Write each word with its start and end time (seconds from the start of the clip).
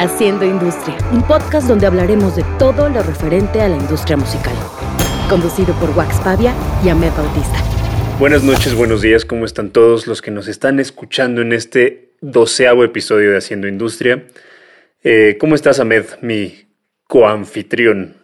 Haciendo 0.00 0.44
Industria, 0.44 0.96
un 1.10 1.26
podcast 1.26 1.66
donde 1.66 1.84
hablaremos 1.84 2.36
de 2.36 2.44
todo 2.56 2.88
lo 2.88 3.02
referente 3.02 3.60
a 3.60 3.68
la 3.68 3.76
industria 3.76 4.16
musical. 4.16 4.54
Conducido 5.28 5.74
por 5.80 5.90
Wax 5.90 6.20
Pavia 6.20 6.54
y 6.84 6.88
Ahmed 6.88 7.10
Bautista. 7.16 7.64
Buenas 8.20 8.44
noches, 8.44 8.76
buenos 8.76 9.02
días, 9.02 9.24
¿cómo 9.24 9.44
están 9.44 9.70
todos 9.70 10.06
los 10.06 10.22
que 10.22 10.30
nos 10.30 10.46
están 10.46 10.78
escuchando 10.78 11.42
en 11.42 11.52
este 11.52 12.12
doceavo 12.20 12.84
episodio 12.84 13.32
de 13.32 13.38
Haciendo 13.38 13.66
Industria? 13.66 14.22
¿Cómo 15.40 15.56
estás, 15.56 15.80
Ahmed, 15.80 16.04
mi 16.20 16.66
coanfitrión? 17.08 18.18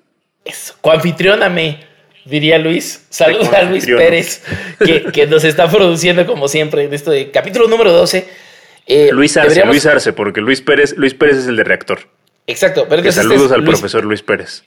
Eso, 0.45 0.77
coanfitrióname, 0.81 1.81
diría 2.25 2.57
Luis. 2.59 3.05
Saludos 3.11 3.53
a 3.53 3.65
Luis 3.65 3.85
Pérez, 3.85 4.45
que, 4.79 5.07
que, 5.07 5.27
nos 5.27 5.43
está 5.43 5.69
produciendo 5.69 6.25
como 6.25 6.47
siempre 6.47 6.85
en 6.85 6.95
este 6.95 7.33
capítulo 7.33 7.67
número 7.67 7.91
12 7.91 8.45
eh, 8.87 9.11
Luis 9.13 9.37
Arce, 9.37 9.65
Luis 9.65 9.87
Arce, 9.87 10.13
porque 10.13 10.41
Luis 10.41 10.61
Pérez, 10.61 10.95
Luis 10.97 11.15
Pérez 11.15 11.39
es 11.39 11.47
el 11.47 11.57
de 11.57 11.65
reactor. 11.65 12.01
Exacto. 12.47 12.87
Pero 12.89 13.11
saludos 13.13 13.53
al 13.53 13.65
profesor 13.65 14.05
Luis 14.05 14.23
Pérez. 14.23 14.65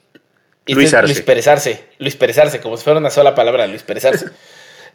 Luis 0.67 0.93
Arce. 0.93 1.13
Luis 1.13 1.21
Pérez 1.21 1.47
Arce. 1.47 1.83
Luis 1.99 2.15
Pérez 2.15 2.37
Arce, 2.37 2.59
como 2.59 2.77
si 2.77 2.83
fuera 2.83 2.99
una 2.99 3.09
sola 3.09 3.35
palabra, 3.35 3.67
Luis 3.67 3.83
Pérez 3.83 4.05
Arce. 4.05 4.25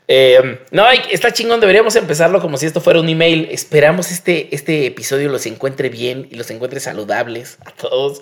Eh, 0.09 0.59
no, 0.73 0.85
está 0.91 1.33
chingón, 1.33 1.61
deberíamos 1.61 1.95
empezarlo 1.95 2.41
como 2.41 2.57
si 2.57 2.67
esto 2.67 2.81
fuera 2.81 3.01
un 3.01 3.09
email. 3.09 3.49
Esperamos 3.53 4.11
este, 4.11 4.55
este 4.55 4.87
episodio 4.87 5.29
los 5.31 5.47
encuentre 5.47 5.91
bien 5.91 6.27
y 6.29 6.35
los 6.35 6.51
encuentre 6.51 6.81
saludables 6.81 7.59
a 7.65 7.71
todos. 7.71 8.21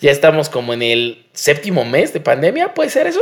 Ya 0.00 0.10
estamos 0.10 0.48
como 0.48 0.74
en 0.74 0.82
el 0.82 1.24
séptimo 1.32 1.84
mes 1.84 2.12
de 2.12 2.18
pandemia, 2.18 2.74
¿puede 2.74 2.90
ser 2.90 3.06
eso? 3.06 3.20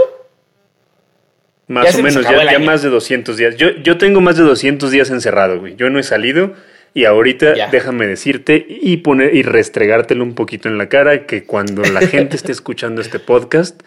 Más 1.69 1.95
o 1.95 2.03
menos, 2.03 2.25
ya, 2.25 2.59
más 2.59 2.83
de 2.83 2.89
200 2.89 3.37
días. 3.37 3.57
Yo, 3.57 3.71
yo 3.83 3.99
tengo 3.99 4.21
más 4.23 4.37
de 4.37 4.45
200 4.45 4.91
días 4.91 5.11
encerrado, 5.11 5.61
güey. 5.61 5.77
Yo 5.77 5.89
no 5.91 6.01
he 6.01 6.03
salido 6.03 6.55
y 6.93 7.05
ahorita 7.05 7.69
déjame 7.71 8.07
decirte 8.07 8.67
y 8.69 8.99
poner 8.99 9.35
y 9.35 9.43
restregártelo 9.43 10.25
un 10.25 10.35
poquito 10.35 10.69
en 10.69 10.79
la 10.79 10.89
cara 10.89 11.27
que 11.27 11.45
cuando 11.45 11.83
la 11.83 12.01
gente 12.01 12.37
esté 12.37 12.53
escuchando 12.53 13.01
este 13.01 13.19
podcast, 13.19 13.81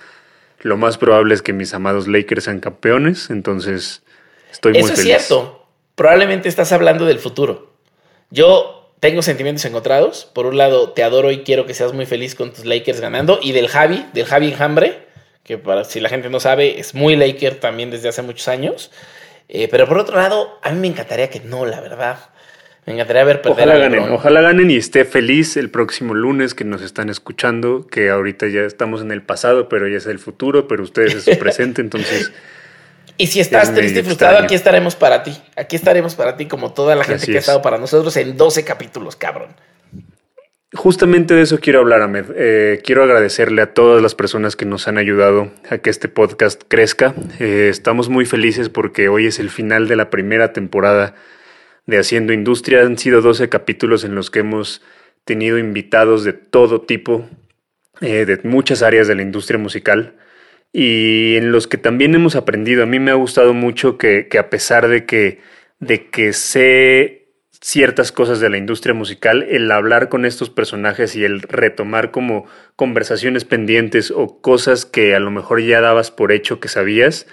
lo 0.62 0.78
más 0.78 0.98
probable 0.98 1.34
es 1.34 1.42
que 1.42 1.52
mis 1.52 1.74
amados 1.74 2.08
Lakers 2.08 2.46
sean 2.46 2.60
campeones. 2.60 3.30
Entonces, 3.30 4.04
estoy 4.52 4.74
muy 4.74 4.82
Eso 4.82 4.96
feliz. 4.96 5.00
es 5.00 5.26
cierto. 5.28 5.68
Probablemente 5.96 6.48
estás 6.48 6.72
hablando 6.72 7.06
del 7.06 7.20
futuro. 7.20 7.74
Yo 8.30 8.94
tengo 9.00 9.22
sentimientos 9.22 9.66
encontrados. 9.66 10.32
Por 10.34 10.46
un 10.46 10.58
lado, 10.58 10.92
te 10.92 11.04
adoro 11.04 11.32
y 11.32 11.44
quiero 11.44 11.66
que 11.66 11.74
seas 11.74 11.92
muy 11.92 12.06
feliz 12.06 12.36
con 12.36 12.54
tus 12.54 12.64
Lakers 12.64 13.02
ganando. 13.02 13.40
Y 13.42 13.52
del 13.52 13.68
Javi, 13.68 14.06
del 14.14 14.26
Javi 14.26 14.48
Enjambre, 14.48 15.08
que 15.44 15.58
para 15.58 15.84
si 15.84 16.00
la 16.00 16.08
gente 16.08 16.30
no 16.30 16.40
sabe, 16.40 16.80
es 16.80 16.96
muy 16.96 17.18
Laker 17.18 17.60
también 17.60 17.92
desde 17.92 18.08
hace 18.08 18.22
muchos 18.22 18.48
años. 18.48 18.92
Eh, 19.50 19.68
pero 19.70 19.88
por 19.90 19.98
otro 19.98 20.16
lado, 20.16 20.58
a 20.62 20.72
mí 20.72 20.80
me 20.80 20.88
encantaría 20.88 21.30
que 21.30 21.42
no, 21.42 21.66
la 21.66 21.82
verdad. 21.82 22.30
Me 22.86 22.94
encantaría 22.94 23.24
ver 23.24 23.42
perder 23.42 23.68
ojalá 23.68 23.78
ganen, 23.78 24.12
ojalá 24.12 24.42
ganen 24.42 24.72
y 24.72 24.76
esté 24.76 25.06
feliz 25.06 25.56
el 25.56 25.70
próximo 25.70 26.14
lunes 26.14 26.54
que 26.54 26.66
nos 26.66 26.82
están 26.82 27.10
escuchando, 27.10 27.88
que 27.88 28.10
ahorita 28.10 28.48
ya 28.48 28.62
estamos 28.62 29.02
en 29.02 29.12
el 29.12 29.22
pasado, 29.22 29.70
pero 29.70 29.88
ya 29.88 29.98
es 29.98 30.06
el 30.06 30.20
futuro, 30.20 30.68
pero 30.68 30.84
ustedes 30.84 31.16
es 31.16 31.24
su 31.24 31.40
presente, 31.40 31.82
entonces... 31.82 32.34
y 33.18 33.28
si 33.28 33.40
estás 33.40 33.74
triste 33.74 34.02
y 34.02 34.04
frustrado, 34.04 34.40
aquí 34.40 34.56
estaremos 34.56 34.96
para 34.98 35.24
ti. 35.24 35.34
Aquí 35.56 35.78
estaremos 35.78 36.16
para 36.16 36.36
ti 36.36 36.48
como 36.48 36.74
toda 36.74 36.96
la 36.96 37.06
gente 37.06 37.26
que 37.26 37.38
ha 37.38 37.40
estado 37.40 37.62
para 37.62 37.78
nosotros 37.78 38.18
en 38.18 38.36
12 38.36 38.66
capítulos, 38.66 39.16
cabrón. 39.16 39.56
Justamente 40.74 41.36
de 41.36 41.44
eso 41.44 41.60
quiero 41.60 41.80
hablar, 41.80 42.02
Ahmed. 42.02 42.26
Eh, 42.36 42.82
quiero 42.84 43.04
agradecerle 43.04 43.62
a 43.62 43.74
todas 43.74 44.02
las 44.02 44.16
personas 44.16 44.56
que 44.56 44.66
nos 44.66 44.88
han 44.88 44.98
ayudado 44.98 45.52
a 45.70 45.78
que 45.78 45.92
este 45.92 46.10
podcast 46.10 46.64
crezca. 46.68 47.14
Eh, 47.40 47.68
estamos 47.70 48.10
muy 48.10 48.26
felices 48.26 48.70
porque 48.70 49.08
hoy 49.08 49.28
es 49.28 49.40
el 49.40 49.52
final 49.52 49.88
de 49.88 49.96
la 49.96 50.10
primera 50.10 50.52
temporada 50.52 51.14
de 51.86 52.00
Haciendo 52.00 52.34
Industria. 52.34 52.82
Han 52.82 52.98
sido 52.98 53.22
12 53.22 53.50
capítulos 53.50 54.04
en 54.04 54.16
los 54.16 54.30
que 54.30 54.40
hemos 54.40 54.82
tenido 55.26 55.58
invitados 55.58 56.24
de 56.24 56.34
todo 56.34 56.82
tipo, 56.82 57.28
eh, 58.02 58.26
de 58.26 58.40
muchas 58.44 58.82
áreas 58.82 59.08
de 59.08 59.16
la 59.16 59.22
industria 59.22 59.60
musical 59.60 60.16
y 60.74 61.36
en 61.36 61.52
los 61.52 61.68
que 61.68 61.78
también 61.78 62.16
hemos 62.16 62.36
aprendido. 62.36 62.84
A 62.84 62.88
mí 62.88 63.00
me 63.00 63.12
ha 63.12 63.16
gustado 63.16 63.54
mucho 63.54 63.98
que, 63.98 64.28
a 64.38 64.50
pesar 64.50 64.88
de 64.88 65.06
que, 65.06 65.40
de 65.80 66.10
que 66.10 66.34
sé 66.34 67.20
ciertas 67.62 68.12
cosas 68.12 68.42
de 68.42 68.50
la 68.50 68.58
industria 68.58 68.94
musical, 68.94 69.44
el 69.44 69.72
hablar 69.72 70.10
con 70.10 70.26
estos 70.26 70.50
personajes 70.50 71.16
y 71.16 71.24
el 71.24 71.42
retomar 71.42 72.12
como 72.12 72.46
conversaciones 72.76 73.46
pendientes 73.46 74.12
o 74.12 74.42
cosas 74.42 74.86
que 74.86 75.16
a 75.16 75.20
lo 75.20 75.32
mejor 75.32 75.62
ya 75.62 75.80
dabas 75.80 76.12
por 76.12 76.34
hecho 76.34 76.60
que 76.60 76.68
sabías, 76.68 77.26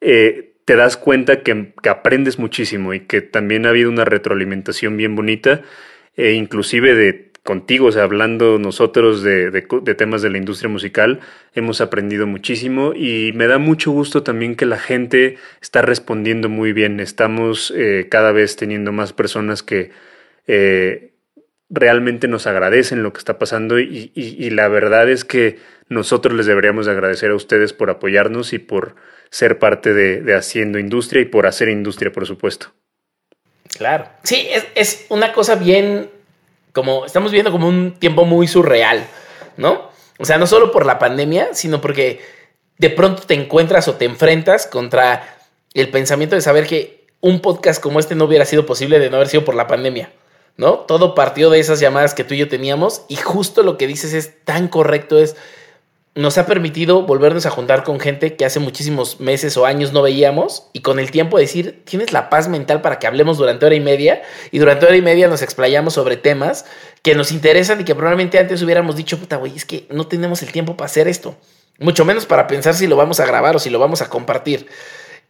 eh, 0.00 0.47
te 0.68 0.76
das 0.76 0.98
cuenta 0.98 1.42
que, 1.42 1.72
aprendes 1.88 2.38
muchísimo 2.38 2.92
y 2.92 3.00
que 3.00 3.22
también 3.22 3.64
ha 3.64 3.70
habido 3.70 3.88
una 3.88 4.04
retroalimentación 4.04 4.98
bien 4.98 5.16
bonita, 5.16 5.62
e 6.14 6.32
inclusive 6.32 6.94
de 6.94 7.30
contigo, 7.42 7.86
o 7.86 7.92
sea, 7.92 8.02
hablando 8.02 8.58
nosotros 8.58 9.22
de, 9.22 9.50
temas 9.96 10.20
de 10.20 10.28
la 10.28 10.36
industria 10.36 10.68
musical, 10.68 11.20
hemos 11.54 11.80
aprendido 11.80 12.26
muchísimo 12.26 12.92
y 12.94 13.32
me 13.34 13.46
da 13.46 13.56
mucho 13.56 13.92
gusto 13.92 14.22
también 14.22 14.56
que 14.56 14.66
la 14.66 14.78
gente 14.78 15.38
está 15.62 15.80
respondiendo 15.80 16.50
muy 16.50 16.74
bien. 16.74 17.00
Estamos 17.00 17.72
eh, 17.74 18.06
cada 18.10 18.32
vez 18.32 18.56
teniendo 18.56 18.92
más 18.92 19.14
personas 19.14 19.62
que 19.62 19.90
eh, 20.46 21.12
realmente 21.70 22.28
nos 22.28 22.46
agradecen 22.46 23.02
lo 23.02 23.14
que 23.14 23.20
está 23.20 23.38
pasando 23.38 23.78
y 23.78 24.50
la 24.50 24.68
verdad 24.68 25.08
es 25.08 25.24
que 25.24 25.56
nosotros 25.88 26.34
les 26.36 26.44
deberíamos 26.44 26.88
agradecer 26.88 27.30
a 27.30 27.36
ustedes 27.36 27.72
por 27.72 27.88
apoyarnos 27.88 28.52
y 28.52 28.58
por 28.58 28.96
ser 29.30 29.58
parte 29.58 29.92
de, 29.92 30.34
haciendo 30.34 30.78
industria 30.78 31.22
y 31.22 31.26
por 31.26 31.46
hacer 31.46 31.68
industria, 31.68 32.12
por 32.12 32.26
supuesto. 32.26 32.72
Claro. 33.76 34.08
Sí, 34.24 34.48
es, 34.74 35.06
una 35.08 35.32
cosa 35.32 35.54
bien, 35.56 36.10
como 36.72 37.04
estamos 37.04 37.32
viendo 37.32 37.52
como 37.52 37.68
un 37.68 37.92
tiempo 37.98 38.24
muy 38.24 38.48
surreal, 38.48 39.06
¿no? 39.56 39.90
O 40.18 40.24
sea, 40.24 40.38
no 40.38 40.46
solo 40.46 40.72
por 40.72 40.86
la 40.86 40.98
pandemia, 40.98 41.54
sino 41.54 41.80
porque 41.80 42.20
de 42.78 42.90
pronto 42.90 43.22
te 43.22 43.34
encuentras 43.34 43.86
o 43.88 43.94
te 43.94 44.04
enfrentas 44.04 44.66
contra 44.66 45.38
el 45.74 45.90
pensamiento 45.90 46.34
de 46.34 46.40
saber 46.40 46.66
que 46.66 47.06
un 47.20 47.40
podcast 47.40 47.82
como 47.82 48.00
este 48.00 48.14
no 48.14 48.24
hubiera 48.24 48.44
sido 48.44 48.66
posible 48.66 48.98
de 48.98 49.10
no 49.10 49.16
haber 49.16 49.28
sido 49.28 49.44
por 49.44 49.54
la 49.54 49.66
pandemia, 49.66 50.10
¿no? 50.56 50.80
Todo 50.80 51.14
partió 51.14 51.50
de 51.50 51.60
esas 51.60 51.80
llamadas 51.80 52.14
que 52.14 52.24
tú 52.24 52.34
y 52.34 52.38
yo 52.38 52.48
teníamos 52.48 53.02
y 53.08 53.16
justo 53.16 53.62
lo 53.62 53.76
que 53.76 53.86
dices 53.86 54.14
es 54.14 54.44
tan 54.44 54.68
correcto, 54.68 55.18
es 55.18 55.36
nos 56.18 56.36
ha 56.36 56.46
permitido 56.46 57.02
volvernos 57.02 57.46
a 57.46 57.50
juntar 57.50 57.84
con 57.84 58.00
gente 58.00 58.34
que 58.34 58.44
hace 58.44 58.58
muchísimos 58.58 59.20
meses 59.20 59.56
o 59.56 59.66
años 59.66 59.92
no 59.92 60.02
veíamos 60.02 60.64
y 60.72 60.80
con 60.80 60.98
el 60.98 61.12
tiempo 61.12 61.38
decir, 61.38 61.84
tienes 61.84 62.12
la 62.12 62.28
paz 62.28 62.48
mental 62.48 62.80
para 62.80 62.98
que 62.98 63.06
hablemos 63.06 63.38
durante 63.38 63.64
hora 63.64 63.76
y 63.76 63.80
media 63.80 64.22
y 64.50 64.58
durante 64.58 64.84
hora 64.84 64.96
y 64.96 65.00
media 65.00 65.28
nos 65.28 65.42
explayamos 65.42 65.94
sobre 65.94 66.16
temas 66.16 66.64
que 67.02 67.14
nos 67.14 67.30
interesan 67.30 67.80
y 67.80 67.84
que 67.84 67.94
probablemente 67.94 68.36
antes 68.40 68.60
hubiéramos 68.62 68.96
dicho, 68.96 69.16
puta, 69.16 69.36
güey, 69.36 69.54
es 69.54 69.64
que 69.64 69.86
no 69.90 70.08
tenemos 70.08 70.42
el 70.42 70.50
tiempo 70.50 70.76
para 70.76 70.86
hacer 70.86 71.06
esto. 71.06 71.36
Mucho 71.78 72.04
menos 72.04 72.26
para 72.26 72.48
pensar 72.48 72.74
si 72.74 72.88
lo 72.88 72.96
vamos 72.96 73.20
a 73.20 73.24
grabar 73.24 73.54
o 73.54 73.60
si 73.60 73.70
lo 73.70 73.78
vamos 73.78 74.02
a 74.02 74.08
compartir. 74.08 74.66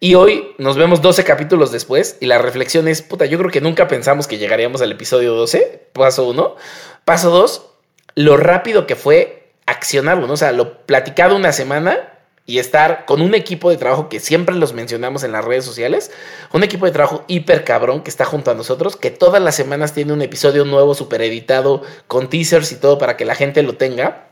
Y 0.00 0.14
hoy 0.14 0.54
nos 0.56 0.78
vemos 0.78 1.02
12 1.02 1.22
capítulos 1.22 1.70
después 1.70 2.16
y 2.20 2.24
la 2.24 2.38
reflexión 2.38 2.88
es, 2.88 3.02
puta, 3.02 3.26
yo 3.26 3.36
creo 3.36 3.50
que 3.50 3.60
nunca 3.60 3.88
pensamos 3.88 4.26
que 4.26 4.38
llegaríamos 4.38 4.80
al 4.80 4.92
episodio 4.92 5.34
12, 5.34 5.90
paso 5.92 6.26
1. 6.26 6.56
Paso 7.04 7.28
2, 7.28 7.66
lo 8.14 8.38
rápido 8.38 8.86
que 8.86 8.96
fue 8.96 9.37
accionarlo, 9.68 10.26
¿no? 10.26 10.32
O 10.32 10.36
sea, 10.36 10.52
lo 10.52 10.78
platicado 10.86 11.36
una 11.36 11.52
semana 11.52 11.98
y 12.46 12.58
estar 12.58 13.04
con 13.04 13.20
un 13.20 13.34
equipo 13.34 13.68
de 13.70 13.76
trabajo 13.76 14.08
que 14.08 14.20
siempre 14.20 14.54
los 14.54 14.72
mencionamos 14.72 15.22
en 15.22 15.32
las 15.32 15.44
redes 15.44 15.66
sociales, 15.66 16.10
un 16.52 16.64
equipo 16.64 16.86
de 16.86 16.92
trabajo 16.92 17.24
hiper 17.28 17.62
cabrón 17.62 18.02
que 18.02 18.08
está 18.08 18.24
junto 18.24 18.50
a 18.50 18.54
nosotros, 18.54 18.96
que 18.96 19.10
todas 19.10 19.42
las 19.42 19.54
semanas 19.54 19.92
tiene 19.92 20.14
un 20.14 20.22
episodio 20.22 20.64
nuevo, 20.64 20.94
super 20.94 21.20
editado, 21.20 21.82
con 22.06 22.30
teasers 22.30 22.72
y 22.72 22.76
todo 22.76 22.96
para 22.96 23.18
que 23.18 23.26
la 23.26 23.34
gente 23.34 23.62
lo 23.62 23.74
tenga. 23.74 24.28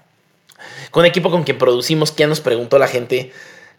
Con 0.91 1.03
un 1.03 1.07
equipo 1.07 1.31
con 1.31 1.45
quien 1.45 1.59
producimos, 1.59 2.11
que 2.11 2.27
nos 2.27 2.41
preguntó 2.41 2.79
la 2.79 2.89
gente 2.89 3.33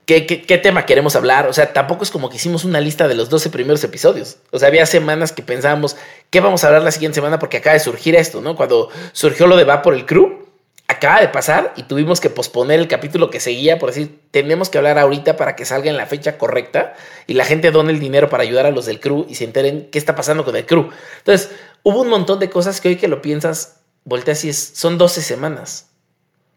¿Qué, 0.07 0.25
qué, 0.25 0.57
tema 0.57 0.85
queremos 0.85 1.17
hablar? 1.17 1.47
O 1.47 1.53
sea, 1.53 1.73
tampoco 1.73 2.05
es 2.05 2.11
como 2.11 2.29
que 2.29 2.37
hicimos 2.37 2.63
una 2.63 2.79
lista 2.79 3.09
de 3.09 3.13
los 3.13 3.29
12 3.29 3.49
primeros 3.49 3.83
episodios. 3.83 4.37
O 4.51 4.59
sea, 4.59 4.69
había 4.69 4.85
semanas 4.85 5.33
que 5.33 5.43
pensábamos, 5.43 5.97
¿qué 6.29 6.39
vamos 6.39 6.63
a 6.63 6.67
hablar 6.67 6.81
la 6.83 6.91
siguiente 6.91 7.15
semana? 7.15 7.39
Porque 7.39 7.57
acaba 7.57 7.73
de 7.73 7.81
surgir 7.81 8.15
esto, 8.15 8.39
¿no? 8.39 8.55
Cuando 8.55 8.89
surgió 9.11 9.47
lo 9.47 9.57
de 9.57 9.65
Va 9.65 9.81
por 9.81 9.93
el 9.93 10.05
Crew, 10.05 10.46
acaba 10.87 11.19
de 11.19 11.27
pasar 11.27 11.73
y 11.75 11.83
tuvimos 11.83 12.21
que 12.21 12.29
posponer 12.29 12.79
el 12.79 12.87
capítulo 12.87 13.29
que 13.29 13.39
seguía 13.39 13.77
por 13.77 13.89
decir, 13.89 14.19
tenemos 14.31 14.69
que 14.69 14.77
hablar 14.77 14.97
ahorita 14.97 15.35
para 15.35 15.55
que 15.55 15.65
salga 15.65 15.89
en 15.89 15.97
la 15.97 16.05
fecha 16.05 16.37
correcta 16.37 16.95
y 17.27 17.33
la 17.33 17.45
gente 17.45 17.71
done 17.71 17.91
el 17.91 17.99
dinero 17.99 18.29
para 18.29 18.43
ayudar 18.43 18.65
a 18.65 18.71
los 18.71 18.85
del 18.85 18.99
crew 18.99 19.25
y 19.27 19.35
se 19.35 19.43
enteren 19.43 19.89
qué 19.91 19.97
está 19.99 20.15
pasando 20.15 20.45
con 20.45 20.55
el 20.55 20.65
crew. 20.65 20.89
Entonces, 21.19 21.51
hubo 21.83 22.01
un 22.01 22.09
montón 22.09 22.39
de 22.39 22.49
cosas 22.49 22.79
que 22.79 22.89
hoy 22.89 22.95
que 22.95 23.07
lo 23.07 23.21
piensas, 23.21 23.81
volteas 24.05 24.45
y 24.45 24.49
es, 24.49 24.57
son 24.57 24.97
12 24.97 25.21
semanas. 25.21 25.91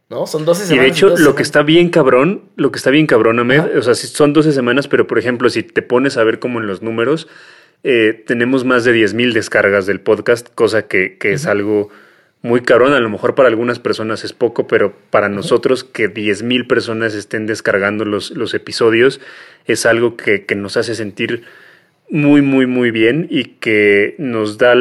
¿No? 0.09 0.27
Son 0.27 0.45
12 0.45 0.67
semanas. 0.67 0.77
Y 0.77 0.85
de 0.85 0.91
hecho, 0.91 1.17
lo 1.17 1.37
que 1.37 1.43
está 1.45 1.63
bien 1.63 1.89
cabrón, 1.89 2.43
lo 2.57 2.73
que 2.73 2.79
está 2.79 2.91
bien 2.91 3.07
cabrón, 3.07 3.39
Ahmed, 3.39 3.79
o 3.79 3.83
sea, 3.83 3.95
son 3.95 4.33
12 4.33 4.53
semanas, 4.53 4.89
pero 4.89 5.07
por 5.07 5.21
ejemplo, 5.21 5.49
si 5.51 5.63
te 5.63 5.83
pones 5.83 6.17
a 6.17 6.25
ver 6.25 6.41
como 6.41 6.59
en 6.59 6.67
los 6.67 6.83
números, 6.83 7.29
eh, 7.85 8.25
tenemos 8.27 8.65
más 8.65 8.83
de 8.83 8.93
10.000 8.93 9.33
descargas 9.33 9.87
del 9.87 10.01
podcast, 10.01 10.49
cosa 10.53 10.89
que, 10.89 11.17
es 11.23 11.47
algo 11.47 11.91
muy 12.43 12.63
cabrón. 12.63 12.93
A 12.93 13.01
lo 13.01 13.09
mejor 13.11 13.35
para 13.35 13.49
algunas 13.49 13.79
personas 13.79 14.25
es 14.25 14.33
poco, 14.33 14.67
pero 14.67 14.93
para 15.11 15.29
nosotros 15.29 15.85
que 15.85 16.13
10.000 16.13 16.67
personas 16.67 17.15
estén 17.15 17.47
descargando 17.47 18.05
los, 18.05 18.31
los 18.31 18.55
episodios 18.55 19.21
es 19.67 19.87
algo 19.87 20.17
que, 20.17 20.45
nos 20.57 20.77
hace 20.77 20.95
sentir 20.95 21.43
muy, 22.09 22.43
muy, 22.43 22.67
muy 22.67 22.91
bien 22.91 23.27
y 23.31 23.45
que 23.45 24.15
nos 24.19 24.59
da 24.59 24.75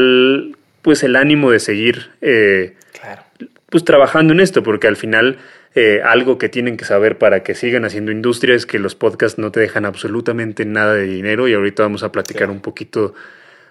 pues 0.81 1.03
el 1.03 1.15
ánimo 1.15 1.51
de 1.51 1.59
seguir 1.59 2.09
eh, 2.21 2.75
Claro. 2.99 3.21
pues 3.69 3.83
trabajando 3.85 4.33
en 4.33 4.39
esto, 4.39 4.63
porque 4.63 4.87
al 4.87 4.95
final 4.95 5.37
eh, 5.75 6.01
algo 6.03 6.37
que 6.37 6.49
tienen 6.49 6.75
que 6.77 6.85
saber 6.85 7.17
para 7.17 7.43
que 7.43 7.53
sigan 7.53 7.85
haciendo 7.85 8.11
industria 8.11 8.55
es 8.55 8.65
que 8.65 8.79
los 8.79 8.95
podcasts 8.95 9.37
no 9.37 9.51
te 9.51 9.59
dejan 9.59 9.85
absolutamente 9.85 10.65
nada 10.65 10.93
de 10.95 11.03
dinero 11.05 11.47
y 11.47 11.53
ahorita 11.53 11.83
vamos 11.83 12.03
a 12.03 12.11
platicar 12.11 12.47
Sí. 12.47 12.51
un 12.53 12.61
poquito 12.61 13.13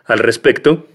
al 0.05 0.19
respecto. 0.20 0.87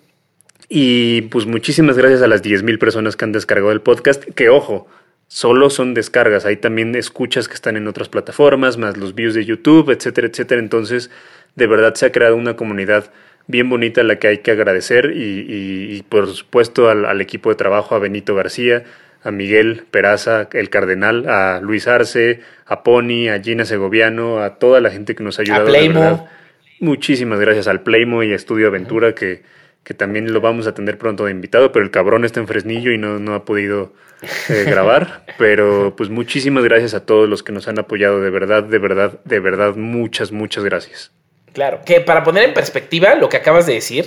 Y 0.75 1.22
pues 1.24 1.46
muchísimas 1.46 2.00
gracias 2.00 2.24
a 2.24 2.28
las 2.28 2.42
10.000 2.44 2.80
personas 2.80 3.16
que 3.16 3.25
han 3.25 3.31
descargado 3.31 3.72
el 3.72 3.81
podcast, 3.81 4.24
que 4.24 4.50
ojo, 4.50 4.88
solo 5.28 5.70
son 5.70 5.94
descargas, 5.94 6.46
hay 6.48 6.58
también 6.58 6.96
escuchas 6.96 7.48
que 7.48 7.54
están 7.54 7.78
en 7.78 7.88
otras 7.88 8.10
plataformas, 8.10 8.78
más 8.80 8.98
los 8.98 9.14
views 9.14 9.36
de 9.36 9.46
YouTube, 9.46 9.92
etcétera, 9.92 10.25
etcétera. 10.28 10.60
Entonces, 10.60 11.12
de 11.56 11.68
verdad 11.68 11.94
se 11.94 12.08
ha 12.08 12.12
creado 12.12 12.36
una 12.36 12.56
comunidad 12.56 13.12
bien 13.46 13.70
bonita 13.70 14.02
a 14.02 14.04
la 14.04 14.18
que 14.18 14.28
hay 14.30 14.38
que 14.40 14.50
agradecer 14.50 15.12
y, 15.16 15.42
y- 15.48 15.96
y, 15.96 16.02
por 16.10 16.28
supuesto 16.34 16.90
al, 16.90 17.06
al 17.06 17.22
equipo 17.22 17.50
de 17.52 17.56
trabajo, 17.56 17.94
a 17.94 18.00
Benito 18.00 18.34
García, 18.34 18.84
a 19.22 19.30
Miguel 19.30 19.84
Peraza, 19.92 20.50
el 20.54 20.72
Cardenal, 20.72 21.30
a 21.30 21.60
Luis 21.62 21.88
Arce, 21.88 22.40
a 22.66 22.81
Pony, 22.81 23.30
a 23.30 23.40
Gina 23.40 23.66
Segoviano, 23.66 24.40
a 24.40 24.56
toda 24.58 24.81
la 24.81 24.90
gente 24.90 25.14
que 25.14 25.24
nos 25.24 25.38
ha 25.38 25.44
ayudado. 25.44 25.66
de 25.66 25.70
Playmo. 25.70 26.00
verdad. 26.00 26.25
Muchísimas 26.80 27.40
gracias 27.40 27.68
al 27.68 27.81
Playmo 27.84 28.24
y 28.24 28.31
a 28.31 28.36
Estudio 28.36 28.68
Aventura 28.70 29.14
que, 29.14 29.44
que 29.83 29.94
también 29.94 30.31
lo 30.31 30.41
vamos 30.41 30.68
a 30.68 30.74
tener 30.74 30.97
pronto 30.97 31.25
de 31.25 31.31
invitado, 31.31 31.71
pero 31.71 31.83
el 31.83 31.91
cabrón 31.91 32.25
está 32.25 32.39
en 32.39 32.47
Fresnillo 32.47 32.91
y 32.91 32.97
no, 32.97 33.19
no 33.19 33.35
ha 33.35 33.45
podido 33.45 33.94
eh, 34.50 34.63
grabar. 34.68 35.25
Pero 35.38 35.95
pues 35.95 36.09
muchísimas 36.09 36.63
gracias 36.63 36.94
a 36.94 37.06
todos 37.06 37.27
los 37.27 37.44
que 37.44 37.51
nos 37.51 37.68
han 37.68 37.80
apoyado, 37.80 38.21
de 38.21 38.30
verdad, 38.30 38.63
de 38.63 38.80
verdad, 38.80 39.19
de 39.25 39.39
verdad, 39.39 39.75
muchas, 39.75 40.31
muchas 40.31 40.63
gracias. 40.63 41.12
Claro, 41.53 41.81
que 41.85 42.01
para 42.01 42.24
poner 42.24 42.45
en 42.45 42.53
perspectiva 42.53 43.15
lo 43.15 43.30
que 43.30 43.38
acabas 43.38 43.65
de 43.65 43.74
decir, 43.74 44.06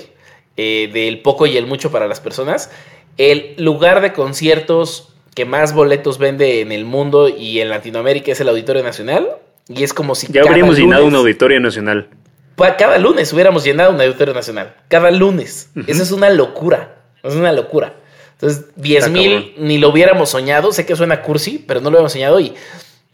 eh, 0.56 0.90
del 0.93 1.20
poco 1.20 1.46
y 1.46 1.56
el 1.56 1.67
mucho 1.67 1.93
para 1.93 2.08
las 2.08 2.20
personas, 2.20 2.72
el 3.19 3.55
lugar 3.58 4.00
de 4.00 4.12
conciertos 4.12 5.12
que 5.34 5.44
más 5.44 5.75
boletos 5.75 6.19
vende 6.19 6.62
en 6.62 6.72
el 6.72 6.87
mundo 6.87 7.29
y 7.29 7.61
en 7.61 7.69
Latinoamérica 7.69 8.32
es 8.32 8.40
el 8.40 8.49
Auditorio 8.49 8.82
Nacional. 8.82 9.29
Y 9.69 9.82
es 9.82 9.93
como 9.93 10.14
si 10.14 10.32
Ya 10.32 10.43
habríamos 10.43 10.79
llenado 10.79 11.05
una 11.05 11.19
auditoria 11.19 11.61
nacional. 11.61 12.08
Pa- 12.56 12.76
Cada 12.76 12.99
lunes 12.99 13.32
hubiéramos 13.32 13.62
llenado 13.64 13.93
un 13.93 14.00
auditorio 14.00 14.35
nacional. 14.35 14.75
Cada 14.88 15.11
lunes. 15.11 15.70
Eso 15.87 16.03
es 16.03 16.11
una 16.11 16.31
locura. 16.31 16.97
Es 17.23 17.35
una 17.35 17.53
locura. 17.53 17.94
Entonces, 18.32 18.64
10 18.76 18.99
Está 19.06 19.11
mil 19.11 19.55
ni 19.58 19.79
lo 19.79 19.91
hubiéramos 19.91 20.31
soñado. 20.31 20.73
Sé 20.73 20.85
que 20.87 20.97
suena 20.97 21.23
cursi, 21.23 21.58
pero 21.67 21.81
no 21.81 21.91
lo 21.91 21.97
habíamos 21.99 22.12
soñado. 22.12 22.41
Y 22.41 22.55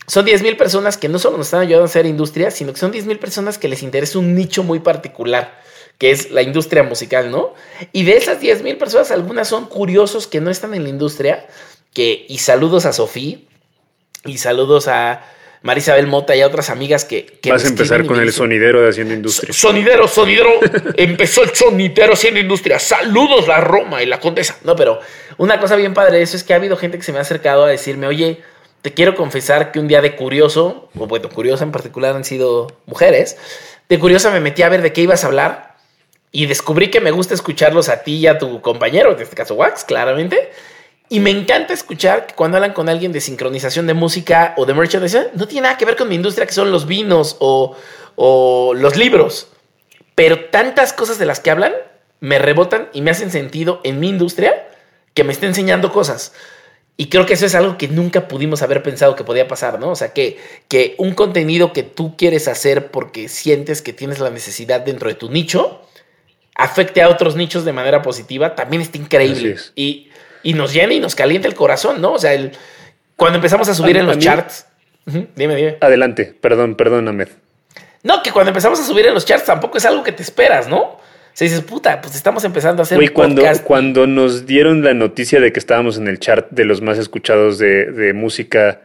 son 0.07 0.25
10 0.25 0.43
mil 0.43 0.57
personas 0.57 0.97
que 0.97 1.09
no 1.09 1.19
solo 1.19 1.37
nos 1.39 1.47
están 1.47 1.61
ayudando 1.61 1.83
a 1.85 1.87
hacer 1.87 2.07
industria, 2.07 2.51
sino 2.51 2.73
que 2.73 2.79
son 2.81 2.91
10 2.91 3.07
mil 3.07 3.19
personas 3.19 3.59
que 3.59 3.69
les 3.69 3.83
interesa 3.83 4.19
un 4.19 4.35
nicho 4.35 4.63
muy 4.65 4.81
particular, 4.81 5.61
que 5.99 6.11
es 6.11 6.31
la 6.33 6.43
industria 6.43 6.83
musical, 6.83 7.31
¿no? 7.31 7.55
Y 7.93 8.03
de 8.05 8.17
esas 8.17 8.41
10 8.41 8.63
mil 8.63 8.77
personas, 8.79 9.11
algunas 9.13 9.47
son 9.49 9.67
curiosos 9.67 10.27
que 10.27 10.41
no 10.41 10.51
están 10.51 10.75
en 10.75 10.83
la 10.83 10.89
industria. 10.89 11.47
Que, 11.95 12.27
y 12.29 12.39
saludos 12.39 12.85
a 12.87 12.93
Sofía. 12.93 13.39
Y 14.25 14.39
saludos 14.39 14.89
a 14.89 15.23
Marisabel 15.63 16.07
Mota 16.07 16.35
y 16.35 16.41
a 16.41 16.47
otras 16.47 16.71
amigas 16.71 17.05
que... 17.05 17.25
que 17.25 17.51
Vas 17.51 17.65
a 17.65 17.69
empezar 17.69 18.05
con 18.05 18.17
el 18.19 18.27
dicen, 18.27 18.39
sonidero 18.39 18.83
de 18.83 18.89
Haciendo 18.89 19.15
Industria. 19.15 19.53
Sonidero, 19.53 20.09
sonidero. 20.09 20.51
Empezó 20.97 21.43
el 21.43 21.55
sonidero 21.55 22.13
haciendo 22.15 22.41
industria. 22.41 22.79
Saludos 22.79 23.47
la 23.47 23.61
Roma 23.61 24.03
y 24.03 24.07
la 24.07 24.19
Condesa. 24.19 24.59
No, 24.65 24.75
pero 24.75 25.01
una 25.39 25.61
cosa 25.61 25.77
bien 25.77 25.95
padre 25.95 26.19
de 26.19 26.23
eso 26.23 26.37
es 26.37 26.45
que 26.45 26.53
ha 26.53 26.57
habido 26.57 26.77
gente 26.77 26.99
que 26.99 27.05
se 27.05 27.13
me 27.13 27.19
ha 27.19 27.23
acercado 27.23 27.65
a 27.65 27.69
decirme, 27.69 28.07
oye, 28.07 28.43
te 28.83 28.93
quiero 28.93 29.15
confesar 29.15 29.71
que 29.71 29.79
un 29.79 29.87
día 29.87 30.01
de 30.01 30.17
curioso, 30.17 30.91
o 30.99 31.07
bueno, 31.07 31.29
curiosa 31.29 31.63
en 31.63 31.71
particular 31.71 32.17
han 32.17 32.25
sido 32.25 32.67
mujeres, 32.87 33.37
de 33.89 33.99
curiosa 33.99 34.31
me 34.31 34.41
metí 34.41 34.63
a 34.63 34.69
ver 34.69 34.83
de 34.83 34.93
qué 34.93 35.03
ibas 35.03 35.23
a 35.23 35.29
hablar 35.29 35.77
y 36.33 36.47
descubrí 36.47 36.91
que 36.91 37.01
me 37.01 37.13
gusta 37.13 37.35
escucharlos 37.35 37.89
a 37.89 38.03
ti 38.03 38.17
y 38.17 38.27
a 38.27 38.39
tu 38.39 38.61
compañero, 38.61 39.13
en 39.13 39.21
este 39.21 39.37
caso 39.37 39.55
Wax, 39.55 39.85
claramente. 39.85 40.51
Y 41.13 41.21
me 41.21 41.29
encanta 41.29 41.75
escuchar 41.75 42.27
que 42.27 42.35
cuando 42.35 42.57
hablan 42.57 42.73
con 42.73 42.89
alguien 42.89 43.13
de 43.13 43.21
sincronización 43.21 43.87
de 43.87 43.93
música 43.93 44.55
o 44.57 44.65
de 44.65 44.73
merchandising, 44.73 45.25
no 45.35 45.47
tiene 45.47 45.65
nada 45.65 45.77
que 45.77 45.85
ver 45.85 45.95
con 45.95 46.09
mi 46.09 46.15
industria, 46.15 46.47
que 46.47 46.55
son 46.55 46.73
los 46.73 46.87
vinos 46.87 47.37
o, 47.39 47.77
o 48.17 48.73
los 48.73 48.97
libros. 48.97 49.49
Pero 50.15 50.47
tantas 50.47 50.95
cosas 50.95 51.19
de 51.19 51.27
las 51.27 51.39
que 51.39 51.51
hablan 51.51 51.75
me 52.21 52.39
rebotan 52.39 52.89
y 52.95 53.03
me 53.03 53.11
hacen 53.11 53.31
sentido 53.31 53.83
en 53.85 54.01
mi 54.01 54.09
industria 54.09 54.67
que 55.13 55.23
me 55.23 55.35
está 55.35 55.45
enseñando 55.45 55.93
cosas. 55.93 56.33
Y 56.97 57.11
creo 57.11 57.27
que 57.27 57.35
eso 57.35 57.45
es 57.45 57.55
algo 57.55 57.77
que 57.77 57.89
nunca 57.89 58.27
pudimos 58.27 58.63
haber 58.63 58.83
pensado 58.83 59.15
que 59.15 59.23
podía 59.23 59.47
pasar, 59.47 59.79
¿no? 59.79 59.91
O 59.91 59.97
sea, 59.97 60.15
que, 60.15 60.39
que 60.69 60.95
un 60.97 61.13
contenido 61.13 61.75
que 61.75 61.83
tú 61.83 62.17
quieres 62.17 62.49
hacer 62.49 62.91
porque 62.91 63.29
sientes 63.29 63.83
que 63.83 63.93
tienes 63.93 64.19
la 64.19 64.31
necesidad 64.31 64.81
dentro 64.81 65.11
de 65.11 65.15
tu 65.15 65.31
nicho, 65.31 65.83
afecte 66.55 67.03
a 67.03 67.11
otros 67.11 67.37
nichos 67.37 67.67
de 67.67 67.75
manera 67.75 68.01
positiva, 68.01 68.55
también 68.55 68.81
está 68.81 68.97
increíble. 68.97 69.51
es. 69.51 69.73
Y, 69.77 70.09
y 70.43 70.55
nos 70.55 70.73
llena 70.73 70.95
y 70.95 71.01
nos 71.01 71.15
calienta 71.15 71.49
el 71.49 71.55
corazón, 71.55 72.01
¿no? 72.01 72.13
O 72.15 72.19
sea, 72.19 72.33
el, 72.35 72.53
cuando 73.17 73.37
empezamos 73.37 73.69
a 73.69 73.75
subir 73.75 73.97
A- 73.97 74.01
en 74.01 74.07
los 74.07 74.19
charts. 74.19 74.67
Dime, 75.05 75.57
dime. 75.57 75.77
Adelante, 75.81 76.35
perdón, 76.41 76.77
perdón, 76.77 77.09
Ahmed. 77.09 77.29
No, 78.05 78.23
que 78.23 78.31
cuando 78.33 78.51
empezamos 78.51 78.81
a 78.81 78.85
subir 78.85 79.07
en 79.07 79.15
los 79.15 79.25
charts 79.25 79.45
tampoco 79.47 79.79
es 79.79 79.85
algo 79.85 80.03
que 80.03 80.13
te 80.13 80.23
esperas, 80.23 80.69
¿no? 80.69 80.81
O 80.81 81.01
sea, 81.35 81.47
dices, 81.47 81.63
puta, 81.63 82.01
pues 82.01 82.15
estamos 82.15 82.45
empezando 82.45 82.83
a 82.83 82.85
hacer 82.85 82.99
Güey, 82.99 83.09
un 83.09 83.15
cuando, 83.15 83.43
podcast. 83.43 83.65
cuando 83.65 84.07
nos 84.07 84.45
dieron 84.47 84.85
la 84.85 84.93
noticia 84.95 85.41
de 85.41 85.53
que 85.53 85.59
estábamos 85.59 85.97
en 85.97 86.07
el 86.09 86.19
chart 86.19 86.49
de 86.51 86.65
los 86.65 86.83
más 86.83 86.99
escuchados 86.99 87.59
de, 87.59 87.87
de 87.91 88.13
música 88.13 88.81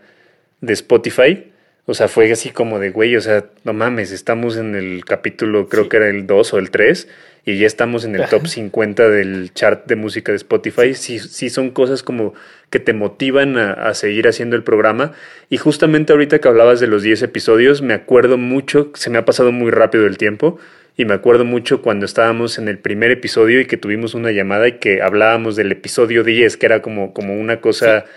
de 0.62 0.74
Spotify, 0.74 1.52
o 1.88 1.94
sea, 1.96 2.08
fue 2.08 2.32
así 2.32 2.52
como 2.52 2.78
de, 2.80 2.92
güey, 2.92 3.16
o 3.16 3.22
sea, 3.22 3.46
no 3.64 3.74
mames, 3.74 4.12
estamos 4.12 4.58
en 4.58 4.76
el 4.76 5.04
capítulo, 5.06 5.68
creo 5.70 5.84
Sí. 5.86 5.90
que 5.90 5.98
era 5.98 6.10
el 6.10 6.28
2 6.28 6.54
o 6.54 6.58
el 6.60 6.70
3, 6.70 7.08
y 7.46 7.58
ya 7.58 7.66
estamos 7.66 8.04
en 8.04 8.14
el 8.16 8.28
top 8.28 8.46
50 8.46 9.08
del 9.10 9.54
chart 9.54 9.88
de 9.88 9.96
música 9.96 10.34
de 10.34 10.36
Spotify. 10.36 10.94
Sí, 10.94 11.18
sí 11.18 11.50
son 11.50 11.70
cosas 11.72 12.04
como 12.04 12.34
que 12.70 12.80
te 12.82 12.92
motivan 12.94 13.58
a, 13.58 13.72
a 13.72 13.94
seguir 13.94 14.28
haciendo 14.28 14.58
el 14.58 14.64
programa. 14.64 15.14
Y 15.50 15.56
justamente 15.56 16.12
ahorita 16.12 16.40
que 16.40 16.48
hablabas 16.50 16.82
de 16.82 16.88
los 16.88 17.04
10 17.04 17.22
episodios, 17.24 17.82
me 17.82 17.94
acuerdo 17.94 18.38
mucho, 18.38 18.92
se 18.96 19.10
me 19.10 19.18
ha 19.18 19.24
pasado 19.24 19.54
muy 19.54 19.72
rápido 19.72 20.06
el 20.08 20.18
tiempo, 20.18 20.60
y 20.98 21.06
me 21.06 21.14
acuerdo 21.14 21.46
mucho 21.46 21.82
cuando 21.82 22.06
estábamos 22.06 22.58
en 22.58 22.68
el 22.68 22.80
primer 22.80 23.12
episodio 23.12 23.62
y 23.62 23.66
que 23.66 23.78
tuvimos 23.78 24.14
una 24.14 24.32
llamada 24.32 24.68
y 24.68 24.74
que 24.80 25.02
hablábamos 25.02 25.56
del 25.56 25.72
episodio 25.72 26.26
10, 26.26 26.58
que 26.58 26.66
era 26.66 26.82
como, 26.82 27.14
como 27.14 27.40
una 27.40 27.62
cosa 27.62 28.02
Sí. 28.02 28.12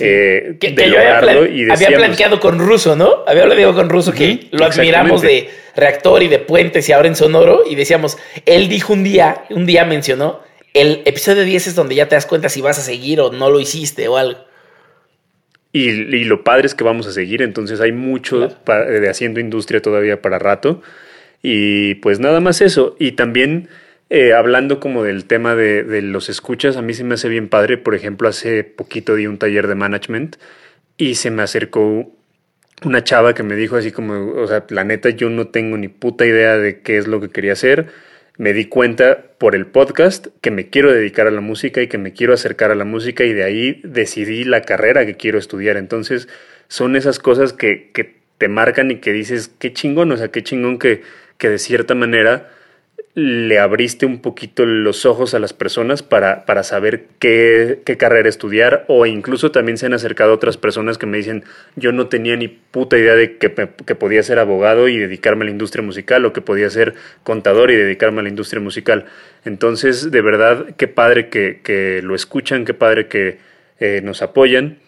Eh, 0.00 0.56
que, 0.60 0.68
de 0.70 0.74
que 0.74 0.90
yo 0.90 0.98
había, 0.98 1.32
y 1.32 1.62
había 1.62 1.66
decíamos, 1.66 1.98
planteado 1.98 2.40
con 2.40 2.58
Russo, 2.58 2.96
¿no? 2.96 3.24
Había 3.26 3.42
hablado 3.44 3.74
con 3.74 3.88
Russo 3.88 4.12
que 4.12 4.48
lo 4.50 4.64
admiramos 4.64 5.22
de 5.22 5.50
reactor 5.76 6.22
y 6.22 6.28
de 6.28 6.38
puentes 6.38 6.88
y 6.88 6.92
ahora 6.92 7.08
en 7.08 7.16
sonoro. 7.16 7.62
Y 7.68 7.74
decíamos, 7.74 8.18
él 8.46 8.68
dijo 8.68 8.92
un 8.92 9.04
día, 9.04 9.44
un 9.50 9.66
día 9.66 9.84
mencionó, 9.84 10.40
el 10.72 11.02
episodio 11.04 11.44
10 11.44 11.68
es 11.68 11.74
donde 11.74 11.94
ya 11.94 12.08
te 12.08 12.14
das 12.16 12.26
cuenta 12.26 12.48
si 12.48 12.60
vas 12.60 12.78
a 12.78 12.82
seguir 12.82 13.20
o 13.20 13.30
no 13.30 13.50
lo 13.50 13.60
hiciste 13.60 14.08
o 14.08 14.16
algo. 14.16 14.40
Y, 15.72 15.88
y 15.88 16.24
lo 16.24 16.44
padre 16.44 16.66
es 16.66 16.74
que 16.74 16.84
vamos 16.84 17.06
a 17.06 17.12
seguir, 17.12 17.42
entonces 17.42 17.80
hay 17.80 17.92
mucho 17.92 18.54
Claro. 18.64 18.90
de 18.90 19.08
haciendo 19.08 19.40
industria 19.40 19.82
todavía 19.82 20.22
para 20.22 20.38
rato. 20.38 20.82
Y 21.42 21.96
pues 21.96 22.20
nada 22.20 22.40
más 22.40 22.60
eso. 22.60 22.96
Y 22.98 23.12
también 23.12 23.68
eh, 24.10 24.32
hablando 24.34 24.80
como 24.80 25.02
del 25.02 25.24
tema 25.24 25.54
de, 25.54 26.02
los 26.02 26.28
escuchas, 26.28 26.76
a 26.76 26.82
mí 26.82 26.94
se 26.94 27.04
me 27.04 27.14
hace 27.14 27.28
bien 27.28 27.48
padre. 27.48 27.78
Por 27.78 27.94
ejemplo, 27.94 28.28
hace 28.28 28.64
poquito 28.64 29.14
di 29.14 29.26
un 29.26 29.38
taller 29.38 29.66
de 29.66 29.74
management 29.74 30.36
y 30.96 31.14
se 31.16 31.30
me 31.30 31.42
acercó 31.42 32.12
una 32.84 33.02
chava 33.02 33.34
que 33.34 33.42
me 33.42 33.56
dijo 33.56 33.76
así 33.76 33.92
como, 33.92 34.32
o 34.32 34.46
sea, 34.46 34.64
la 34.68 34.84
neta 34.84 35.10
yo 35.10 35.30
no 35.30 35.48
tengo 35.48 35.76
ni 35.76 35.88
puta 35.88 36.26
idea 36.26 36.58
de 36.58 36.80
qué 36.80 36.98
es 36.98 37.06
lo 37.06 37.20
que 37.20 37.30
quería 37.30 37.52
hacer. 37.52 37.86
Me 38.36 38.52
di 38.52 38.66
cuenta 38.66 39.24
por 39.38 39.54
el 39.54 39.66
podcast 39.66 40.26
que 40.40 40.50
me 40.50 40.68
quiero 40.68 40.92
dedicar 40.92 41.26
a 41.26 41.30
la 41.30 41.40
música 41.40 41.80
y 41.80 41.88
que 41.88 41.98
me 41.98 42.12
quiero 42.12 42.34
acercar 42.34 42.72
a 42.72 42.74
la 42.74 42.84
música 42.84 43.24
y 43.24 43.32
de 43.32 43.44
ahí 43.44 43.80
decidí 43.84 44.44
la 44.44 44.62
carrera 44.62 45.06
que 45.06 45.16
quiero 45.16 45.38
estudiar. 45.38 45.76
Entonces 45.76 46.28
son 46.68 46.96
esas 46.96 47.18
cosas 47.18 47.52
que, 47.52 47.90
que 47.92 48.16
te 48.38 48.48
marcan 48.48 48.90
y 48.90 48.96
que 48.96 49.12
dices, 49.12 49.50
qué 49.58 49.72
chingón, 49.72 50.12
o 50.12 50.16
sea, 50.16 50.28
qué 50.28 50.42
chingón 50.42 50.78
que, 50.78 51.02
que 51.38 51.48
de 51.48 51.58
cierta 51.58 51.94
manera 51.94 52.50
le 53.14 53.60
abriste 53.60 54.06
un 54.06 54.20
poquito 54.20 54.66
los 54.66 55.06
ojos 55.06 55.34
a 55.34 55.38
las 55.38 55.52
personas 55.52 56.02
para, 56.02 56.44
para 56.46 56.64
saber 56.64 57.06
qué, 57.20 57.80
qué 57.84 57.96
carrera 57.96 58.28
estudiar 58.28 58.84
o 58.88 59.06
incluso 59.06 59.52
también 59.52 59.78
se 59.78 59.86
han 59.86 59.92
acercado 59.92 60.32
otras 60.32 60.56
personas 60.56 60.98
que 60.98 61.06
me 61.06 61.18
dicen 61.18 61.44
yo 61.76 61.92
no 61.92 62.08
tenía 62.08 62.34
ni 62.36 62.48
puta 62.48 62.98
idea 62.98 63.14
de 63.14 63.36
que, 63.36 63.54
que 63.86 63.94
podía 63.94 64.22
ser 64.24 64.40
abogado 64.40 64.88
y 64.88 64.98
dedicarme 64.98 65.42
a 65.42 65.44
la 65.44 65.52
industria 65.52 65.84
musical 65.84 66.24
o 66.24 66.32
que 66.32 66.40
podía 66.40 66.68
ser 66.70 66.94
contador 67.22 67.70
y 67.70 67.76
dedicarme 67.76 68.18
a 68.18 68.24
la 68.24 68.30
industria 68.30 68.60
musical. 68.60 69.06
Entonces, 69.44 70.10
de 70.10 70.20
verdad, 70.20 70.74
qué 70.76 70.88
padre 70.88 71.28
que, 71.28 71.60
que 71.62 72.00
lo 72.02 72.16
escuchan, 72.16 72.64
qué 72.64 72.74
padre 72.74 73.06
que 73.06 73.38
eh, 73.78 74.00
nos 74.02 74.22
apoyan. 74.22 74.78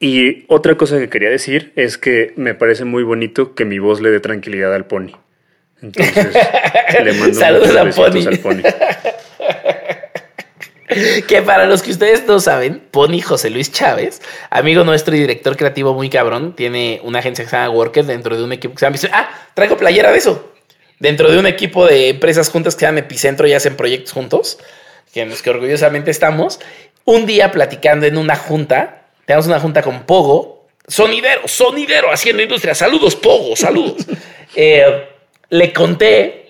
Y 0.00 0.44
otra 0.48 0.76
cosa 0.76 0.98
que 0.98 1.08
quería 1.08 1.30
decir 1.30 1.72
es 1.76 1.98
que 1.98 2.32
me 2.36 2.54
parece 2.54 2.84
muy 2.84 3.04
bonito 3.04 3.54
que 3.54 3.64
mi 3.64 3.78
voz 3.78 4.00
le 4.00 4.10
dé 4.10 4.18
tranquilidad 4.18 4.74
al 4.74 4.86
pony. 4.86 5.23
Entonces, 5.84 6.14
le 7.04 7.12
mando 7.14 7.38
Saludos 7.38 7.76
a 7.76 7.90
Pony. 7.90 8.26
al 8.26 8.38
pony. 8.38 8.62
Que 11.26 11.42
para 11.42 11.66
los 11.66 11.82
que 11.82 11.90
ustedes 11.90 12.24
no 12.26 12.38
saben, 12.38 12.80
Pony 12.90 13.20
José 13.20 13.50
Luis 13.50 13.72
Chávez, 13.72 14.20
amigo 14.50 14.84
nuestro 14.84 15.16
y 15.16 15.18
director 15.18 15.56
creativo 15.56 15.94
muy 15.94 16.08
cabrón, 16.10 16.54
tiene 16.54 17.00
una 17.02 17.18
agencia 17.18 17.44
que 17.44 17.50
se 17.50 17.56
llama 17.56 17.70
Worker 17.70 18.04
dentro 18.04 18.36
de 18.36 18.44
un 18.44 18.52
equipo 18.52 18.74
que 18.74 18.80
se 18.80 18.86
llama... 18.86 18.98
Ah, 19.12 19.30
traigo 19.54 19.76
playera 19.76 20.12
de 20.12 20.18
eso. 20.18 20.52
Dentro 21.00 21.32
de 21.32 21.38
un 21.38 21.46
equipo 21.46 21.86
de 21.86 22.10
empresas 22.10 22.50
juntas 22.50 22.76
que 22.76 22.80
se 22.80 22.86
llama 22.86 23.00
Epicentro 23.00 23.48
y 23.48 23.54
hacen 23.54 23.76
proyectos 23.76 24.12
juntos. 24.12 24.58
que 25.12 25.22
en 25.22 25.30
los 25.30 25.42
que 25.42 25.50
orgullosamente 25.50 26.10
estamos, 26.10 26.60
un 27.04 27.26
día 27.26 27.50
platicando 27.50 28.06
en 28.06 28.18
una 28.18 28.36
junta, 28.36 29.06
tenemos 29.24 29.46
una 29.46 29.58
junta 29.60 29.82
con 29.82 30.04
Pogo, 30.04 30.66
sonidero, 30.86 31.48
sonidero 31.48 32.12
haciendo 32.12 32.42
industria, 32.42 32.74
saludos 32.74 33.16
Pogo, 33.16 33.56
saludos. 33.56 34.06
Eh, 34.56 35.13
le 35.54 35.72
conté 35.72 36.46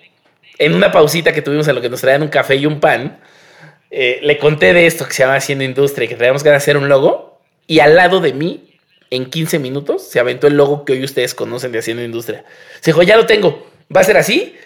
en 0.58 0.74
una 0.74 0.90
pausita 0.90 1.34
que 1.34 1.42
tuvimos 1.42 1.68
en 1.68 1.74
lo 1.74 1.82
que 1.82 1.90
nos 1.90 2.00
traían 2.00 2.22
un 2.22 2.28
café 2.28 2.56
y 2.56 2.64
un 2.64 2.80
pan, 2.80 3.20
eh, 3.90 4.18
le 4.22 4.38
conté 4.38 4.72
de 4.72 4.86
esto 4.86 5.06
que 5.06 5.12
se 5.12 5.22
llama 5.22 5.36
Haciendo 5.36 5.62
Industria, 5.62 6.08
que 6.08 6.14
teníamos 6.14 6.42
que 6.42 6.48
hacer 6.48 6.78
un 6.78 6.88
logo, 6.88 7.38
y 7.66 7.80
al 7.80 7.96
lado 7.96 8.20
de 8.20 8.32
mí, 8.32 8.78
en 9.10 9.26
15 9.26 9.58
minutos, 9.58 10.08
se 10.08 10.20
aventó 10.20 10.46
el 10.46 10.56
logo 10.56 10.86
que 10.86 10.94
hoy 10.94 11.04
ustedes 11.04 11.34
conocen 11.34 11.70
de 11.70 11.80
Haciendo 11.80 12.02
Industria. 12.02 12.46
Se 12.80 12.92
dijo, 12.92 13.02
ya 13.02 13.18
lo 13.18 13.26
tengo, 13.26 13.70
va 13.94 14.00
a 14.00 14.04
ser 14.04 14.16
así, 14.16 14.56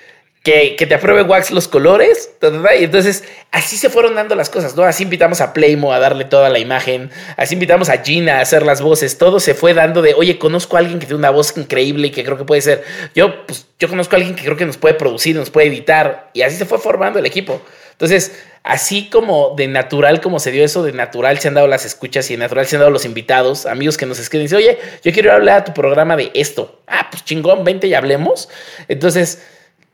que, 0.43 0.77
te 0.79 0.95
apruebe 0.95 1.23
Wax 1.23 1.51
los 1.51 1.69
colores. 1.69 2.31
Y 2.79 2.85
entonces 2.85 3.25
así 3.51 3.77
se 3.77 3.91
fueron 3.91 4.15
dando 4.15 4.35
las 4.35 4.51
cosas, 4.51 4.77
¿no? 4.77 4.85
Así 4.85 5.03
invitamos 5.03 5.41
a 5.41 5.53
Playmo 5.53 5.93
a 5.93 5.99
darle 5.99 6.25
toda 6.25 6.49
la 6.49 6.59
imagen, 6.59 7.11
así 7.37 7.55
invitamos 7.55 7.89
a 7.89 7.99
Gina 7.99 8.39
a 8.39 8.41
hacer 8.41 8.65
las 8.65 8.81
voces, 8.81 9.19
todo 9.19 9.41
se 9.41 9.55
fue 9.55 9.75
dando 9.75 10.03
de, 10.03 10.15
oye, 10.15 10.39
conozco 10.39 10.77
a 10.77 10.81
alguien 10.81 10.99
que 10.99 11.07
tiene 11.07 11.19
una 11.19 11.31
voz 11.31 11.57
increíble 11.57 12.09
y 12.09 12.11
que 12.11 12.25
creo 12.25 12.37
que 12.37 12.45
puede 12.45 12.61
ser, 12.61 12.85
yo, 13.15 13.47
pues, 13.47 13.67
yo 13.79 13.89
conozco 13.89 14.17
a 14.17 14.19
alguien 14.19 14.35
que 14.35 14.45
creo 14.45 14.57
que 14.57 14.67
nos 14.67 14.77
puede 14.77 14.95
producir, 14.95 15.35
nos 15.35 15.51
puede 15.51 15.69
editar, 15.69 16.31
y 16.35 16.43
así 16.43 16.57
se 16.57 16.67
fue 16.67 16.79
formando 16.79 17.19
el 17.19 17.27
equipo. 17.27 17.61
Entonces, 17.93 18.39
así 18.63 19.11
como 19.11 19.55
de 19.57 19.67
natural, 19.67 20.21
como 20.21 20.39
se 20.39 20.53
dio 20.53 20.65
eso, 20.65 20.85
de 20.85 20.93
natural 20.93 21.39
se 21.39 21.49
han 21.49 21.55
dado 21.55 21.67
las 21.67 21.85
escuchas 21.85 22.31
y 22.31 22.35
de 22.35 22.39
natural 22.39 22.67
se 22.67 22.77
han 22.77 22.81
dado 22.81 22.93
los 22.93 23.05
invitados, 23.05 23.67
amigos 23.67 23.97
que 23.97 24.07
nos 24.07 24.21
escriben 24.21 24.45
y 24.45 24.47
dicen, 24.47 24.59
oye, 24.59 24.79
yo 25.03 25.13
quiero 25.13 25.33
hablar 25.33 25.63
a 25.63 25.65
tu 25.65 25.75
programa 25.75 26.17
de 26.17 26.31
esto. 26.35 26.81
Ah, 26.87 27.09
pues 27.11 27.25
chingón, 27.25 27.65
vente 27.65 27.89
y 27.89 27.95
hablemos. 27.95 28.49
Entonces, 28.87 29.43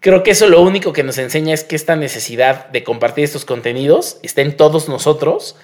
Creo 0.04 0.22
que 0.22 0.32
eso 0.32 0.50
lo 0.50 0.60
único 0.60 0.92
que 0.92 1.02
nos 1.02 1.16
enseña 1.16 1.54
es 1.54 1.64
que 1.64 1.74
esta 1.74 1.96
necesidad 1.96 2.68
de 2.68 2.84
compartir 2.84 3.24
estos 3.24 3.46
contenidos 3.46 4.18
está 4.22 4.42
en 4.42 4.54
todos 4.54 4.86
nosotros 4.86 5.56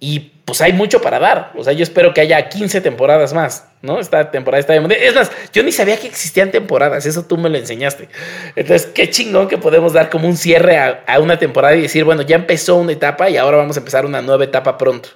y 0.00 0.32
pues 0.46 0.62
hay 0.62 0.72
mucho 0.72 1.02
para 1.02 1.18
dar. 1.18 1.52
O 1.56 1.62
sea, 1.62 1.74
yo 1.74 1.82
espero 1.82 2.14
que 2.14 2.22
haya 2.22 2.48
15 2.48 2.80
temporadas 2.80 3.34
más, 3.34 3.66
¿no? 3.82 4.00
Esta 4.00 4.30
temporada 4.30 4.60
está 4.60 4.72
de... 4.72 5.06
Es 5.06 5.14
más, 5.14 5.30
yo 5.52 5.62
ni 5.62 5.72
sabía 5.72 5.98
que 5.98 6.06
existían 6.06 6.50
temporadas, 6.50 7.04
eso 7.04 7.26
tú 7.26 7.36
me 7.36 7.50
lo 7.50 7.58
enseñaste. 7.58 8.08
Entonces, 8.56 8.88
qué 8.94 9.10
chingón 9.10 9.46
que 9.46 9.58
podemos 9.58 9.92
dar 9.92 10.08
como 10.08 10.26
un 10.26 10.38
cierre 10.38 10.78
a, 10.78 11.18
una 11.20 11.38
temporada 11.38 11.76
y 11.76 11.82
decir, 11.82 12.04
bueno, 12.04 12.22
ya 12.22 12.36
empezó 12.36 12.76
una 12.76 12.92
etapa 12.92 13.28
y 13.28 13.36
ahora 13.36 13.58
vamos 13.58 13.76
a 13.76 13.80
empezar 13.80 14.06
una 14.06 14.22
nueva 14.22 14.44
etapa 14.44 14.78
pronto. 14.78 15.10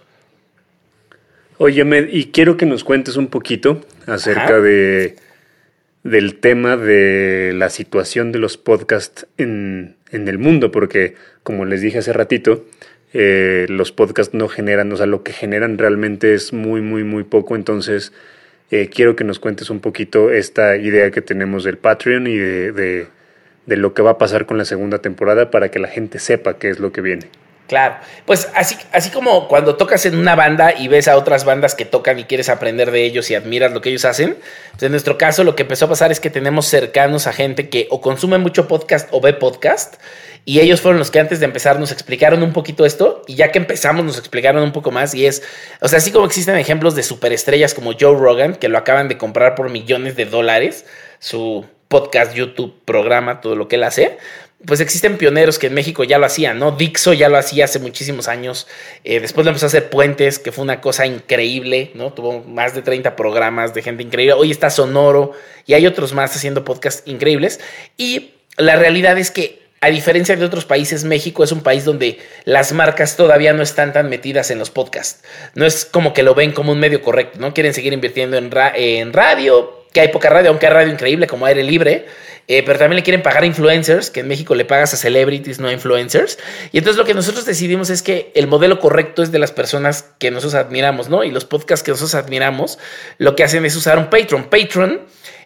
Oye, 1.56 1.82
y 2.10 2.26
quiero 2.26 2.58
que 2.58 2.66
nos 2.66 2.84
cuentes 2.84 3.16
un 3.16 3.28
poquito 3.28 3.80
acerca 4.06 4.60
de 4.60 5.16
del 6.10 6.36
tema 6.36 6.76
de 6.76 7.52
la 7.54 7.68
situación 7.70 8.32
de 8.32 8.38
los 8.38 8.56
podcasts 8.56 9.26
en, 9.36 9.96
el 10.10 10.38
mundo, 10.38 10.70
porque 10.70 11.14
como 11.42 11.64
les 11.64 11.80
dije 11.80 11.98
hace 11.98 12.12
ratito, 12.12 12.64
eh, 13.12 13.66
los 13.68 13.92
podcasts 13.92 14.34
no 14.34 14.48
generan, 14.48 14.92
o 14.92 14.96
sea, 14.96 15.06
lo 15.06 15.22
que 15.22 15.32
generan 15.32 15.78
realmente 15.78 16.34
es 16.34 16.52
muy, 16.52 16.80
muy, 16.80 17.04
muy 17.04 17.24
poco. 17.24 17.56
Entonces, 17.56 18.12
eh, 18.70 18.88
quiero 18.88 19.16
que 19.16 19.24
nos 19.24 19.38
cuentes 19.38 19.68
un 19.68 19.80
poquito 19.80 20.30
esta 20.30 20.76
idea 20.76 21.10
que 21.10 21.22
tenemos 21.22 21.64
del 21.64 21.76
Patreon 21.76 22.26
y 22.26 22.36
de, 22.36 23.06
de 23.66 23.76
lo 23.76 23.94
que 23.94 24.02
va 24.02 24.12
a 24.12 24.18
pasar 24.18 24.46
con 24.46 24.58
la 24.58 24.64
segunda 24.64 24.98
temporada 24.98 25.50
para 25.50 25.70
que 25.70 25.78
la 25.78 25.88
gente 25.88 26.18
sepa 26.18 26.58
qué 26.58 26.70
es 26.70 26.78
lo 26.78 26.92
que 26.92 27.00
viene. 27.00 27.26
Claro, 27.66 27.96
pues 28.26 28.48
así, 28.54 28.76
así 28.92 29.10
como 29.10 29.48
cuando 29.48 29.74
tocas 29.74 30.06
en 30.06 30.16
una 30.16 30.36
banda 30.36 30.72
y 30.78 30.86
ves 30.86 31.08
a 31.08 31.16
otras 31.16 31.44
bandas 31.44 31.74
que 31.74 31.84
tocan 31.84 32.16
y 32.20 32.24
quieres 32.24 32.48
aprender 32.48 32.92
de 32.92 33.02
ellos 33.02 33.28
y 33.30 33.34
admiras 33.34 33.72
lo 33.72 33.80
que 33.80 33.88
ellos 33.88 34.04
hacen, 34.04 34.38
pues 34.70 34.84
en 34.84 34.92
nuestro 34.92 35.18
caso 35.18 35.42
lo 35.42 35.56
que 35.56 35.62
empezó 35.62 35.86
a 35.86 35.88
pasar 35.88 36.12
es 36.12 36.20
que 36.20 36.30
tenemos 36.30 36.66
cercanos 36.66 37.26
a 37.26 37.32
gente 37.32 37.68
que 37.68 37.88
o 37.90 38.00
consume 38.00 38.38
mucho 38.38 38.68
podcast 38.68 39.08
o 39.10 39.20
ve 39.20 39.32
podcast 39.32 39.96
y 40.44 40.60
ellos 40.60 40.80
fueron 40.80 41.00
los 41.00 41.10
que 41.10 41.18
antes 41.18 41.40
de 41.40 41.46
empezar 41.46 41.80
nos 41.80 41.90
explicaron 41.90 42.44
un 42.44 42.52
poquito 42.52 42.86
esto 42.86 43.22
y 43.26 43.34
ya 43.34 43.50
que 43.50 43.58
empezamos 43.58 44.04
nos 44.04 44.16
explicaron 44.16 44.62
un 44.62 44.72
poco 44.72 44.92
más 44.92 45.12
y 45.12 45.26
es, 45.26 45.42
o 45.80 45.88
sea, 45.88 45.98
así 45.98 46.12
como 46.12 46.24
existen 46.24 46.56
ejemplos 46.56 46.94
de 46.94 47.02
superestrellas 47.02 47.74
como 47.74 47.94
Joe 47.98 48.16
Rogan 48.16 48.54
que 48.54 48.68
lo 48.68 48.78
acaban 48.78 49.08
de 49.08 49.18
comprar 49.18 49.56
por 49.56 49.70
millones 49.70 50.14
de 50.14 50.24
dólares, 50.24 50.86
su 51.18 51.66
podcast, 51.88 52.34
YouTube, 52.34 52.74
programa, 52.84 53.40
todo 53.40 53.56
lo 53.56 53.68
que 53.68 53.76
él 53.76 53.84
hace 53.84 54.18
pues 54.64 54.80
existen 54.80 55.18
pioneros 55.18 55.58
que 55.58 55.66
en 55.66 55.74
México 55.74 56.02
ya 56.02 56.18
lo 56.18 56.26
hacían, 56.26 56.58
¿no? 56.58 56.72
Dixo 56.72 57.12
ya 57.12 57.28
lo 57.28 57.36
hacía 57.36 57.66
hace 57.66 57.78
muchísimos 57.78 58.26
años. 58.26 58.66
Eh, 59.04 59.20
después 59.20 59.44
le 59.44 59.50
empezó 59.50 59.66
a 59.66 59.68
hacer 59.68 59.90
Puentes, 59.90 60.38
que 60.38 60.50
fue 60.50 60.64
una 60.64 60.80
cosa 60.80 61.06
increíble, 61.06 61.90
¿no? 61.94 62.12
Tuvo 62.12 62.42
más 62.42 62.74
de 62.74 62.82
30 62.82 63.16
programas 63.16 63.74
de 63.74 63.82
gente 63.82 64.02
increíble. 64.02 64.32
Hoy 64.32 64.50
está 64.50 64.70
Sonoro 64.70 65.32
y 65.66 65.74
hay 65.74 65.86
otros 65.86 66.14
más 66.14 66.34
haciendo 66.34 66.64
podcasts 66.64 67.02
increíbles. 67.04 67.60
Y 67.96 68.30
la 68.56 68.76
realidad 68.76 69.18
es 69.18 69.30
que, 69.30 69.66
a 69.82 69.88
diferencia 69.88 70.34
de 70.36 70.44
otros 70.44 70.64
países, 70.64 71.04
México 71.04 71.44
es 71.44 71.52
un 71.52 71.60
país 71.60 71.84
donde 71.84 72.18
las 72.44 72.72
marcas 72.72 73.16
todavía 73.16 73.52
no 73.52 73.62
están 73.62 73.92
tan 73.92 74.08
metidas 74.08 74.50
en 74.50 74.58
los 74.58 74.70
podcasts. 74.70 75.22
No 75.54 75.66
es 75.66 75.84
como 75.84 76.14
que 76.14 76.22
lo 76.22 76.34
ven 76.34 76.52
como 76.52 76.72
un 76.72 76.80
medio 76.80 77.02
correcto, 77.02 77.38
¿no? 77.38 77.52
Quieren 77.52 77.74
seguir 77.74 77.92
invirtiendo 77.92 78.38
en, 78.38 78.50
en 78.74 79.12
radio, 79.12 79.85
que 79.96 80.02
hay 80.02 80.08
poca 80.08 80.28
radio, 80.28 80.50
aunque 80.50 80.66
hay 80.66 80.74
radio 80.74 80.92
increíble 80.92 81.26
como 81.26 81.46
Aire 81.46 81.62
Libre 81.62 82.04
eh, 82.48 82.62
pero 82.64 82.78
también 82.78 82.96
le 82.96 83.02
quieren 83.02 83.22
pagar 83.22 83.42
a 83.42 83.46
influencers, 83.46 84.10
que 84.10 84.20
en 84.20 84.28
México 84.28 84.54
le 84.54 84.64
pagas 84.64 84.94
a 84.94 84.96
celebrities, 84.96 85.58
no 85.58 85.68
a 85.68 85.72
influencers. 85.72 86.38
Y 86.70 86.78
entonces 86.78 86.96
lo 86.96 87.04
que 87.04 87.14
nosotros 87.14 87.44
decidimos 87.44 87.90
es 87.90 88.02
que 88.02 88.30
el 88.34 88.46
modelo 88.46 88.78
correcto 88.78 89.22
es 89.22 89.32
de 89.32 89.38
las 89.38 89.50
personas 89.50 90.04
que 90.18 90.30
nosotros 90.30 90.54
admiramos, 90.54 91.08
¿no? 91.08 91.24
Y 91.24 91.30
los 91.30 91.44
podcasts 91.44 91.82
que 91.82 91.90
nosotros 91.90 92.14
admiramos, 92.14 92.78
lo 93.18 93.34
que 93.34 93.42
hacen 93.42 93.64
es 93.64 93.74
usar 93.74 93.98
un 93.98 94.10
Patreon. 94.10 94.44
Patreon 94.44 95.00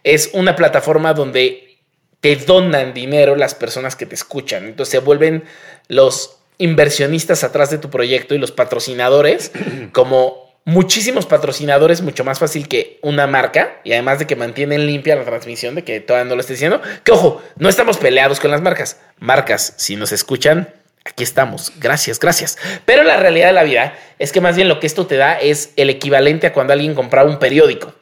es 0.05 0.31
una 0.35 0.57
plataforma 0.57 1.15
donde 1.15 1.79
te 2.21 2.37
donan 2.37 2.93
dinero 2.93 3.35
las 3.35 3.55
personas 3.55 3.97
que 3.97 4.05
te 4.05 4.15
escuchan. 4.15 4.67
Entonces 4.67 4.93
se 4.93 4.99
vuelven 4.99 5.45
los 5.89 6.37
inversionistas 6.59 7.45
atrás 7.45 7.71
de 7.71 7.79
tu 7.79 7.89
proyecto 7.89 8.35
y 8.35 8.39
los 8.39 8.53
patrocinadores 8.53 9.53
como 9.93 10.50
muchísimos 10.65 11.27
patrocinadores, 11.27 12.03
mucho 12.03 12.25
más 12.25 12.39
fácil 12.39 12.69
que 12.69 12.99
una 13.03 13.27
marca, 13.27 13.81
y 13.85 13.93
además 13.93 14.19
de 14.19 14.27
que 14.27 14.37
mantienen 14.37 14.87
limpia 14.87 15.17
la 15.17 15.25
transmisión, 15.25 15.75
de 15.75 15.85
que 15.85 16.01
todavía 16.01 16.29
no 16.29 16.35
lo 16.35 16.41
estoy 16.41 16.55
diciendo, 16.55 16.81
que 17.05 17.13
ojo, 17.13 17.43
no 17.57 17.69
estamos 17.69 17.99
peleados 17.99 18.41
con 18.41 18.51
las 18.51 18.63
marcas. 18.63 18.99
Marcas, 19.19 19.75
si 19.77 19.97
nos 19.97 20.13
escuchan, 20.13 20.69
aquí 21.05 21.25
estamos. 21.25 21.73
Gracias, 21.81 22.21
gracias. 22.21 22.59
Pero 22.85 23.03
la 23.03 23.17
realidad 23.17 23.49
de 23.49 23.53
la 23.53 23.63
vida 23.63 23.95
es 24.19 24.33
que 24.33 24.41
más 24.41 24.57
bien 24.57 24.69
lo 24.69 24.81
que 24.81 24.87
esto 24.87 25.07
te 25.07 25.17
da 25.17 25.35
es 25.35 25.73
el 25.77 25.91
equivalente 25.91 26.47
a 26.47 26.53
cuando 26.53 26.73
alguien 26.73 26.95
compraba 26.95 27.29
un 27.29 27.39
periódico. 27.39 27.95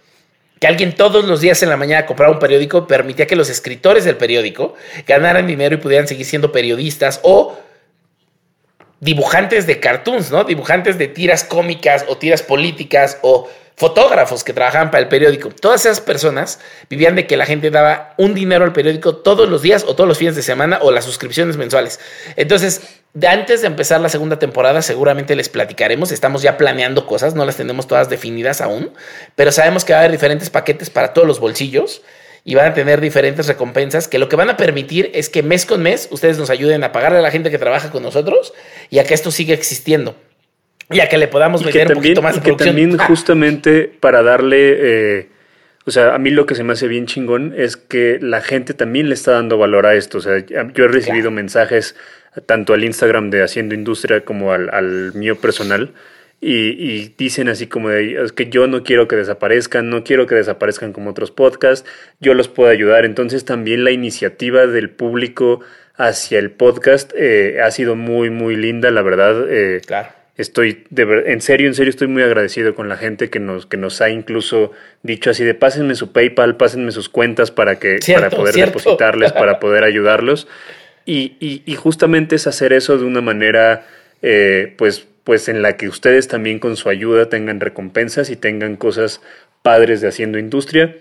Que 0.60 0.66
alguien 0.66 0.96
todos 0.96 1.24
los 1.24 1.40
días 1.40 1.62
en 1.62 1.68
la 1.68 1.76
mañana 1.76 2.04
compraba 2.04 2.32
un 2.32 2.40
periódico 2.40 2.88
permitía 2.88 3.28
que 3.28 3.36
los 3.36 3.48
escritores 3.48 4.04
del 4.04 4.16
periódico 4.16 4.74
ganaran 5.06 5.46
dinero 5.46 5.76
y 5.76 5.78
pudieran 5.78 6.08
seguir 6.08 6.26
siendo 6.26 6.50
periodistas 6.50 7.20
o 7.22 7.56
dibujantes 9.00 9.66
de 9.66 9.80
cartoons, 9.80 10.30
¿no? 10.30 10.44
Dibujantes 10.44 10.98
de 10.98 11.08
tiras 11.08 11.44
cómicas 11.44 12.04
o 12.08 12.16
tiras 12.16 12.42
políticas 12.42 13.18
o 13.22 13.48
fotógrafos 13.78 14.42
que 14.42 14.52
trabajaban 14.52 14.90
para 14.90 15.02
el 15.02 15.08
periódico. 15.08 15.50
Todas 15.50 15.86
esas 15.86 16.00
personas 16.00 16.58
vivían 16.90 17.14
de 17.14 17.28
que 17.28 17.36
la 17.36 17.46
gente 17.46 17.70
daba 17.70 18.12
un 18.18 18.34
dinero 18.34 18.64
al 18.64 18.72
periódico 18.72 19.14
todos 19.16 19.48
los 19.48 19.62
días 19.62 19.84
o 19.84 19.94
todos 19.94 20.08
los 20.08 20.18
fines 20.18 20.34
de 20.34 20.42
semana 20.42 20.80
o 20.82 20.90
las 20.90 21.04
suscripciones 21.04 21.56
mensuales. 21.56 22.00
Entonces, 22.34 22.82
antes 23.24 23.60
de 23.60 23.68
empezar 23.68 24.00
la 24.00 24.08
segunda 24.08 24.40
temporada, 24.40 24.82
seguramente 24.82 25.36
les 25.36 25.48
platicaremos. 25.48 26.10
Estamos 26.10 26.42
ya 26.42 26.56
planeando 26.56 27.06
cosas, 27.06 27.36
no 27.36 27.44
las 27.44 27.56
tenemos 27.56 27.86
todas 27.86 28.08
definidas 28.08 28.60
aún, 28.60 28.90
pero 29.36 29.52
sabemos 29.52 29.84
que 29.84 29.92
va 29.92 30.00
a 30.00 30.02
haber 30.02 30.12
diferentes 30.12 30.50
paquetes 30.50 30.90
para 30.90 31.12
todos 31.12 31.28
los 31.28 31.38
bolsillos 31.38 32.02
y 32.44 32.54
van 32.54 32.66
a 32.66 32.74
tener 32.74 33.00
diferentes 33.00 33.46
recompensas 33.46 34.08
que 34.08 34.18
lo 34.18 34.28
que 34.28 34.36
van 34.36 34.50
a 34.50 34.56
permitir 34.56 35.10
es 35.14 35.28
que 35.28 35.42
mes 35.42 35.66
con 35.66 35.82
mes 35.82 36.08
ustedes 36.10 36.38
nos 36.38 36.50
ayuden 36.50 36.84
a 36.84 36.92
pagarle 36.92 37.18
a 37.18 37.22
la 37.22 37.30
gente 37.30 37.50
que 37.50 37.58
trabaja 37.58 37.90
con 37.90 38.02
nosotros 38.02 38.54
y 38.90 38.98
a 38.98 39.04
que 39.04 39.14
esto 39.14 39.30
siga 39.30 39.54
existiendo. 39.54 40.16
Y 40.90 41.00
a 41.00 41.08
que 41.08 41.18
le 41.18 41.28
podamos 41.28 41.64
meter 41.64 41.88
un 41.88 41.94
poquito 41.94 42.22
más 42.22 42.36
de 42.36 42.40
que 42.40 42.52
también 42.52 42.96
justamente 42.96 43.92
para 44.00 44.22
darle, 44.22 44.76
eh, 44.78 45.28
o 45.84 45.90
sea, 45.90 46.14
a 46.14 46.18
mí 46.18 46.30
lo 46.30 46.46
que 46.46 46.54
se 46.54 46.64
me 46.64 46.72
hace 46.72 46.88
bien 46.88 47.06
chingón 47.06 47.54
es 47.56 47.76
que 47.76 48.18
la 48.22 48.40
gente 48.40 48.72
también 48.72 49.08
le 49.08 49.14
está 49.14 49.32
dando 49.32 49.58
valor 49.58 49.84
a 49.84 49.94
esto. 49.94 50.18
O 50.18 50.20
sea, 50.22 50.38
yo 50.46 50.84
he 50.84 50.88
recibido 50.88 51.30
mensajes 51.30 51.94
tanto 52.46 52.72
al 52.72 52.84
Instagram 52.84 53.28
de 53.28 53.42
Haciendo 53.42 53.74
Industria 53.74 54.24
como 54.24 54.52
al, 54.52 54.70
al 54.72 55.12
mío 55.12 55.36
personal 55.36 55.92
y, 56.40 57.14
dicen 57.18 57.48
así 57.48 57.66
como 57.66 57.88
de, 57.88 58.22
es 58.22 58.32
que 58.32 58.48
yo 58.48 58.66
no 58.68 58.84
quiero 58.84 59.08
que 59.08 59.16
desaparezcan, 59.16 59.90
no 59.90 60.04
quiero 60.04 60.26
que 60.26 60.36
desaparezcan 60.36 60.92
como 60.92 61.10
otros 61.10 61.30
podcasts, 61.30 61.88
yo 62.20 62.34
los 62.34 62.48
puedo 62.48 62.70
ayudar. 62.70 63.04
Entonces 63.04 63.44
también 63.44 63.84
la 63.84 63.90
iniciativa 63.90 64.66
del 64.66 64.90
público 64.90 65.60
hacia 65.96 66.38
el 66.38 66.52
podcast 66.52 67.12
eh, 67.16 67.60
ha 67.60 67.70
sido 67.72 67.96
muy, 67.96 68.30
muy 68.30 68.56
linda, 68.56 68.90
la 68.90 69.02
verdad. 69.02 69.46
Eh, 69.50 69.80
claro. 69.84 70.10
Estoy, 70.36 70.84
de, 70.90 71.24
en 71.26 71.40
serio, 71.40 71.66
en 71.66 71.74
serio, 71.74 71.90
estoy 71.90 72.06
muy 72.06 72.22
agradecido 72.22 72.76
con 72.76 72.88
la 72.88 72.96
gente 72.96 73.28
que 73.28 73.40
nos, 73.40 73.66
que 73.66 73.76
nos 73.76 74.00
ha 74.00 74.08
incluso 74.08 74.70
dicho 75.02 75.30
así 75.30 75.42
de 75.42 75.54
pásenme 75.54 75.96
su 75.96 76.12
PayPal, 76.12 76.56
pásenme 76.56 76.92
sus 76.92 77.08
cuentas 77.08 77.50
para, 77.50 77.80
que, 77.80 77.98
para 78.14 78.30
poder 78.30 78.54
depositarles, 78.54 79.32
para 79.32 79.58
poder 79.60 79.82
ayudarlos. 79.82 80.46
Y, 81.04 81.36
y, 81.40 81.62
y, 81.66 81.74
justamente 81.74 82.36
es 82.36 82.46
hacer 82.46 82.72
eso 82.72 82.96
de 82.98 83.04
una 83.04 83.20
manera, 83.20 83.88
eh, 84.22 84.74
pues, 84.76 85.08
pues 85.28 85.50
en 85.50 85.60
la 85.60 85.76
que 85.76 85.88
ustedes 85.88 86.26
también 86.26 86.58
con 86.58 86.78
su 86.78 86.88
ayuda 86.88 87.28
tengan 87.28 87.60
recompensas 87.60 88.30
y 88.30 88.36
tengan 88.36 88.76
cosas 88.76 89.20
padres 89.60 90.00
de 90.00 90.08
haciendo 90.08 90.38
industria. 90.38 90.96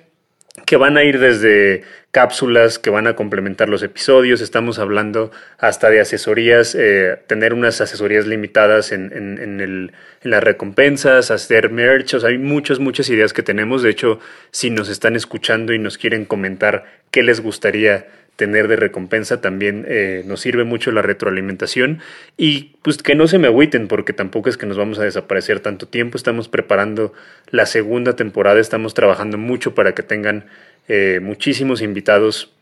que 0.66 0.76
van 0.76 0.98
a 0.98 1.06
ir 1.06 1.18
desde 1.18 1.84
cápsulas 2.12 2.78
que 2.78 2.90
van 2.90 3.08
a 3.08 3.16
complementar 3.16 3.70
los 3.70 3.84
episodios, 3.84 4.42
estamos 4.42 4.80
hablando 4.80 5.32
hasta 5.60 5.90
de 5.90 6.02
asesorías, 6.02 6.76
eh, 6.76 7.18
tener 7.28 7.54
unas 7.54 7.80
asesorías 7.80 8.28
limitadas 8.28 8.92
en, 8.92 9.14
en, 9.14 9.62
el, 9.62 9.94
en, 10.24 10.32
las 10.32 10.44
recompensas, 10.44 11.32
hacer 11.32 11.70
merch, 11.70 12.16
hay 12.16 12.38
muchas, 12.38 12.80
muchas 12.80 13.10
ideas 13.10 13.32
que 13.32 13.44
tenemos, 13.44 13.82
de 13.82 13.92
hecho, 13.92 14.20
si 14.52 14.72
nos 14.72 14.90
están 14.90 15.16
escuchando 15.16 15.74
y 15.74 15.80
nos 15.80 15.98
quieren 15.98 16.26
comentar 16.26 16.84
qué 17.12 17.24
les 17.24 17.40
gustaría 17.40 18.08
tener 18.38 18.68
de 18.68 18.76
recompensa 18.76 19.42
también 19.42 19.84
eh, 19.90 20.24
nos 20.26 20.42
sirve 20.42 20.64
mucho 20.64 20.92
la 20.92 21.02
retroalimentación 21.02 22.00
y 22.38 22.76
pues 22.84 23.00
que 23.00 23.16
no 23.16 23.28
se 23.28 23.40
me 23.40 23.48
agüiten 23.48 23.88
porque 23.88 24.14
tampoco 24.14 24.48
es 24.48 24.58
que 24.58 24.68
nos 24.68 24.78
vamos 24.78 25.00
a 25.00 25.04
desaparecer 25.04 25.60
tanto 25.60 25.88
tiempo, 25.88 26.18
estamos 26.18 26.48
preparando 26.48 27.14
la 27.50 27.66
segunda 27.66 28.16
temporada, 28.16 28.60
estamos 28.60 28.94
trabajando 28.94 29.40
mucho 29.40 29.74
para 29.74 29.96
que 29.96 30.04
tengan 30.04 30.46
eh, 30.88 31.20
muchísimos 31.22 31.82
invitados 31.82 32.54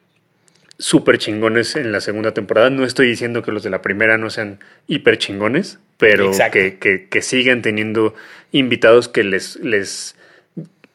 súper 0.77 1.17
chingones 1.17 1.75
en 1.75 1.91
la 1.91 1.99
segunda 1.99 2.33
temporada, 2.33 2.69
no 2.69 2.85
estoy 2.85 3.07
diciendo 3.07 3.43
que 3.43 3.51
los 3.51 3.61
de 3.61 3.69
la 3.69 3.81
primera 3.81 4.17
no 4.17 4.29
sean 4.29 4.59
hiper 4.87 5.17
chingones, 5.17 5.79
pero 5.97 6.31
que, 6.51 6.77
que, 6.77 7.07
que, 7.09 7.21
sigan 7.21 7.61
teniendo 7.61 8.15
invitados 8.51 9.07
que 9.07 9.23
les, 9.23 9.57
les, 9.57 10.15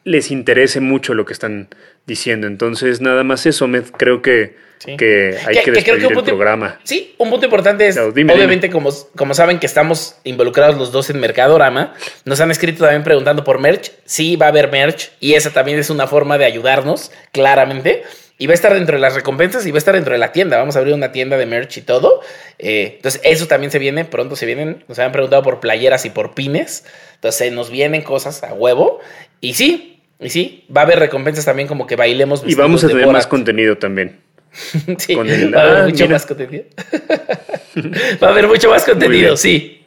les 0.03 0.31
interese 0.31 0.81
mucho 0.81 1.13
lo 1.13 1.25
que 1.25 1.33
están 1.33 1.69
diciendo, 2.07 2.47
entonces 2.47 2.99
nada 2.99 3.23
más 3.23 3.45
eso, 3.45 3.67
me 3.67 3.81
creo 3.81 4.21
que 4.21 4.70
que 4.85 5.37
hay 5.45 5.63
que, 5.63 5.71
despedir 5.71 6.11
el 6.11 6.23
programa. 6.23 6.79
Sí, 6.83 7.15
un 7.17 7.29
punto 7.29 7.45
importante 7.45 7.87
es, 7.87 7.97
obviamente, 7.97 8.69
Como, 8.69 8.89
como 9.15 9.33
saben 9.33 9.59
que 9.59 9.65
estamos 9.65 10.15
involucrados 10.23 10.77
los 10.77 10.91
dos 10.91 11.09
en 11.09 11.19
Mercadorama, 11.19 11.93
nos 12.25 12.41
han 12.41 12.51
escrito 12.51 12.83
también 12.83 13.03
preguntando 13.03 13.43
por 13.43 13.59
merch. 13.59 13.91
Sí, 14.05 14.35
va 14.35 14.47
a 14.47 14.49
haber 14.49 14.71
merch 14.71 15.11
y 15.19 15.33
esa 15.33 15.51
también 15.51 15.79
es 15.79 15.89
una 15.89 16.07
forma 16.07 16.37
de 16.37 16.45
ayudarnos, 16.45 17.11
claramente. 17.31 18.03
Y 18.37 18.47
va 18.47 18.53
a 18.53 18.55
estar 18.55 18.73
dentro 18.73 18.95
de 18.95 19.01
las 19.01 19.13
recompensas 19.13 19.67
y 19.67 19.71
va 19.71 19.77
a 19.77 19.77
estar 19.77 19.93
dentro 19.93 20.13
de 20.13 20.17
la 20.17 20.31
tienda. 20.31 20.57
Vamos 20.57 20.75
a 20.75 20.79
abrir 20.79 20.95
una 20.95 21.11
tienda 21.11 21.37
de 21.37 21.45
merch 21.45 21.77
y 21.77 21.81
todo. 21.81 22.21
Eh, 22.57 22.93
entonces, 22.95 23.21
eso 23.23 23.45
también 23.45 23.69
se 23.69 23.77
viene, 23.77 24.03
pronto 24.03 24.35
se 24.35 24.47
vienen. 24.47 24.83
Nos 24.87 24.97
han 24.97 25.11
preguntado 25.11 25.43
por 25.43 25.59
playeras 25.59 26.05
y 26.05 26.09
por 26.09 26.33
pines. 26.33 26.83
Entonces, 27.13 27.53
nos 27.53 27.69
vienen 27.69 28.01
cosas 28.01 28.41
a 28.43 28.53
huevo. 28.55 28.99
Y 29.41 29.53
sí, 29.53 30.01
y 30.19 30.29
sí, 30.29 30.65
va 30.75 30.81
a 30.81 30.83
haber 30.85 30.99
recompensas 30.99 31.45
también 31.45 31.67
como 31.67 31.87
que 31.87 31.95
bailemos. 31.95 32.43
Y 32.45 32.55
vamos 32.55 32.83
a 32.83 32.87
tener 32.87 33.07
más 33.07 33.27
contenido 33.27 33.77
también. 33.77 34.19
sí, 34.97 35.15
va 35.55 35.61
a 35.61 35.71
haber 35.71 35.85
mucho 35.85 36.09
más 36.09 36.25
contenido. 36.25 36.65
va 38.21 38.27
a 38.27 38.31
haber 38.31 38.47
mucho 38.47 38.69
más 38.69 38.83
contenido, 38.83 39.37
sí. 39.37 39.83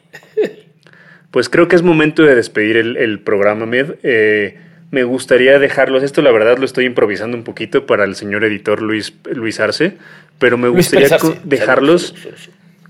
Pues 1.31 1.49
creo 1.49 1.67
que 1.67 1.75
es 1.75 1.83
momento 1.83 2.23
de 2.23 2.35
despedir 2.35 2.77
el, 2.77 3.19
programa, 3.19 3.65
Med. 3.65 3.95
Eh, 4.03 4.57
me 4.91 5.03
gustaría 5.03 5.59
dejarlos, 5.59 6.03
esto 6.03 6.21
la 6.21 6.31
verdad 6.31 6.57
lo 6.57 6.65
estoy 6.65 6.85
improvisando 6.85 7.35
un 7.35 7.43
poquito 7.43 7.85
para 7.85 8.05
el 8.05 8.15
señor 8.15 8.45
editor 8.45 8.81
Luis, 8.81 9.13
Luis 9.33 9.59
Arce, 9.59 9.97
pero 10.39 10.57
me 10.57 10.69
gustaría 10.69 11.09
dejarlos 11.43 12.15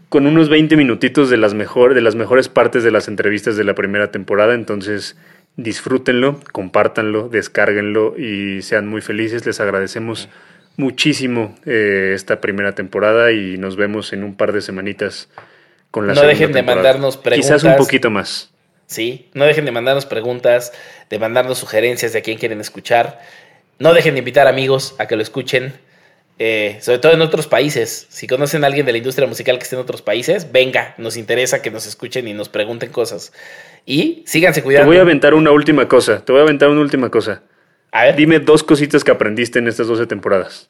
con 0.10 0.28
unos 0.28 0.50
20 0.50 0.78
minutitos 0.78 1.30
de 1.30 1.38
las, 1.38 1.56
mejor, 1.56 1.94
de 1.96 2.02
las 2.02 2.16
mejores 2.16 2.48
partes 2.48 2.84
de 2.84 2.92
las 2.92 3.08
entrevistas 3.08 3.58
de 3.58 3.64
la 3.64 3.74
primera 3.74 4.12
temporada, 4.12 4.54
entonces 4.54 5.18
disfrútenlo, 5.58 6.40
compártanlo, 6.52 7.30
descárguenlo 7.30 8.18
y 8.18 8.62
sean 8.62 8.88
muy 8.88 9.02
felices, 9.02 9.46
les 9.46 9.60
agradecemos 9.60 10.30
muchísimo 10.78 11.56
eh, 11.66 12.12
esta 12.14 12.42
primera 12.42 12.74
temporada 12.74 13.32
y 13.32 13.58
nos 13.58 13.76
vemos 13.76 14.14
en 14.14 14.24
un 14.24 14.36
par 14.36 14.52
de 14.54 14.62
semanitas 14.62 15.30
con 15.92 16.08
la 16.08 16.14
No 16.14 16.22
dejen 16.22 16.52
de 16.52 16.64
mandarnos 16.64 17.18
preguntas. 17.18 17.62
Quizás 17.62 17.64
un 17.64 17.78
poquito 17.78 18.10
más. 18.10 18.52
Sí, 18.88 19.30
no 19.34 19.46
dejen 19.46 19.66
de 19.66 19.72
mandarnos 19.72 20.06
preguntas, 20.06 20.74
de 21.10 21.20
mandarnos 21.20 21.58
sugerencias 21.58 22.14
de 22.14 22.20
a 22.20 22.22
quién 22.22 22.38
quieren 22.38 22.62
escuchar. 22.62 23.20
No 23.80 23.94
dejen 23.94 24.14
de 24.14 24.20
invitar 24.20 24.48
amigos 24.48 24.96
a 25.00 25.08
que 25.08 25.16
lo 25.16 25.24
escuchen, 25.24 25.74
eh, 26.38 26.78
sobre 26.82 27.00
todo 27.00 27.14
en 27.14 27.22
otros 27.22 27.48
países. 27.48 28.06
Si 28.10 28.28
conocen 28.28 28.64
a 28.64 28.68
alguien 28.68 28.86
de 28.86 28.92
la 28.92 29.00
industria 29.00 29.28
musical 29.28 29.58
que 29.58 29.64
esté 29.64 29.76
en 29.76 29.82
otros 29.82 30.02
países, 30.02 30.52
venga, 30.52 30.94
nos 30.98 31.18
interesa 31.18 31.62
que 31.62 31.72
nos 31.72 31.88
escuchen 31.88 32.28
y 32.28 32.34
nos 32.34 32.50
pregunten 32.50 32.92
cosas. 32.92 33.34
Y 33.86 34.24
síganse 34.28 34.62
cuidando. 34.62 34.86
Te 34.86 34.88
voy 34.88 34.98
a 34.98 35.02
aventar 35.02 35.34
una 35.34 35.52
última 35.52 35.88
cosa, 35.88 36.24
te 36.24 36.32
voy 36.32 36.42
a 36.42 36.44
aventar 36.44 36.70
una 36.70 36.82
última 36.82 37.10
cosa. 37.10 37.42
Dime 38.18 38.40
dos 38.40 38.64
cositas 38.64 39.04
que 39.04 39.12
aprendiste 39.12 39.60
en 39.60 39.68
estas 39.68 39.88
12 39.88 40.06
temporadas. 40.06 40.70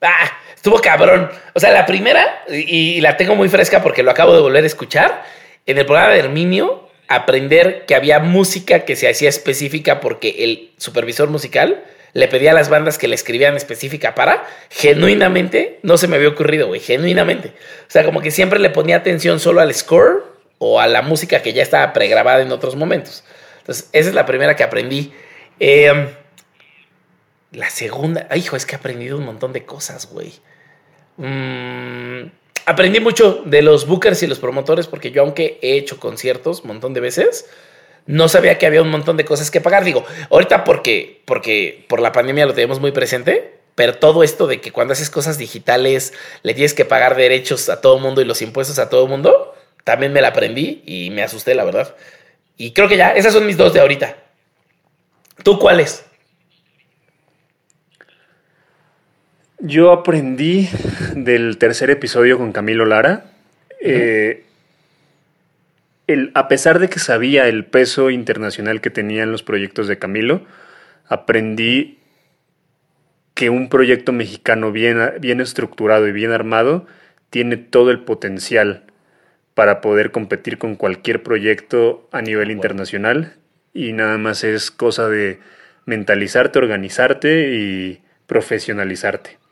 Ah, 0.00 0.38
estuvo 0.54 0.80
cabrón. 0.80 1.30
O 1.54 1.60
sea, 1.60 1.72
la 1.72 1.86
primera, 1.86 2.44
y, 2.48 3.00
la 3.00 3.16
tengo 3.16 3.34
muy 3.34 3.48
fresca 3.48 3.82
porque 3.82 4.02
lo 4.02 4.10
acabo 4.10 4.34
de 4.34 4.40
volver 4.40 4.64
a 4.64 4.66
escuchar, 4.66 5.24
en 5.66 5.78
el 5.78 5.86
programa 5.86 6.12
de 6.12 6.20
Herminio, 6.20 6.88
aprender 7.08 7.84
que 7.86 7.94
había 7.94 8.20
música 8.20 8.80
que 8.80 8.96
se 8.96 9.08
hacía 9.08 9.28
específica 9.28 10.00
porque 10.00 10.36
el 10.38 10.72
supervisor 10.76 11.28
musical 11.28 11.84
le 12.12 12.28
pedía 12.28 12.52
a 12.52 12.54
las 12.54 12.68
bandas 12.68 12.98
que 12.98 13.08
le 13.08 13.14
escribieran 13.14 13.56
específica 13.56 14.14
para, 14.14 14.44
genuinamente, 14.70 15.78
no 15.82 15.98
se 15.98 16.08
me 16.08 16.16
había 16.16 16.28
ocurrido, 16.28 16.66
güey, 16.68 16.80
genuinamente. 16.80 17.48
O 17.48 17.90
sea, 17.90 18.04
como 18.04 18.20
que 18.20 18.30
siempre 18.30 18.58
le 18.58 18.70
ponía 18.70 18.96
atención 18.96 19.40
solo 19.40 19.60
al 19.60 19.74
score 19.74 20.24
o 20.58 20.80
a 20.80 20.86
la 20.86 21.02
música 21.02 21.42
que 21.42 21.52
ya 21.52 21.62
estaba 21.62 21.92
pregrabada 21.92 22.42
en 22.42 22.50
otros 22.50 22.76
momentos. 22.76 23.24
Entonces, 23.60 23.88
esa 23.92 24.08
es 24.08 24.14
la 24.14 24.26
primera 24.26 24.56
que 24.56 24.64
aprendí. 24.64 25.12
Eh, 25.60 26.08
la 27.52 27.70
segunda, 27.70 28.28
hijo, 28.36 28.56
es 28.56 28.66
que 28.66 28.74
he 28.74 28.78
aprendido 28.78 29.16
un 29.16 29.24
montón 29.24 29.52
de 29.52 29.64
cosas, 29.64 30.10
güey. 30.10 30.32
Mm, 31.16 32.30
aprendí 32.66 33.00
mucho 33.00 33.42
de 33.44 33.62
los 33.62 33.86
bookers 33.86 34.22
y 34.22 34.26
los 34.26 34.38
promotores 34.38 34.86
porque 34.86 35.10
yo, 35.10 35.22
aunque 35.22 35.58
he 35.62 35.76
hecho 35.76 35.98
conciertos 35.98 36.60
un 36.60 36.68
montón 36.68 36.94
de 36.94 37.00
veces, 37.00 37.46
no 38.06 38.28
sabía 38.28 38.58
que 38.58 38.66
había 38.66 38.82
un 38.82 38.90
montón 38.90 39.16
de 39.16 39.24
cosas 39.24 39.50
que 39.50 39.60
pagar. 39.60 39.84
Digo, 39.84 40.04
ahorita 40.30 40.64
porque, 40.64 41.22
porque 41.24 41.84
por 41.88 42.00
la 42.00 42.12
pandemia 42.12 42.46
lo 42.46 42.54
tenemos 42.54 42.80
muy 42.80 42.92
presente, 42.92 43.58
pero 43.74 43.94
todo 43.94 44.22
esto 44.22 44.46
de 44.46 44.60
que 44.60 44.72
cuando 44.72 44.92
haces 44.92 45.10
cosas 45.10 45.38
digitales 45.38 46.12
le 46.42 46.54
tienes 46.54 46.74
que 46.74 46.84
pagar 46.84 47.16
derechos 47.16 47.68
a 47.68 47.80
todo 47.80 47.98
mundo 47.98 48.20
y 48.20 48.24
los 48.24 48.42
impuestos 48.42 48.78
a 48.78 48.88
todo 48.88 49.06
mundo, 49.06 49.54
también 49.84 50.12
me 50.12 50.20
la 50.20 50.28
aprendí 50.28 50.82
y 50.84 51.10
me 51.10 51.22
asusté, 51.22 51.54
la 51.54 51.64
verdad. 51.64 51.94
Y 52.56 52.72
creo 52.72 52.88
que 52.88 52.96
ya, 52.96 53.10
esas 53.10 53.32
son 53.32 53.46
mis 53.46 53.56
dos 53.56 53.72
de 53.72 53.80
ahorita. 53.80 54.16
¿Tú 55.44 55.58
cuáles? 55.58 56.04
Yo 59.60 59.90
aprendí 59.90 60.68
del 61.16 61.58
tercer 61.58 61.90
episodio 61.90 62.38
con 62.38 62.52
Camilo 62.52 62.84
Lara. 62.84 63.24
Eh, 63.80 64.44
el, 66.06 66.30
a 66.34 66.46
pesar 66.46 66.78
de 66.78 66.88
que 66.88 67.00
sabía 67.00 67.48
el 67.48 67.64
peso 67.64 68.10
internacional 68.10 68.80
que 68.80 68.90
tenían 68.90 69.32
los 69.32 69.42
proyectos 69.42 69.88
de 69.88 69.98
Camilo, 69.98 70.42
aprendí 71.08 71.98
que 73.34 73.50
un 73.50 73.68
proyecto 73.68 74.12
mexicano 74.12 74.70
bien, 74.70 75.14
bien 75.20 75.40
estructurado 75.40 76.06
y 76.06 76.12
bien 76.12 76.30
armado 76.30 76.86
tiene 77.30 77.56
todo 77.56 77.90
el 77.90 77.98
potencial 77.98 78.84
para 79.54 79.80
poder 79.80 80.12
competir 80.12 80.58
con 80.58 80.76
cualquier 80.76 81.24
proyecto 81.24 82.08
a 82.12 82.22
nivel 82.22 82.52
internacional 82.52 83.34
y 83.74 83.92
nada 83.92 84.18
más 84.18 84.44
es 84.44 84.70
cosa 84.70 85.08
de 85.08 85.40
mentalizarte, 85.84 86.60
organizarte 86.60 87.56
y 87.56 88.02
profesionalizarte. 88.28 89.47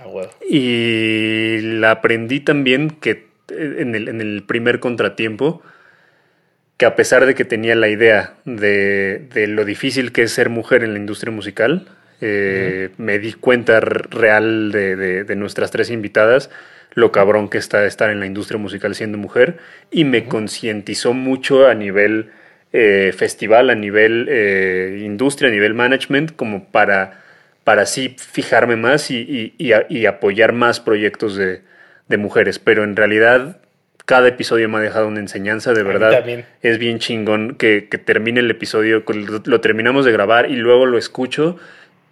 Ah, 0.00 0.28
y 0.48 1.60
la 1.60 1.92
aprendí 1.92 2.40
también 2.40 2.90
que 2.90 3.26
eh, 3.50 3.76
en 3.78 3.94
el, 3.94 4.08
en 4.08 4.20
el, 4.20 4.42
primer 4.42 4.80
contratiempo, 4.80 5.62
que 6.76 6.86
a 6.86 6.94
pesar 6.94 7.26
de 7.26 7.34
que 7.34 7.44
tenía 7.44 7.74
la 7.74 7.88
idea 7.88 8.34
de, 8.44 9.26
de 9.32 9.46
lo 9.48 9.64
difícil 9.64 10.12
que 10.12 10.22
es 10.22 10.32
ser 10.32 10.48
mujer 10.50 10.84
en 10.84 10.92
la 10.92 10.98
industria 10.98 11.32
musical, 11.32 11.88
eh, 12.20 12.90
me 12.96 13.18
di 13.18 13.32
cuenta 13.32 13.80
real 13.80 14.72
de, 14.72 15.24
de, 15.24 15.36
nuestras 15.36 15.70
tres 15.70 15.90
invitadas, 15.90 16.50
lo 16.94 17.12
cabrón 17.12 17.48
que 17.48 17.58
está 17.58 17.84
estar 17.86 18.10
en 18.10 18.18
la 18.20 18.26
industria 18.26 18.58
musical 18.58 18.94
siendo 18.94 19.18
mujer, 19.18 19.58
y 19.90 20.04
me 20.04 20.24
concientizó 20.24 21.12
mucho 21.12 21.66
a 21.66 21.74
nivel 21.74 22.30
eh, 22.72 23.12
festival, 23.16 23.70
a 23.70 23.74
nivel 23.74 24.28
industria, 25.00 25.48
a 25.48 25.52
nivel 25.52 25.74
management, 25.74 26.34
como 26.34 26.64
para 26.64 27.27
para 27.68 27.82
así 27.82 28.16
fijarme 28.16 28.76
más 28.76 29.10
y, 29.10 29.52
apoyar 30.06 30.54
más 30.54 30.80
proyectos 30.80 31.36
de, 31.36 31.60
mujeres. 32.16 32.58
Pero 32.58 32.82
en 32.82 32.96
realidad 32.96 33.60
cada 34.06 34.26
episodio 34.28 34.70
me 34.70 34.78
ha 34.78 34.80
dejado 34.80 35.06
una 35.06 35.20
enseñanza, 35.20 35.74
de 35.74 35.82
verdad. 35.82 36.24
Es 36.62 36.78
bien 36.78 36.98
chingón 36.98 37.56
que, 37.56 37.82
termine 37.82 38.40
el 38.40 38.50
episodio, 38.50 39.04
lo 39.44 39.60
terminamos 39.60 40.06
de 40.06 40.12
grabar 40.12 40.50
y 40.50 40.56
luego 40.56 40.86
lo 40.86 40.96
escucho 40.96 41.58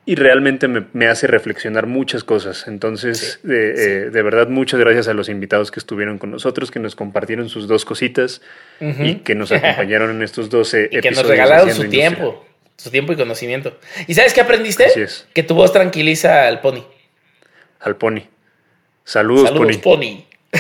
y 0.05 0.17
realmente 0.17 0.69
me, 0.69 1.07
hace 1.07 1.27
reflexionar 1.27 1.87
muchas 1.87 2.23
cosas. 2.23 2.69
Entonces, 2.69 3.41
eh, 3.49 4.11
de 4.13 4.23
verdad, 4.23 4.49
muchas 4.49 4.79
gracias 4.79 5.09
a 5.09 5.15
los 5.15 5.31
invitados 5.31 5.71
que 5.71 5.81
estuvieron 5.81 6.19
con 6.19 6.33
nosotros, 6.33 6.71
que 6.71 6.81
nos 6.81 6.95
compartieron 6.97 7.49
sus 7.49 7.67
dos 7.67 7.87
cositas 7.87 8.43
y 8.79 9.15
que 9.21 9.35
nos 9.35 9.53
acompañaron 9.53 10.11
en 10.11 10.23
estos 10.23 10.51
12 10.51 10.85
episodios. 10.85 11.03
Que 11.03 11.11
nos 11.13 11.27
regalaron 11.27 11.71
su 11.71 11.89
tiempo 11.89 12.45
su 12.77 12.91
tiempo 12.91 13.13
y 13.13 13.17
conocimiento. 13.17 13.79
¿Y 14.07 14.15
sabes 14.15 14.33
qué 14.35 14.41
aprendiste? 14.41 14.87
Así 14.87 15.01
es. 15.01 15.27
Que 15.33 15.43
tu 15.43 15.55
voz 15.55 15.73
tranquiliza 15.73 16.47
al 16.47 16.61
pony. 16.61 16.85
Al 17.81 17.97
pony. 17.97 18.23
Saludos, 19.05 19.49
Saludos 19.49 19.77
pony. 19.79 20.25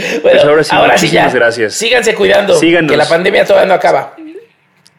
Pues 0.00 0.22
bueno, 0.22 0.40
ahora 0.50 0.64
sí, 0.64 0.70
ahora 0.74 0.98
sí 0.98 1.08
ya. 1.10 1.28
gracias. 1.30 1.74
Síganse 1.74 2.14
cuidando, 2.14 2.58
que 2.58 2.96
la 2.96 3.06
pandemia 3.06 3.44
todavía 3.44 3.68
no 3.68 3.74
acaba. 3.74 4.16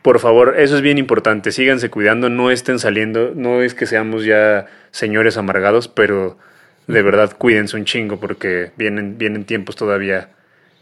por 0.01 0.19
favor, 0.19 0.55
eso 0.59 0.75
es 0.75 0.81
bien 0.81 0.97
importante. 0.97 1.51
Síganse 1.51 1.89
cuidando, 1.89 2.29
no 2.29 2.51
estén 2.51 2.77
saliendo. 2.77 3.31
No 3.35 3.61
es 3.63 3.73
que 3.73 3.87
seamos 3.87 4.25
ya 4.25 4.67
señores 4.91 5.37
amargados, 5.37 5.87
pero 5.87 6.37
de 6.87 7.01
verdad 7.01 7.35
cuídense 7.37 7.77
un 7.77 7.85
chingo 7.85 8.19
porque 8.19 8.71
vienen, 8.75 9.17
vienen 9.17 9.45
tiempos 9.45 9.75
todavía 9.75 10.29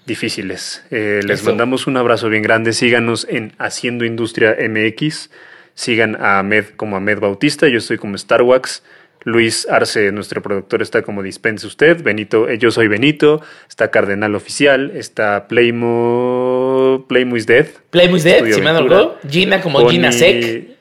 difíciles. 0.09 0.83
Eh, 0.91 1.21
les 1.23 1.43
mandamos 1.43 1.87
un 1.87 1.95
abrazo 1.95 2.27
bien 2.27 2.43
grande. 2.43 2.73
Síganos 2.73 3.25
en 3.29 3.53
Haciendo 3.57 4.03
Industria 4.03 4.57
MX. 4.59 5.29
Sigan 5.73 6.17
a 6.19 6.39
Ahmed 6.39 6.65
como 6.75 6.97
Ahmed 6.97 7.19
Bautista. 7.19 7.69
Yo 7.69 7.77
estoy 7.77 7.97
como 7.97 8.17
Starwax. 8.17 8.83
Luis 9.23 9.67
Arce, 9.69 10.11
nuestro 10.11 10.41
productor, 10.41 10.81
está 10.81 11.01
como 11.01 11.21
Dispense 11.23 11.67
Usted. 11.67 12.01
Benito, 12.01 12.47
eh, 12.49 12.57
yo 12.57 12.71
soy 12.71 12.87
Benito. 12.87 13.41
Está 13.67 13.91
Cardenal 13.91 14.35
Oficial. 14.35 14.91
Está 14.95 15.47
Playmo. 15.47 17.05
Playmo 17.07 17.37
is 17.37 17.45
Dead. 17.45 17.67
Playmo 17.89 18.17
is 18.17 18.23
Dead, 18.23 18.45
si 18.51 18.61
me 18.61 18.69
acuerdo. 18.69 19.17
Gina 19.29 19.61
como 19.61 19.87
Gina 19.89 20.11
Sec. 20.11 20.77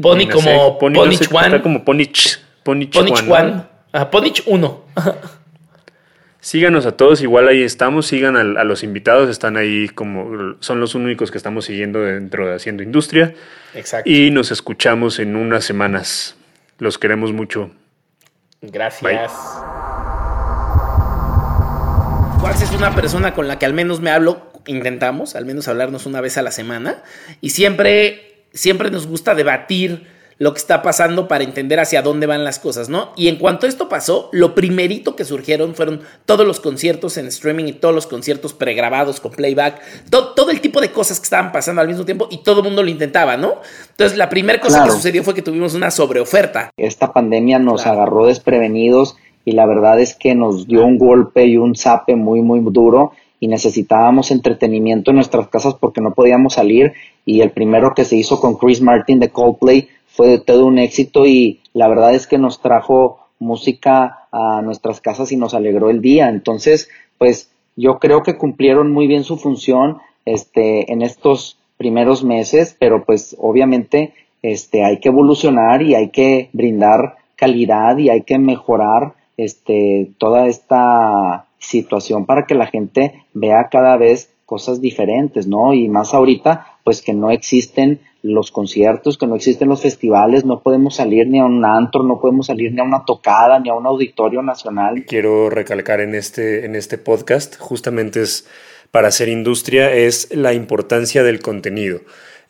Pony 0.00 0.26
como 0.26 0.78
Ponich 0.78 1.32
One. 1.32 1.46
Está 1.46 1.62
como 1.62 1.84
Ponich. 1.84 2.38
Ponich, 2.62 2.96
One. 2.96 3.62
Ponich 4.10 4.42
1. 4.46 4.84
Síganos 6.42 6.86
a 6.86 6.96
todos, 6.96 7.22
igual 7.22 7.46
ahí 7.46 7.62
estamos, 7.62 8.08
sigan 8.08 8.36
a, 8.36 8.64
los 8.64 8.82
invitados, 8.82 9.30
están 9.30 9.56
ahí 9.56 9.88
como 9.88 10.56
son 10.58 10.80
los 10.80 10.96
únicos 10.96 11.30
que 11.30 11.38
estamos 11.38 11.66
siguiendo 11.66 12.00
dentro 12.00 12.48
de 12.48 12.56
Haciendo 12.56 12.82
Industria. 12.82 13.32
Exacto. 13.74 14.10
Y 14.10 14.32
nos 14.32 14.50
escuchamos 14.50 15.20
en 15.20 15.36
unas 15.36 15.64
semanas. 15.64 16.34
Los 16.80 16.98
queremos 16.98 17.32
mucho. 17.32 17.70
Gracias. 18.60 19.30
Juan 22.40 22.54
es 22.60 22.72
una 22.72 22.92
persona 22.92 23.34
con 23.34 23.46
la 23.46 23.60
que 23.60 23.66
al 23.66 23.72
menos 23.72 24.00
me 24.00 24.10
hablo, 24.10 24.50
intentamos, 24.66 25.36
al 25.36 25.46
menos 25.46 25.68
hablarnos 25.68 26.06
una 26.06 26.20
vez 26.20 26.38
a 26.38 26.42
la 26.42 26.50
semana, 26.50 27.04
y 27.40 27.50
siempre, 27.50 28.46
siempre 28.52 28.90
nos 28.90 29.06
gusta 29.06 29.36
debatir 29.36 30.08
lo 30.38 30.52
que 30.52 30.58
está 30.58 30.82
pasando 30.82 31.28
para 31.28 31.44
entender 31.44 31.80
hacia 31.80 32.02
dónde 32.02 32.26
van 32.26 32.44
las 32.44 32.58
cosas, 32.58 32.88
¿no? 32.88 33.10
Y 33.16 33.28
en 33.28 33.36
cuanto 33.36 33.66
esto 33.66 33.88
pasó, 33.88 34.28
lo 34.32 34.54
primerito 34.54 35.16
que 35.16 35.24
surgieron 35.24 35.74
fueron 35.74 36.00
todos 36.26 36.46
los 36.46 36.60
conciertos 36.60 37.16
en 37.16 37.26
streaming 37.26 37.66
y 37.66 37.72
todos 37.72 37.94
los 37.94 38.06
conciertos 38.06 38.54
pregrabados 38.54 39.20
con 39.20 39.32
playback, 39.32 39.80
todo, 40.10 40.50
el 40.50 40.60
tipo 40.60 40.80
de 40.80 40.90
cosas 40.90 41.20
que 41.20 41.24
estaban 41.24 41.52
pasando 41.52 41.80
al 41.80 41.88
mismo 41.88 42.04
tiempo 42.04 42.28
y 42.30 42.38
todo 42.42 42.60
el 42.60 42.64
mundo 42.64 42.82
lo 42.82 42.90
intentaba, 42.90 43.36
¿no? 43.36 43.54
Entonces, 43.90 44.18
la 44.18 44.28
primera 44.28 44.60
cosa 44.60 44.84
que 44.84 44.90
sucedió 44.90 45.22
fue 45.22 45.34
que 45.34 45.42
tuvimos 45.42 45.74
una 45.74 45.90
sobreoferta. 45.90 46.70
Esta 46.76 47.12
pandemia 47.12 47.58
nos 47.58 47.86
agarró 47.86 48.26
desprevenidos 48.26 49.16
y 49.44 49.52
la 49.52 49.66
verdad 49.66 50.00
es 50.00 50.14
que 50.14 50.34
nos 50.34 50.66
dio 50.66 50.84
un 50.84 50.98
golpe 50.98 51.46
y 51.46 51.56
un 51.56 51.74
zape 51.74 52.16
muy, 52.16 52.42
muy 52.42 52.60
duro 52.72 53.12
y 53.40 53.48
necesitábamos 53.48 54.30
entretenimiento 54.30 55.10
en 55.10 55.16
nuestras 55.16 55.48
casas 55.48 55.74
porque 55.74 56.00
no 56.00 56.14
podíamos 56.14 56.54
salir 56.54 56.92
y 57.24 57.40
el 57.40 57.50
primero 57.50 57.92
que 57.94 58.04
se 58.04 58.16
hizo 58.16 58.40
con 58.40 58.56
Chris 58.56 58.80
Martin 58.80 59.18
de 59.18 59.30
Coldplay 59.30 59.88
fue 60.14 60.38
todo 60.38 60.66
un 60.66 60.78
éxito 60.78 61.26
y 61.26 61.60
la 61.72 61.88
verdad 61.88 62.14
es 62.14 62.26
que 62.26 62.38
nos 62.38 62.60
trajo 62.60 63.20
música 63.38 64.28
a 64.30 64.62
nuestras 64.62 65.00
casas 65.00 65.32
y 65.32 65.36
nos 65.36 65.54
alegró 65.54 65.90
el 65.90 66.00
día. 66.00 66.28
Entonces, 66.28 66.88
pues 67.18 67.50
yo 67.76 67.98
creo 67.98 68.22
que 68.22 68.36
cumplieron 68.36 68.92
muy 68.92 69.06
bien 69.06 69.24
su 69.24 69.36
función 69.36 69.98
este, 70.24 70.92
en 70.92 71.02
estos 71.02 71.58
primeros 71.76 72.24
meses, 72.24 72.76
pero 72.78 73.04
pues 73.04 73.36
obviamente 73.38 74.12
este, 74.42 74.84
hay 74.84 75.00
que 75.00 75.08
evolucionar 75.08 75.82
y 75.82 75.94
hay 75.94 76.10
que 76.10 76.50
brindar 76.52 77.16
calidad 77.36 77.96
y 77.98 78.10
hay 78.10 78.22
que 78.22 78.38
mejorar 78.38 79.14
este, 79.36 80.10
toda 80.18 80.46
esta 80.46 81.46
situación 81.58 82.26
para 82.26 82.46
que 82.46 82.54
la 82.54 82.66
gente 82.66 83.24
vea 83.34 83.68
cada 83.70 83.96
vez 83.96 84.30
cosas 84.46 84.80
diferentes, 84.80 85.46
¿no? 85.46 85.72
Y 85.72 85.88
más 85.88 86.12
ahorita, 86.12 86.76
pues 86.84 87.00
que 87.00 87.14
no 87.14 87.30
existen 87.30 88.00
los 88.22 88.52
conciertos, 88.52 89.18
que 89.18 89.26
no 89.26 89.34
existen 89.34 89.68
los 89.68 89.82
festivales, 89.82 90.44
no 90.44 90.62
podemos 90.62 90.96
salir 90.96 91.26
ni 91.26 91.40
a 91.40 91.44
un 91.44 91.64
antro, 91.64 92.04
no 92.04 92.20
podemos 92.20 92.46
salir 92.46 92.72
ni 92.72 92.80
a 92.80 92.84
una 92.84 93.04
tocada, 93.04 93.58
ni 93.58 93.68
a 93.68 93.74
un 93.74 93.86
auditorio 93.86 94.42
nacional. 94.42 95.04
Quiero 95.06 95.50
recalcar 95.50 96.00
en 96.00 96.14
este, 96.14 96.64
en 96.64 96.76
este 96.76 96.98
podcast, 96.98 97.56
justamente 97.58 98.22
es 98.22 98.46
para 98.92 99.08
hacer 99.08 99.28
industria, 99.28 99.92
es 99.92 100.34
la 100.34 100.52
importancia 100.52 101.22
del 101.22 101.40
contenido. 101.40 102.00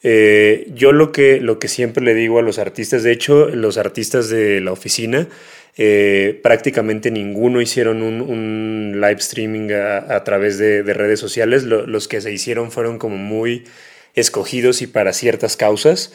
Eh, 0.03 0.71
yo 0.75 0.93
lo 0.93 1.13
que, 1.13 1.41
lo 1.41 1.59
que 1.59 1.69
siempre 1.69 2.05
le 2.05 2.15
digo 2.15 2.39
a 2.39 2.43
los 2.43 2.59
artistas, 2.59 3.03
de 3.03 3.13
hecho, 3.13 3.49
los 3.49 3.79
artistas 3.79 4.29
de 4.29 4.61
la 4.61 4.73
oficina, 4.73 5.29
eh, 5.79 6.39
prácticamente 6.43 7.11
ninguno 7.11 7.63
hicieron 7.63 8.03
un, 8.03 8.93
live 8.97 9.21
streaming 9.21 9.71
a, 9.73 10.23
través 10.25 10.59
de, 10.59 10.83
redes 10.83 11.21
sociales. 11.21 11.63
los 11.63 12.09
que 12.09 12.21
se 12.21 12.33
hicieron 12.33 12.71
fueron 12.71 12.99
como 12.99 13.17
muy 13.17 13.65
escogidos 14.15 14.83
y 14.83 14.87
para 14.87 15.13
ciertas 15.13 15.57
causas. 15.57 16.13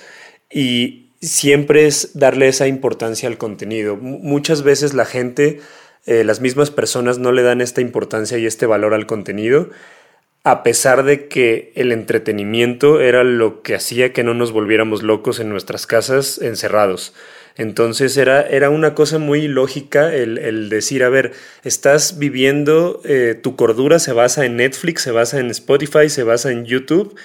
Y 0.50 1.08
siempre 1.22 1.88
es 1.88 2.12
darle 2.14 2.48
esa 2.48 2.68
importancia 2.68 3.28
al 3.28 3.38
contenido. 3.38 3.96
muchas 3.98 4.64
veces 4.64 4.94
la 4.94 5.06
gente, 5.06 5.60
eh, 6.06 6.24
las 6.24 6.42
mismas 6.42 6.72
personas 6.72 7.18
no 7.18 7.32
le 7.32 7.44
dan 7.44 7.62
esta 7.62 7.82
importancia 7.82 8.38
y 8.38 8.46
este 8.46 8.66
valor 8.66 8.94
al 8.94 9.08
contenido, 9.08 9.70
a 10.44 10.64
pesar 10.64 11.04
de 11.04 11.28
que 11.28 11.74
el 11.76 11.92
entretenimiento 11.92 13.02
era 13.02 13.24
lo 13.24 13.62
que 13.64 13.76
hacía 13.76 14.14
que 14.14 14.24
no 14.24 14.34
nos 14.34 14.52
volviéramos 14.52 15.04
locos 15.04 15.40
en 15.40 15.50
nuestras 15.50 15.88
casas 15.88 16.40
encerrados. 16.42 17.14
Entonces 17.58 18.16
era, 18.18 18.44
era 18.44 18.70
una 18.70 18.94
cosa 18.94 19.18
muy 19.18 19.48
lógica 19.48 20.14
el, 20.14 20.70
decir, 20.70 21.04
a 21.04 21.10
ver, 21.10 21.34
estás 21.64 22.20
viviendo, 22.20 23.02
eh, 23.04 23.38
tu 23.42 23.56
cordura 23.56 23.98
se 23.98 24.14
basa 24.14 24.46
en 24.46 24.58
Netflix, 24.58 25.02
se 25.02 25.12
basa 25.12 25.40
en 25.40 25.50
Spotify, 25.50 26.08
se 26.08 26.22
basa 26.22 26.52
en 26.52 26.66
YouTube 26.66 27.18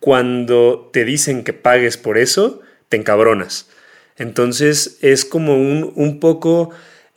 cuando 0.00 0.90
te 0.92 1.04
dicen 1.04 1.44
que 1.44 1.52
pagues 1.52 1.96
por 1.96 2.18
eso, 2.18 2.60
te 2.88 2.96
encabronas. 2.96 3.68
Entonces 4.16 4.98
es 5.00 5.24
como 5.24 5.54
un, 5.54 5.92
un 5.94 6.20
poco 6.20 6.70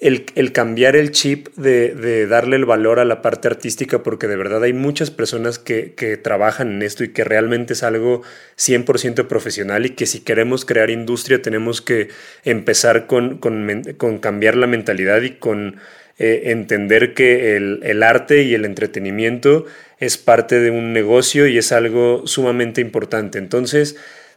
el, 0.03 0.51
cambiar 0.51 0.97
el 0.97 1.11
chip 1.11 1.47
de, 1.55 2.27
darle 2.27 2.57
el 2.57 2.65
valor 2.65 2.99
a 2.99 3.05
la 3.05 3.21
parte 3.21 3.47
artística, 3.47 4.03
porque 4.03 4.27
de 4.27 4.35
verdad 4.35 4.63
hay 4.63 4.73
muchas 4.73 5.11
personas 5.11 5.59
que, 5.59 5.93
trabajan 6.21 6.73
en 6.73 6.81
esto 6.81 7.03
y 7.03 7.09
que 7.09 7.23
realmente 7.23 7.73
es 7.73 7.83
algo 7.83 8.21
100% 8.57 9.27
profesional 9.27 9.85
y 9.85 9.91
que 9.91 10.05
si 10.05 10.19
queremos 10.19 10.65
crear 10.65 10.89
industria 10.89 11.41
tenemos 11.41 11.81
que 11.81 12.09
empezar 12.43 13.07
con, 13.07 13.37
con, 13.37 14.17
cambiar 14.19 14.55
la 14.55 14.67
mentalidad 14.67 15.21
y 15.21 15.31
con 15.31 15.77
eh, 16.19 16.43
entender 16.45 17.13
que 17.13 17.55
el, 17.55 17.79
el 17.83 18.03
arte 18.03 18.43
y 18.43 18.53
el 18.53 18.65
entretenimiento 18.65 19.65
es 20.05 20.17
parte 20.17 20.59
de 20.59 20.71
un 20.71 20.93
negocio 20.93 21.47
y 21.47 21.57
es 21.57 21.71
algo 21.71 22.23
sumamente 22.25 22.81
importante. 22.81 23.37
Entonces, 23.37 23.95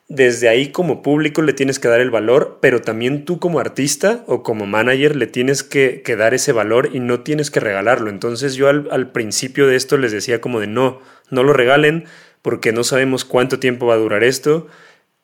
desde 0.08 0.48
ahí 0.48 0.70
como 0.70 1.02
público 1.02 1.42
le 1.42 1.52
tienes 1.52 1.78
que 1.78 1.88
dar 1.88 2.00
el 2.00 2.10
valor, 2.10 2.58
pero 2.62 2.80
también 2.80 3.24
tú 3.24 3.40
como 3.40 3.58
artista 3.58 4.22
o 4.26 4.42
como 4.42 4.66
manager 4.66 5.16
le 5.16 5.26
tienes 5.26 5.64
que, 5.64 6.02
dar 6.16 6.34
ese 6.34 6.52
valor 6.52 6.90
y 6.92 7.00
no 7.00 7.20
tienes 7.20 7.50
que 7.50 7.60
regalarlo. 7.60 8.10
Entonces 8.10 8.54
yo 8.54 8.68
al, 8.68 8.88
al, 8.92 9.10
principio 9.10 9.66
de 9.66 9.76
esto 9.76 9.96
les 9.96 10.12
decía 10.12 10.40
como 10.40 10.60
de 10.60 10.68
no, 10.68 11.00
no 11.30 11.42
lo 11.42 11.52
regalen 11.52 12.04
porque 12.42 12.72
no 12.72 12.84
sabemos 12.84 13.24
cuánto 13.24 13.58
tiempo 13.58 13.86
va 13.86 13.94
a 13.94 13.98
durar 13.98 14.22
esto 14.22 14.68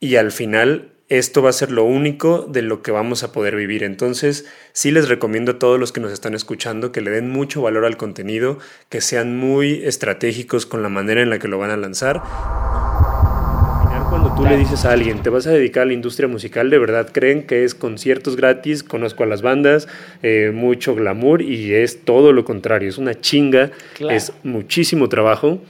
y 0.00 0.16
al 0.16 0.32
final 0.32 0.91
esto 1.18 1.42
va 1.42 1.50
a 1.50 1.52
ser 1.52 1.70
lo 1.70 1.84
único 1.84 2.46
de 2.48 2.62
lo 2.62 2.80
que 2.80 2.90
vamos 2.90 3.22
a 3.22 3.32
poder 3.32 3.54
vivir. 3.54 3.82
Entonces, 3.82 4.46
sí 4.72 4.90
les 4.90 5.10
recomiendo 5.10 5.52
a 5.52 5.58
todos 5.58 5.78
los 5.78 5.92
que 5.92 6.00
nos 6.00 6.10
están 6.10 6.34
escuchando 6.34 6.90
que 6.90 7.02
le 7.02 7.10
den 7.10 7.28
mucho 7.28 7.60
valor 7.60 7.84
al 7.84 7.98
contenido, 7.98 8.58
que 8.88 9.02
sean 9.02 9.36
muy 9.36 9.84
estratégicos 9.84 10.64
con 10.64 10.82
la 10.82 10.88
manera 10.88 11.20
en 11.20 11.28
la 11.28 11.38
que 11.38 11.48
lo 11.48 11.58
van 11.58 11.70
a 11.70 11.76
lanzar. 11.76 12.22
Cuando 14.08 14.34
tú 14.34 14.44
le 14.44 14.56
dices 14.56 14.86
a 14.86 14.92
alguien, 14.92 15.22
te 15.22 15.28
vas 15.28 15.46
a 15.46 15.50
dedicar 15.50 15.82
a 15.82 15.86
la 15.86 15.92
industria 15.92 16.28
musical, 16.28 16.70
de 16.70 16.78
verdad 16.78 17.10
creen 17.12 17.46
que 17.46 17.64
es 17.64 17.74
conciertos 17.74 18.36
gratis, 18.36 18.82
conozco 18.82 19.22
a 19.22 19.26
las 19.26 19.42
bandas, 19.42 19.88
eh, 20.22 20.50
mucho 20.54 20.94
glamour 20.94 21.42
y 21.42 21.74
es 21.74 22.04
todo 22.04 22.32
lo 22.32 22.44
contrario, 22.44 22.88
es 22.88 22.98
una 22.98 23.20
chinga, 23.20 23.70
es 24.10 24.32
muchísimo 24.44 25.08
trabajo 25.08 25.60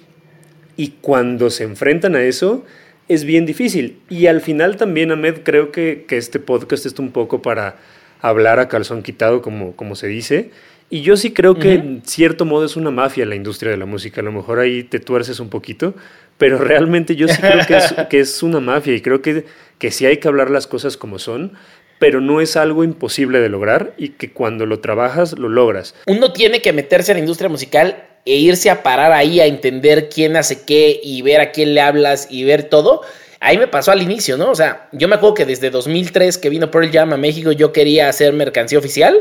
y 0.76 0.94
cuando 1.00 1.50
se 1.50 1.64
enfrentan 1.64 2.16
a 2.16 2.22
eso, 2.22 2.64
es 3.08 3.24
bien 3.24 3.46
difícil. 3.46 3.98
Y 4.08 4.26
al 4.26 4.40
final 4.40 4.76
también, 4.76 5.10
Ahmed, 5.10 5.40
creo 5.42 5.72
que, 5.72 6.06
este 6.08 6.38
podcast 6.38 6.86
es 6.86 6.98
un 6.98 7.10
poco 7.10 7.42
para 7.42 7.76
hablar 8.20 8.60
a 8.60 8.68
calzón 8.68 9.02
quitado, 9.02 9.42
como, 9.42 9.74
como 9.76 9.94
se 9.96 10.06
dice. 10.06 10.50
Y 10.90 11.00
yo 11.00 11.16
sí 11.16 11.32
creo 11.32 11.54
que 11.54 11.72
en 11.72 12.02
cierto 12.04 12.44
modo 12.44 12.66
es 12.66 12.76
una 12.76 12.90
mafia 12.90 13.24
la 13.24 13.34
industria 13.34 13.70
de 13.70 13.78
la 13.78 13.86
música. 13.86 14.20
A 14.20 14.24
lo 14.24 14.30
mejor 14.30 14.58
ahí 14.58 14.82
te 14.84 15.00
tuerces 15.00 15.40
un 15.40 15.48
poquito, 15.48 15.94
pero 16.36 16.58
realmente 16.58 17.16
yo 17.16 17.28
sí 17.28 17.40
creo 17.40 17.66
que 17.66 17.76
es, 17.78 17.94
que 18.10 18.20
es 18.20 18.42
una 18.42 18.60
mafia 18.60 18.94
y 18.94 19.00
creo 19.00 19.22
que, 19.22 19.46
que 19.78 19.90
sí 19.90 20.04
hay 20.04 20.18
que 20.18 20.28
hablar 20.28 20.50
las 20.50 20.66
cosas 20.66 20.98
como 20.98 21.18
son, 21.18 21.52
pero 21.98 22.20
no 22.20 22.42
es 22.42 22.58
algo 22.58 22.84
imposible 22.84 23.40
de 23.40 23.48
lograr 23.48 23.94
y 23.96 24.10
que 24.10 24.32
cuando 24.32 24.66
lo 24.66 24.80
trabajas 24.80 25.38
lo 25.38 25.48
logras. 25.48 25.94
Uno 26.06 26.34
tiene 26.34 26.60
que 26.60 26.74
meterse 26.74 27.12
en 27.12 27.16
la 27.16 27.20
industria 27.20 27.48
musical 27.48 28.04
e 28.24 28.36
irse 28.36 28.70
a 28.70 28.82
parar 28.82 29.12
ahí 29.12 29.40
a 29.40 29.46
entender 29.46 30.08
quién 30.08 30.36
hace 30.36 30.62
qué 30.62 31.00
y 31.02 31.22
ver 31.22 31.40
a 31.40 31.52
quién 31.52 31.74
le 31.74 31.80
hablas 31.80 32.28
y 32.30 32.44
ver 32.44 32.64
todo. 32.64 33.02
Ahí 33.40 33.58
me 33.58 33.66
pasó 33.66 33.90
al 33.90 34.02
inicio, 34.02 34.36
¿no? 34.36 34.50
O 34.50 34.54
sea, 34.54 34.88
yo 34.92 35.08
me 35.08 35.16
acuerdo 35.16 35.34
que 35.34 35.46
desde 35.46 35.70
2003 35.70 36.38
que 36.38 36.48
vino 36.48 36.70
Pearl 36.70 36.90
Jam 36.92 37.12
a 37.12 37.16
México 37.16 37.50
yo 37.52 37.72
quería 37.72 38.08
hacer 38.08 38.32
mercancía 38.32 38.78
oficial 38.78 39.16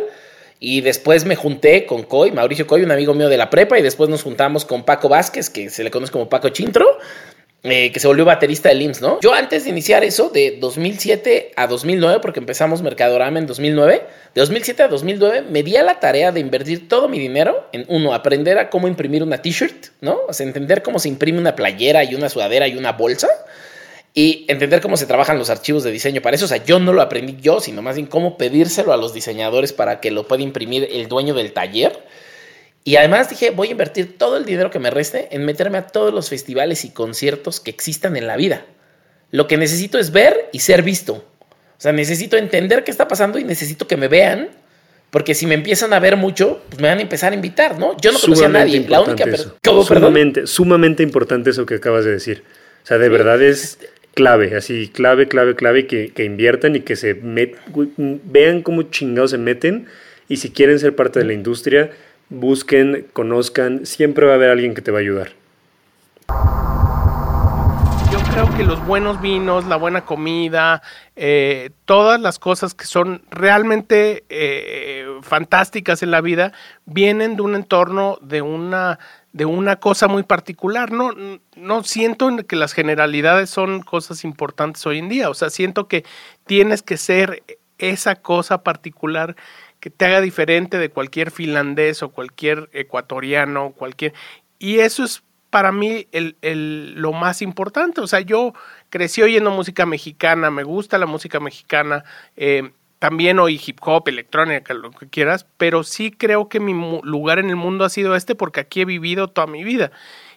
y 0.60 0.82
después 0.82 1.26
me 1.26 1.36
junté 1.36 1.88
con 1.88 2.04
Coy, 2.04 2.32
Mauricio 2.32 2.68
Coy, 2.68 2.84
un 2.84 2.92
amigo 2.92 3.16
mío 3.16 3.30
de 3.30 3.38
la 3.38 3.50
prepa 3.50 3.80
y 3.80 3.82
después 3.82 4.12
nos 4.12 4.22
juntamos 4.22 4.64
con 4.64 4.84
Paco 4.84 5.10
Vázquez, 5.10 5.50
que 5.50 5.72
se 5.72 5.84
le 5.84 5.90
conoce 5.90 6.12
como 6.12 6.30
Paco 6.30 6.50
Chintro 6.50 6.86
eh, 7.64 7.92
que 7.92 8.00
se 8.00 8.08
volvió 8.08 8.26
baterista 8.26 8.70
de 8.70 8.76
IMSS, 8.76 9.02
¿no? 9.02 9.20
Yo 9.22 9.34
antes 9.34 9.66
de 9.66 9.70
iniciar 9.70 10.04
eso, 10.04 10.30
de 10.30 10.58
2007 10.60 11.52
a 11.56 11.68
2009, 11.68 12.20
porque 12.20 12.40
empezamos 12.40 12.82
Mercadorama 12.82 13.38
en 13.38 13.46
2009, 13.46 14.02
de 14.34 14.42
2007 14.42 14.82
a 14.82 14.88
2009 14.88 15.44
me 15.44 15.62
di 15.62 15.76
a 15.76 15.84
la 15.84 16.00
tarea 16.00 16.32
de 16.32 16.40
invertir 16.40 16.88
todo 16.90 17.08
mi 17.08 17.20
dinero 17.20 17.68
en, 17.72 17.86
uno, 17.88 18.16
aprender 18.16 18.58
a 18.58 18.72
cómo 18.72 18.88
imprimir 18.88 19.22
una 19.22 19.44
t-shirt, 19.44 19.88
¿no? 20.02 20.22
O 20.28 20.34
sea, 20.34 20.48
entender 20.48 20.82
cómo 20.82 20.98
se 20.98 21.10
imprime 21.10 21.38
una 21.38 21.56
playera 21.56 22.04
y 22.04 22.16
una 22.16 22.30
sudadera 22.30 22.68
y 22.68 22.78
una 22.78 22.94
bolsa 22.94 23.28
y 24.14 24.46
entender 24.48 24.82
cómo 24.82 24.98
se 24.98 25.06
trabajan 25.06 25.38
los 25.38 25.50
archivos 25.50 25.84
de 25.84 25.92
diseño 25.92 26.22
para 26.22 26.36
eso. 26.36 26.46
O 26.46 26.48
sea, 26.48 26.64
yo 26.64 26.80
no 26.80 26.94
lo 26.94 27.02
aprendí 27.02 27.38
yo, 27.42 27.60
sino 27.60 27.82
más 27.82 27.96
bien 27.96 28.08
cómo 28.08 28.38
pedírselo 28.38 28.92
a 28.92 28.98
los 28.98 29.14
diseñadores 29.14 29.72
para 29.72 30.00
que 30.00 30.12
lo 30.12 30.28
pueda 30.28 30.44
imprimir 30.44 30.90
el 30.92 31.08
dueño 31.08 31.34
del 31.34 31.54
taller. 31.54 32.04
Y 32.84 32.96
además 32.96 33.30
dije, 33.30 33.52
voy 33.52 33.70
a 33.70 33.72
invertir 33.72 34.18
todo 34.18 34.38
el 34.38 34.46
dinero 34.46 34.72
que 34.72 34.80
me 34.80 34.90
reste 34.90 35.28
en 35.32 35.46
meterme 35.46 35.78
a 35.78 35.88
todos 35.88 36.14
los 36.14 36.30
festivales 36.30 36.84
y 36.84 36.90
conciertos 36.90 37.60
que 37.60 37.70
existan 37.70 38.16
en 38.18 38.28
la 38.28 38.38
vida. 38.38 38.66
Lo 39.30 39.48
que 39.48 39.58
necesito 39.58 40.00
es 40.00 40.12
ver 40.12 40.50
y 40.52 40.60
ser 40.60 40.82
visto. 40.82 41.14
O 41.14 41.82
sea, 41.82 41.92
necesito 41.92 42.38
entender 42.38 42.84
qué 42.84 42.92
está 42.92 43.08
pasando 43.08 43.40
y 43.40 43.44
necesito 43.44 43.88
que 43.88 43.98
me 43.98 44.08
vean, 44.08 44.50
porque 45.10 45.36
si 45.36 45.46
me 45.46 45.56
empiezan 45.56 45.94
a 45.94 46.00
ver 46.00 46.16
mucho, 46.18 46.62
pues 46.70 46.82
me 46.82 46.88
van 46.88 47.00
a 47.00 47.02
empezar 47.02 47.32
a 47.32 47.36
invitar, 47.36 47.78
¿no? 47.78 47.96
Yo 47.98 48.12
no 48.12 48.20
conocía 48.20 48.48
a 48.48 48.50
nadie. 48.50 48.86
La 48.88 49.02
única 49.02 49.26
persona. 49.26 49.56
Sumamente, 49.64 50.48
sumamente 50.48 51.04
importante 51.04 51.52
eso 51.52 51.66
que 51.66 51.76
acabas 51.76 52.06
de 52.06 52.12
decir. 52.12 52.44
O 52.84 52.88
sea, 52.88 52.98
de 52.98 53.10
verdad 53.10 53.42
es 53.42 53.78
clave, 54.16 54.56
así, 54.56 54.90
clave, 54.90 55.28
clave, 55.28 55.56
clave, 55.56 55.88
que, 55.88 56.12
que 56.14 56.24
inviertan 56.24 56.76
y 56.76 56.82
que 56.82 56.96
se 56.96 57.14
vean 57.14 58.62
cómo 58.64 58.84
chingados 58.84 59.32
se 59.32 59.38
meten. 59.38 59.88
Y 60.28 60.38
si 60.38 60.52
quieren 60.52 60.80
ser 60.80 60.96
parte 60.96 61.20
de 61.20 61.26
la 61.26 61.34
industria, 61.34 61.92
busquen, 62.32 63.08
conozcan, 63.14 63.86
siempre 63.86 64.26
va 64.26 64.32
a 64.32 64.36
haber 64.36 64.50
alguien 64.50 64.74
que 64.74 64.82
te 64.82 64.90
va 64.90 64.98
a 64.98 65.02
ayudar. 65.02 65.34
Yo 68.12 68.20
creo 68.32 68.58
que 68.58 68.64
los 68.64 68.84
buenos 68.86 69.22
vinos, 69.22 69.66
la 69.66 69.76
buena 69.76 70.06
comida, 70.06 70.82
eh, 71.16 71.72
todas 71.86 72.20
las 72.20 72.40
cosas 72.40 72.74
que 72.74 72.86
son 72.86 73.24
realmente 73.30 74.24
eh, 74.30 75.06
fantásticas 75.22 76.02
en 76.04 76.12
la 76.12 76.22
vida, 76.22 76.54
vienen 76.86 77.36
de 77.36 77.42
un 77.42 77.56
entorno, 77.56 78.18
de 78.22 78.42
una, 78.42 79.00
de 79.34 79.46
una 79.46 79.76
cosa 79.76 80.08
muy 80.08 80.24
particular. 80.24 80.92
No, 80.92 81.12
no 81.56 81.84
siento 81.84 82.36
que 82.48 82.56
las 82.56 82.74
generalidades 82.74 83.50
son 83.50 83.82
cosas 83.82 84.24
importantes 84.24 84.86
hoy 84.86 85.00
en 85.00 85.10
día. 85.10 85.30
O 85.30 85.34
sea, 85.34 85.50
siento 85.50 85.90
que 85.90 86.06
tienes 86.46 86.82
que 86.82 86.96
ser 86.96 87.44
esa 87.78 88.16
cosa 88.16 88.64
particular 88.64 89.36
que 89.82 89.90
te 89.90 90.06
haga 90.06 90.22
diferente 90.22 90.78
de 90.78 90.90
cualquier 90.90 91.32
finlandés 91.32 92.02
o 92.04 92.12
cualquier 92.12 92.70
ecuatoriano, 92.72 93.74
cualquier... 93.74 94.14
Y 94.60 94.80
eso 94.80 95.04
es 95.04 95.24
para 95.50 95.72
mí 95.72 96.08
el, 96.12 96.38
el, 96.42 96.94
lo 96.94 97.12
más 97.12 97.42
importante. 97.42 98.00
O 98.00 98.08
sea, 98.08 98.22
yo 98.22 98.54
crecí 98.90 99.22
oyendo 99.22 99.52
música 99.52 99.86
mexicana, 99.86 100.50
me 100.50 100.64
gusta 100.64 100.98
la 100.98 101.08
música 101.08 101.40
mexicana, 101.40 102.06
eh, 102.38 102.72
también 103.00 103.40
oí 103.40 103.60
hip 103.66 103.80
hop, 103.82 104.08
electrónica, 104.08 104.76
lo 104.76 104.92
que 104.92 105.10
quieras, 105.10 105.48
pero 105.58 105.84
sí 105.84 106.12
creo 106.12 106.48
que 106.48 106.60
mi 106.60 106.74
lugar 107.02 107.40
en 107.40 107.50
el 107.50 107.56
mundo 107.56 107.84
ha 107.84 107.90
sido 107.90 108.16
este 108.16 108.36
porque 108.36 108.60
aquí 108.60 108.82
he 108.82 108.86
vivido 108.86 109.28
toda 109.28 109.48
mi 109.48 109.64
vida 109.64 109.92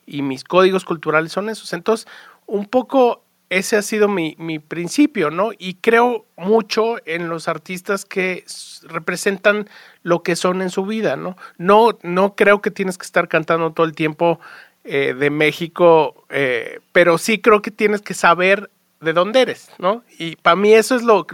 y 0.06 0.22
mis 0.22 0.44
códigos 0.44 0.86
culturales 0.86 1.32
son 1.32 1.50
esos. 1.50 1.74
Entonces, 1.74 2.08
un 2.46 2.64
poco 2.64 3.23
ese 3.58 3.76
ha 3.76 3.82
sido 3.82 4.08
mi, 4.08 4.34
mi, 4.38 4.58
principio, 4.58 5.30
¿no? 5.30 5.50
Y 5.56 5.74
creo 5.74 6.26
mucho 6.36 6.96
en 7.06 7.28
los 7.28 7.46
artistas 7.46 8.04
que 8.04 8.44
representan 8.82 9.68
lo 10.02 10.22
que 10.22 10.34
son 10.34 10.60
en 10.60 10.70
su 10.70 10.84
vida, 10.86 11.16
¿no? 11.16 11.36
No, 11.56 11.98
no 12.02 12.34
creo 12.34 12.60
que 12.60 12.70
tienes 12.70 12.98
que 12.98 13.06
estar 13.06 13.28
cantando 13.28 13.72
todo 13.72 13.86
el 13.86 13.94
tiempo 13.94 14.40
eh, 14.84 15.14
de 15.14 15.30
México, 15.30 16.26
eh, 16.30 16.80
pero 16.92 17.16
sí 17.16 17.40
creo 17.40 17.62
que 17.62 17.70
tienes 17.70 18.02
que 18.02 18.14
saber 18.14 18.70
de 19.00 19.12
dónde 19.12 19.40
eres, 19.42 19.70
¿no? 19.78 20.02
Y 20.18 20.36
para 20.36 20.56
mí 20.56 20.74
eso 20.74 20.96
es 20.96 21.02
lo, 21.02 21.26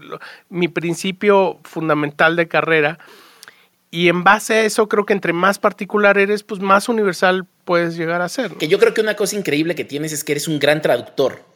mi 0.50 0.68
principio 0.68 1.58
fundamental 1.64 2.36
de 2.36 2.48
carrera. 2.48 2.98
Y 3.90 4.08
en 4.08 4.22
base 4.22 4.54
a 4.54 4.62
eso 4.62 4.88
creo 4.88 5.04
que 5.04 5.14
entre 5.14 5.32
más 5.32 5.58
particular 5.58 6.18
eres, 6.18 6.42
pues 6.42 6.60
más 6.60 6.88
universal 6.88 7.46
puedes 7.64 7.96
llegar 7.96 8.22
a 8.22 8.28
ser. 8.28 8.52
Que 8.52 8.68
yo 8.68 8.78
creo 8.78 8.94
que 8.94 9.00
una 9.00 9.16
cosa 9.16 9.36
increíble 9.36 9.74
que 9.74 9.84
tienes 9.84 10.12
es 10.12 10.22
que 10.22 10.32
eres 10.32 10.46
un 10.46 10.58
gran 10.58 10.80
traductor. 10.82 11.49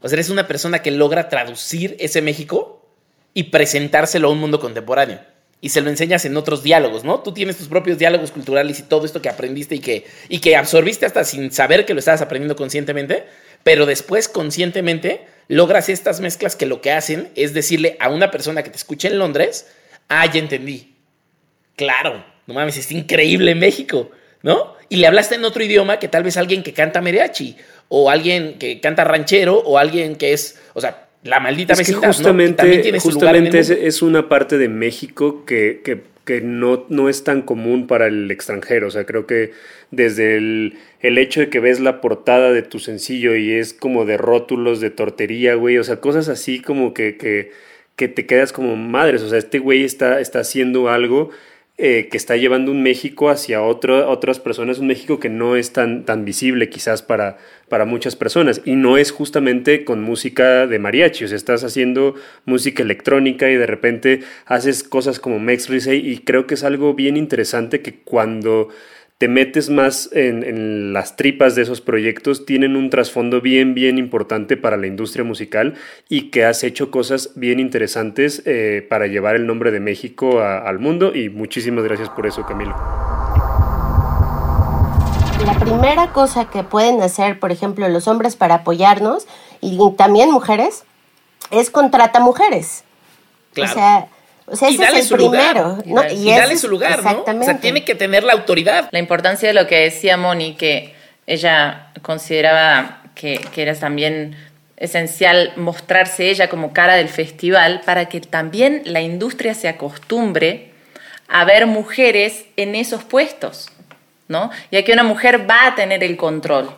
O 0.00 0.08
sea, 0.08 0.16
eres 0.16 0.30
una 0.30 0.46
persona 0.46 0.82
que 0.82 0.90
logra 0.90 1.28
traducir 1.28 1.96
ese 1.98 2.22
México 2.22 2.88
y 3.32 3.44
presentárselo 3.44 4.28
a 4.28 4.30
un 4.30 4.38
mundo 4.38 4.60
contemporáneo. 4.60 5.20
Y 5.60 5.70
se 5.70 5.80
lo 5.80 5.88
enseñas 5.88 6.24
en 6.26 6.36
otros 6.36 6.62
diálogos, 6.62 7.04
¿no? 7.04 7.20
Tú 7.20 7.32
tienes 7.32 7.56
tus 7.56 7.68
propios 7.68 7.98
diálogos 7.98 8.30
culturales 8.30 8.78
y 8.80 8.82
todo 8.82 9.06
esto 9.06 9.22
que 9.22 9.30
aprendiste 9.30 9.76
y 9.76 9.80
que, 9.80 10.04
y 10.28 10.40
que 10.40 10.56
absorbiste 10.56 11.06
hasta 11.06 11.24
sin 11.24 11.50
saber 11.52 11.86
que 11.86 11.94
lo 11.94 12.00
estabas 12.00 12.20
aprendiendo 12.20 12.54
conscientemente, 12.54 13.24
pero 13.62 13.86
después 13.86 14.28
conscientemente 14.28 15.26
logras 15.48 15.88
estas 15.88 16.20
mezclas 16.20 16.54
que 16.54 16.66
lo 16.66 16.80
que 16.80 16.92
hacen 16.92 17.30
es 17.34 17.54
decirle 17.54 17.96
a 17.98 18.10
una 18.10 18.30
persona 18.30 18.62
que 18.62 18.70
te 18.70 18.76
escucha 18.76 19.08
en 19.08 19.18
Londres, 19.18 19.66
ah, 20.08 20.30
ya 20.30 20.38
entendí. 20.38 20.96
Claro, 21.76 22.24
no 22.46 22.54
mames, 22.54 22.76
es 22.76 22.92
increíble 22.92 23.54
México, 23.54 24.10
¿no? 24.42 24.73
Y 24.88 24.96
le 24.96 25.06
hablaste 25.06 25.36
en 25.36 25.44
otro 25.44 25.62
idioma 25.62 25.98
que 25.98 26.08
tal 26.08 26.22
vez 26.22 26.36
alguien 26.36 26.62
que 26.62 26.72
canta 26.72 27.00
mariachi 27.00 27.56
o 27.88 28.10
alguien 28.10 28.58
que 28.58 28.80
canta 28.80 29.04
ranchero 29.04 29.58
o 29.58 29.78
alguien 29.78 30.16
que 30.16 30.32
es, 30.32 30.58
o 30.74 30.80
sea, 30.80 31.04
la 31.24 31.40
maldita 31.40 31.72
es 31.72 31.94
justamente, 31.94 32.98
justamente 33.00 33.58
es, 33.58 34.02
una 34.02 34.28
parte 34.28 34.58
de 34.58 34.68
México 34.68 35.44
que, 35.46 35.80
que, 35.82 36.02
que, 36.26 36.42
no, 36.42 36.84
no 36.90 37.08
es 37.08 37.24
tan 37.24 37.40
común 37.40 37.86
para 37.86 38.08
el 38.08 38.30
extranjero. 38.30 38.88
O 38.88 38.90
sea, 38.90 39.06
creo 39.06 39.26
que 39.26 39.52
desde 39.90 40.36
el, 40.36 40.74
el, 41.00 41.16
hecho 41.16 41.40
de 41.40 41.48
que 41.48 41.60
ves 41.60 41.80
la 41.80 42.02
portada 42.02 42.52
de 42.52 42.60
tu 42.60 42.78
sencillo 42.78 43.34
y 43.36 43.52
es 43.52 43.72
como 43.72 44.04
de 44.04 44.18
rótulos 44.18 44.80
de 44.80 44.90
tortería, 44.90 45.54
güey. 45.54 45.78
O 45.78 45.84
sea, 45.84 45.96
cosas 45.96 46.28
así 46.28 46.60
como 46.60 46.92
que, 46.92 47.16
que, 47.16 47.52
que 47.96 48.08
te 48.08 48.26
quedas 48.26 48.52
como 48.52 48.76
madres. 48.76 49.22
O 49.22 49.30
sea, 49.30 49.38
este 49.38 49.58
güey 49.60 49.82
está, 49.82 50.20
está 50.20 50.40
haciendo 50.40 50.90
algo 50.90 51.30
eh, 51.76 52.08
que 52.08 52.16
está 52.16 52.36
llevando 52.36 52.70
un 52.70 52.84
México 52.84 53.30
hacia 53.30 53.60
otras 53.60 54.38
personas, 54.38 54.78
un 54.78 54.86
México 54.86 55.18
que 55.18 55.28
no 55.28 55.56
es 55.56 55.72
tan, 55.72 56.04
tan 56.04 56.24
visible 56.24 56.68
quizás 56.68 57.02
para, 57.02 57.38
para 57.68 57.84
muchas 57.84 58.14
personas. 58.14 58.62
Y 58.64 58.76
no 58.76 58.96
es 58.96 59.10
justamente 59.10 59.84
con 59.84 60.00
música 60.00 60.68
de 60.68 60.78
mariachi, 60.78 61.24
o 61.24 61.28
sea, 61.28 61.36
estás 61.36 61.64
haciendo 61.64 62.14
música 62.44 62.84
electrónica 62.84 63.50
y 63.50 63.56
de 63.56 63.66
repente 63.66 64.20
haces 64.46 64.84
cosas 64.84 65.18
como 65.18 65.40
Max 65.40 65.68
Risey 65.68 65.98
y 66.08 66.18
creo 66.18 66.46
que 66.46 66.54
es 66.54 66.62
algo 66.62 66.94
bien 66.94 67.16
interesante 67.16 67.82
que 67.82 67.94
cuando 68.04 68.68
te 69.18 69.28
metes 69.28 69.70
más 69.70 70.10
en, 70.12 70.92
las 70.92 71.16
tripas 71.16 71.54
de 71.54 71.62
esos 71.62 71.80
proyectos, 71.80 72.46
tienen 72.46 72.76
un 72.76 72.90
trasfondo 72.90 73.40
bien, 73.40 73.74
bien 73.74 73.98
importante 73.98 74.56
para 74.56 74.76
la 74.76 74.86
industria 74.86 75.24
musical 75.24 75.74
y 76.08 76.30
que 76.30 76.44
has 76.44 76.64
hecho 76.64 76.90
cosas 76.90 77.30
bien 77.36 77.60
interesantes 77.60 78.42
eh, 78.44 78.86
para 78.88 79.06
llevar 79.06 79.36
el 79.36 79.46
nombre 79.46 79.70
de 79.70 79.80
México 79.80 80.40
al 80.40 80.78
mundo 80.78 81.14
y 81.14 81.28
muchísimas 81.28 81.84
gracias 81.84 82.08
por 82.10 82.26
eso, 82.26 82.44
Camilo. 82.44 82.74
La 85.44 85.58
primera 85.60 86.12
cosa 86.12 86.50
que 86.50 86.64
pueden 86.64 87.00
hacer, 87.02 87.38
por 87.38 87.52
ejemplo, 87.52 87.88
los 87.88 88.08
hombres 88.08 88.34
para 88.34 88.56
apoyarnos 88.56 89.26
y 89.60 89.78
también 89.96 90.30
mujeres, 90.30 90.84
es 91.50 91.70
contrata 91.70 92.18
mujeres. 92.20 92.84
Claro. 93.52 93.70
O 93.70 93.74
sea, 93.74 94.08
o 94.46 94.56
sea, 94.56 94.68
ese 94.68 94.84
es 94.84 95.10
el 95.10 95.16
primero. 95.16 95.78
Y, 95.84 96.30
dale 96.30 96.56
su 96.56 96.68
lugar, 96.68 97.02
¿no? 97.02 97.24
O 97.24 97.44
sea, 97.44 97.58
tiene 97.58 97.84
que 97.84 97.94
tener 97.94 98.24
la 98.24 98.34
autoridad. 98.34 98.88
La 98.92 98.98
importancia 98.98 99.48
de 99.48 99.54
lo 99.54 99.66
que 99.66 99.76
decía 99.76 100.16
Moni, 100.16 100.54
que 100.54 100.94
ella 101.26 101.88
consideraba 102.02 103.02
que, 103.14 103.40
que 103.54 103.62
era 103.62 103.74
también 103.74 104.36
esencial 104.76 105.52
mostrarse 105.56 106.30
ella 106.30 106.48
como 106.48 106.72
cara 106.72 106.96
del 106.96 107.08
festival 107.08 107.80
para 107.86 108.06
que 108.08 108.20
también 108.20 108.82
la 108.84 109.00
industria 109.00 109.54
se 109.54 109.68
acostumbre 109.68 110.70
a 111.28 111.44
ver 111.44 111.66
mujeres 111.66 112.44
en 112.56 112.74
esos 112.74 113.02
puestos, 113.04 113.70
¿no? 114.28 114.50
Ya 114.70 114.84
que 114.84 114.92
una 114.92 115.04
mujer 115.04 115.48
va 115.48 115.68
a 115.68 115.74
tener 115.74 116.04
el 116.04 116.16
control. 116.16 116.70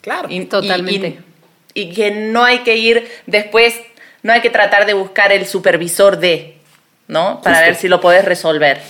Claro, 0.00 0.28
totalmente. 0.48 1.20
y, 1.74 1.92
que 1.92 2.10
no 2.10 2.44
hay 2.44 2.60
que 2.60 2.76
ir 2.76 3.08
después 3.26 3.80
no 4.22 4.32
hay 4.32 4.40
que 4.40 4.50
tratar 4.50 4.86
de 4.86 4.94
buscar 4.94 5.32
el 5.32 5.46
supervisor 5.46 6.18
de, 6.18 6.56
¿no? 7.08 7.40
Para 7.42 7.60
ver 7.60 7.74
si 7.74 7.88
lo 7.88 8.00
puedes 8.00 8.24
resolver. 8.24 8.80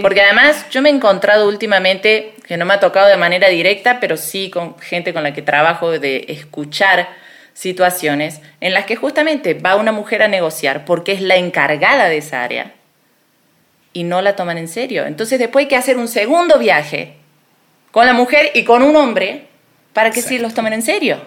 Porque 0.00 0.22
además 0.22 0.66
yo 0.70 0.82
me 0.82 0.90
he 0.90 0.92
encontrado 0.92 1.48
últimamente, 1.48 2.34
que 2.46 2.56
no 2.56 2.64
me 2.64 2.74
ha 2.74 2.80
tocado 2.80 3.08
de 3.08 3.16
manera 3.16 3.48
directa, 3.48 4.00
pero 4.00 4.16
sí 4.16 4.50
con 4.50 4.78
gente 4.78 5.12
con 5.12 5.22
la 5.22 5.32
que 5.32 5.42
trabajo 5.42 5.90
de 5.98 6.24
escuchar 6.28 7.08
situaciones 7.52 8.40
en 8.60 8.74
las 8.74 8.86
que 8.86 8.96
justamente 8.96 9.54
va 9.54 9.76
una 9.76 9.92
mujer 9.92 10.22
a 10.22 10.28
negociar 10.28 10.84
porque 10.84 11.12
es 11.12 11.20
la 11.20 11.36
encargada 11.36 12.08
de 12.08 12.18
esa 12.18 12.42
área 12.42 12.72
y 13.92 14.04
no 14.04 14.22
la 14.22 14.36
toman 14.36 14.56
en 14.56 14.68
serio. 14.68 15.04
Entonces 15.04 15.38
después 15.38 15.64
hay 15.64 15.68
que 15.68 15.76
hacer 15.76 15.96
un 15.98 16.08
segundo 16.08 16.58
viaje 16.58 17.14
con 17.90 18.06
la 18.06 18.14
mujer 18.14 18.52
y 18.54 18.64
con 18.64 18.82
un 18.82 18.96
hombre 18.96 19.46
para 19.92 20.10
que 20.10 20.22
sí 20.22 20.38
los 20.38 20.54
tomen 20.54 20.72
en 20.72 20.82
serio. 20.82 21.20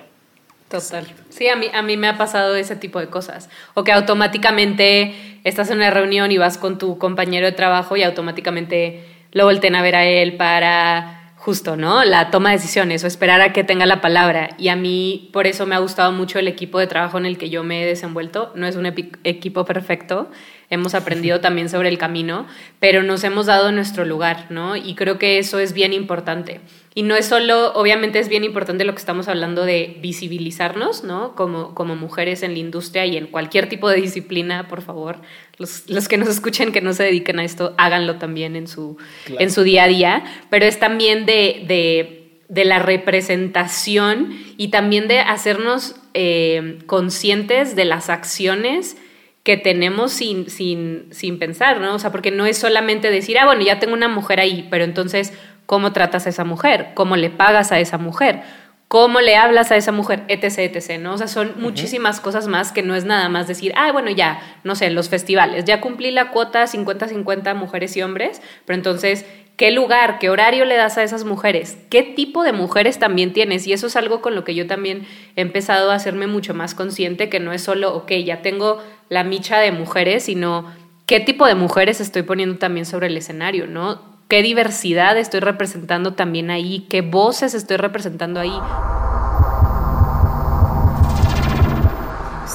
Total. 0.73 1.05
Sí, 1.29 1.47
a 1.49 1.55
mí, 1.55 1.67
a 1.71 1.83
mí 1.83 1.97
me 1.97 2.07
ha 2.07 2.17
pasado 2.17 2.55
ese 2.55 2.75
tipo 2.75 2.99
de 2.99 3.05
cosas. 3.05 3.47
O 3.75 3.83
que 3.83 3.91
automáticamente 3.91 5.13
estás 5.43 5.69
en 5.69 5.77
una 5.77 5.91
reunión 5.91 6.31
y 6.31 6.39
vas 6.39 6.57
con 6.57 6.79
tu 6.79 6.97
compañero 6.97 7.45
de 7.45 7.51
trabajo 7.51 7.95
y 7.95 8.01
automáticamente 8.01 9.05
lo 9.33 9.45
volten 9.45 9.75
a 9.75 9.83
ver 9.83 9.95
a 9.95 10.03
él 10.03 10.35
para 10.35 11.35
justo, 11.35 11.77
¿no? 11.77 12.03
La 12.05 12.31
toma 12.31 12.49
de 12.49 12.55
decisiones 12.55 13.03
o 13.03 13.07
esperar 13.07 13.39
a 13.41 13.53
que 13.53 13.63
tenga 13.63 13.85
la 13.85 14.01
palabra. 14.01 14.49
Y 14.57 14.69
a 14.69 14.75
mí 14.75 15.29
por 15.31 15.45
eso 15.45 15.67
me 15.67 15.75
ha 15.75 15.77
gustado 15.77 16.11
mucho 16.11 16.39
el 16.39 16.47
equipo 16.47 16.79
de 16.79 16.87
trabajo 16.87 17.19
en 17.19 17.27
el 17.27 17.37
que 17.37 17.51
yo 17.51 17.63
me 17.63 17.83
he 17.83 17.85
desenvuelto. 17.85 18.51
No 18.55 18.65
es 18.65 18.75
un 18.75 18.87
equipo 18.87 19.65
perfecto, 19.65 20.31
hemos 20.69 20.95
aprendido 20.95 21.39
también 21.39 21.69
sobre 21.69 21.89
el 21.89 21.97
camino, 21.97 22.47
pero 22.79 23.03
nos 23.03 23.23
hemos 23.23 23.45
dado 23.45 23.71
nuestro 23.71 24.05
lugar, 24.05 24.47
¿no? 24.49 24.75
Y 24.75 24.95
creo 24.95 25.19
que 25.19 25.37
eso 25.37 25.59
es 25.59 25.73
bien 25.73 25.93
importante. 25.93 26.61
Y 26.95 27.01
no 27.01 27.15
es 27.15 27.25
solo, 27.25 27.73
obviamente 27.73 28.19
es 28.19 28.29
bien 28.29 28.43
importante 28.43 28.83
lo 28.83 28.93
que 28.93 28.99
estamos 28.99 29.27
hablando 29.27 29.65
de 29.65 29.97
visibilizarnos, 30.01 31.03
¿no? 31.03 31.35
Como, 31.35 31.73
como 31.73 31.95
mujeres 31.95 32.43
en 32.43 32.53
la 32.53 32.59
industria 32.59 33.05
y 33.05 33.17
en 33.17 33.27
cualquier 33.27 33.67
tipo 33.67 33.89
de 33.89 33.99
disciplina, 33.99 34.67
por 34.67 34.81
favor. 34.81 35.17
Los, 35.57 35.89
los 35.89 36.07
que 36.07 36.17
nos 36.17 36.29
escuchen 36.29 36.71
que 36.71 36.81
no 36.81 36.93
se 36.93 37.03
dediquen 37.03 37.39
a 37.39 37.43
esto, 37.43 37.73
háganlo 37.77 38.17
también 38.17 38.55
en 38.55 38.67
su, 38.67 38.97
en 39.39 39.49
su 39.49 39.63
día 39.63 39.85
a 39.85 39.87
día. 39.87 40.23
Pero 40.51 40.65
es 40.65 40.79
también 40.79 41.25
de, 41.25 41.63
de, 41.67 42.39
de 42.47 42.65
la 42.65 42.77
representación 42.77 44.37
y 44.57 44.67
también 44.67 45.07
de 45.07 45.19
hacernos 45.19 45.95
eh, 46.13 46.77
conscientes 46.85 47.75
de 47.75 47.85
las 47.85 48.09
acciones 48.11 48.97
que 49.43 49.57
tenemos 49.57 50.13
sin, 50.13 50.49
sin, 50.49 51.07
sin 51.11 51.37
pensar, 51.37 51.81
¿no? 51.81 51.95
O 51.95 51.99
sea, 51.99 52.11
porque 52.11 52.31
no 52.31 52.45
es 52.45 52.57
solamente 52.57 53.11
decir, 53.11 53.37
ah, 53.37 53.45
bueno, 53.45 53.61
ya 53.61 53.79
tengo 53.79 53.93
una 53.93 54.07
mujer 54.07 54.39
ahí, 54.39 54.67
pero 54.71 54.85
entonces, 54.85 55.33
¿cómo 55.65 55.91
tratas 55.91 56.25
a 56.25 56.29
esa 56.29 56.45
mujer? 56.45 56.91
¿Cómo 56.93 57.17
le 57.17 57.29
pagas 57.29 57.73
a 57.73 57.79
esa 57.79 57.97
mujer? 57.97 58.41
¿Cómo 58.87 59.19
le 59.19 59.35
hablas 59.35 59.71
a 59.71 59.75
esa 59.75 59.91
mujer? 59.91 60.23
Etc, 60.29 60.59
etc, 60.59 60.99
¿no? 61.01 61.15
O 61.15 61.17
sea, 61.17 61.27
son 61.27 61.53
muchísimas 61.57 62.21
cosas 62.21 62.47
más 62.47 62.71
que 62.71 62.83
no 62.83 62.95
es 62.95 63.03
nada 63.03 63.27
más 63.27 63.47
decir, 63.47 63.73
ah, 63.75 63.91
bueno, 63.91 64.11
ya, 64.11 64.39
no 64.63 64.75
sé, 64.75 64.89
los 64.91 65.09
festivales, 65.09 65.65
ya 65.65 65.81
cumplí 65.81 66.11
la 66.11 66.29
cuota 66.29 66.63
50-50 66.63 67.53
mujeres 67.55 67.97
y 67.97 68.01
hombres, 68.01 68.41
pero 68.65 68.77
entonces, 68.77 69.25
¿Qué 69.55 69.69
lugar, 69.69 70.17
qué 70.17 70.31
horario 70.31 70.65
le 70.65 70.75
das 70.75 70.97
a 70.97 71.03
esas 71.03 71.25
mujeres? 71.25 71.77
¿Qué 71.91 72.01
tipo 72.01 72.43
de 72.43 72.53
mujeres 72.53 72.97
también 72.97 73.33
tienes? 73.33 73.67
Y 73.67 73.73
eso 73.73 73.85
es 73.85 73.95
algo 73.95 74.19
con 74.19 74.33
lo 74.33 74.43
que 74.43 74.55
yo 74.55 74.65
también 74.65 75.05
he 75.35 75.41
empezado 75.41 75.91
a 75.91 75.95
hacerme 75.95 76.25
mucho 76.25 76.55
más 76.55 76.73
consciente, 76.73 77.29
que 77.29 77.39
no 77.39 77.53
es 77.53 77.61
solo, 77.61 77.95
ok, 77.95 78.13
ya 78.25 78.41
tengo 78.41 78.81
la 79.09 79.23
micha 79.23 79.59
de 79.59 79.71
mujeres, 79.71 80.23
sino 80.23 80.71
qué 81.05 81.19
tipo 81.19 81.45
de 81.45 81.53
mujeres 81.53 82.01
estoy 82.01 82.23
poniendo 82.23 82.57
también 82.57 82.87
sobre 82.87 83.07
el 83.07 83.17
escenario, 83.17 83.67
¿no? 83.67 84.01
¿Qué 84.27 84.41
diversidad 84.41 85.17
estoy 85.17 85.41
representando 85.41 86.13
también 86.13 86.49
ahí? 86.49 86.87
¿Qué 86.89 87.01
voces 87.01 87.53
estoy 87.53 87.77
representando 87.77 88.39
ahí? 88.39 88.57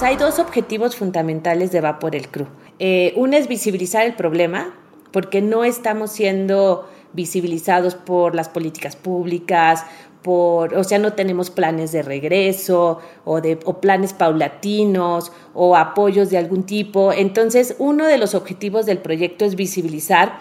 hay 0.02 0.16
dos 0.16 0.38
objetivos 0.38 0.94
fundamentales 0.94 1.72
de 1.72 1.80
Va 1.80 1.98
por 1.98 2.14
el 2.14 2.28
CRU. 2.28 2.46
Eh, 2.78 3.12
uno 3.16 3.36
es 3.36 3.48
visibilizar 3.48 4.06
el 4.06 4.14
problema, 4.14 4.72
porque 5.12 5.40
no 5.40 5.64
estamos 5.64 6.10
siendo 6.12 6.88
visibilizados 7.12 7.94
por 7.94 8.34
las 8.34 8.48
políticas 8.48 8.96
públicas, 8.96 9.84
por, 10.22 10.74
o 10.74 10.84
sea, 10.84 10.98
no 10.98 11.12
tenemos 11.12 11.50
planes 11.50 11.92
de 11.92 12.02
regreso 12.02 12.98
o, 13.24 13.40
de, 13.40 13.58
o 13.64 13.80
planes 13.80 14.12
paulatinos 14.12 15.32
o 15.54 15.76
apoyos 15.76 16.30
de 16.30 16.38
algún 16.38 16.64
tipo. 16.64 17.12
Entonces, 17.12 17.76
uno 17.78 18.06
de 18.06 18.18
los 18.18 18.34
objetivos 18.34 18.84
del 18.84 18.98
proyecto 18.98 19.44
es 19.44 19.54
visibilizar 19.54 20.38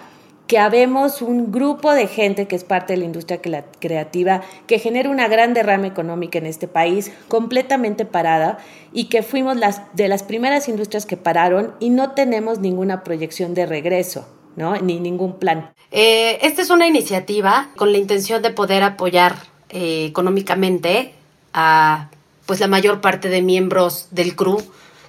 que 0.47 0.58
habemos 0.58 1.21
un 1.21 1.51
grupo 1.51 1.93
de 1.93 2.08
gente 2.08 2.47
que 2.47 2.56
es 2.56 2.63
parte 2.63 2.93
de 2.93 2.99
la 2.99 3.06
industria 3.06 3.41
creativa, 3.80 4.41
que 4.65 4.80
genera 4.80 5.10
una 5.10 5.27
gran 5.27 5.53
derrama 5.53 5.88
económica 5.88 6.39
en 6.39 6.45
este 6.45 6.69
país, 6.69 7.12
completamente 7.27 8.06
parada, 8.06 8.58
y 8.93 9.10
que 9.10 9.23
fuimos 9.23 9.58
las, 9.58 9.82
de 9.93 10.08
las 10.08 10.23
primeras 10.23 10.69
industrias 10.69 11.06
que 11.06 11.17
pararon 11.17 11.73
y 11.80 11.89
no 11.89 12.12
tenemos 12.12 12.60
ninguna 12.60 13.03
proyección 13.03 13.53
de 13.53 13.65
regreso. 13.65 14.25
¿No? 14.57 14.75
Ni 14.75 14.99
ningún 14.99 15.39
plan. 15.39 15.71
Eh, 15.91 16.39
esta 16.41 16.61
es 16.61 16.69
una 16.69 16.87
iniciativa 16.87 17.69
con 17.77 17.93
la 17.93 17.99
intención 17.99 18.41
de 18.41 18.49
poder 18.49 18.83
apoyar 18.83 19.37
eh, 19.69 20.05
económicamente 20.05 21.13
a 21.53 22.09
pues 22.45 22.59
la 22.59 22.67
mayor 22.67 22.99
parte 22.99 23.29
de 23.29 23.41
miembros 23.41 24.07
del 24.11 24.35
CRU, 24.35 24.61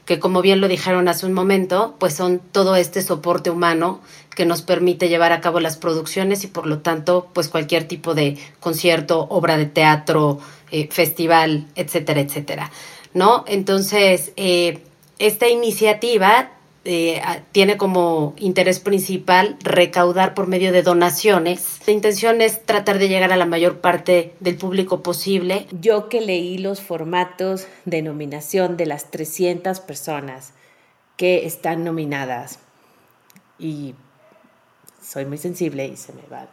que 0.04 0.18
como 0.20 0.42
bien 0.42 0.60
lo 0.60 0.68
dijeron 0.68 1.08
hace 1.08 1.26
un 1.26 1.32
momento, 1.32 1.96
pues 1.98 2.14
son 2.14 2.40
todo 2.40 2.76
este 2.76 3.02
soporte 3.02 3.50
humano 3.50 4.00
que 4.36 4.44
nos 4.44 4.62
permite 4.62 5.08
llevar 5.08 5.32
a 5.32 5.40
cabo 5.40 5.60
las 5.60 5.76
producciones 5.76 6.44
y 6.44 6.48
por 6.48 6.66
lo 6.66 6.80
tanto, 6.80 7.28
pues 7.32 7.48
cualquier 7.48 7.88
tipo 7.88 8.14
de 8.14 8.38
concierto, 8.60 9.26
obra 9.30 9.56
de 9.56 9.66
teatro, 9.66 10.38
eh, 10.70 10.88
festival, 10.90 11.66
etcétera, 11.74 12.20
etcétera. 12.20 12.70
¿No? 13.14 13.44
Entonces, 13.48 14.32
esta 14.36 15.48
iniciativa 15.48 16.50
eh, 16.90 17.20
tiene 17.52 17.76
como 17.76 18.32
interés 18.38 18.80
principal 18.80 19.58
recaudar 19.62 20.32
por 20.32 20.46
medio 20.46 20.72
de 20.72 20.82
donaciones. 20.82 21.80
La 21.86 21.92
intención 21.92 22.40
es 22.40 22.64
tratar 22.64 22.98
de 22.98 23.10
llegar 23.10 23.30
a 23.30 23.36
la 23.36 23.44
mayor 23.44 23.82
parte 23.82 24.32
del 24.40 24.56
público 24.56 25.02
posible. 25.02 25.66
Yo 25.82 26.08
que 26.08 26.22
leí 26.22 26.56
los 26.56 26.80
formatos 26.80 27.66
de 27.84 28.00
nominación 28.00 28.78
de 28.78 28.86
las 28.86 29.10
300 29.10 29.80
personas 29.80 30.54
que 31.18 31.44
están 31.44 31.84
nominadas 31.84 32.58
y 33.58 33.94
soy 35.02 35.26
muy 35.26 35.36
sensible 35.36 35.86
y 35.88 35.98
se 35.98 36.14
me 36.14 36.22
va 36.32 36.48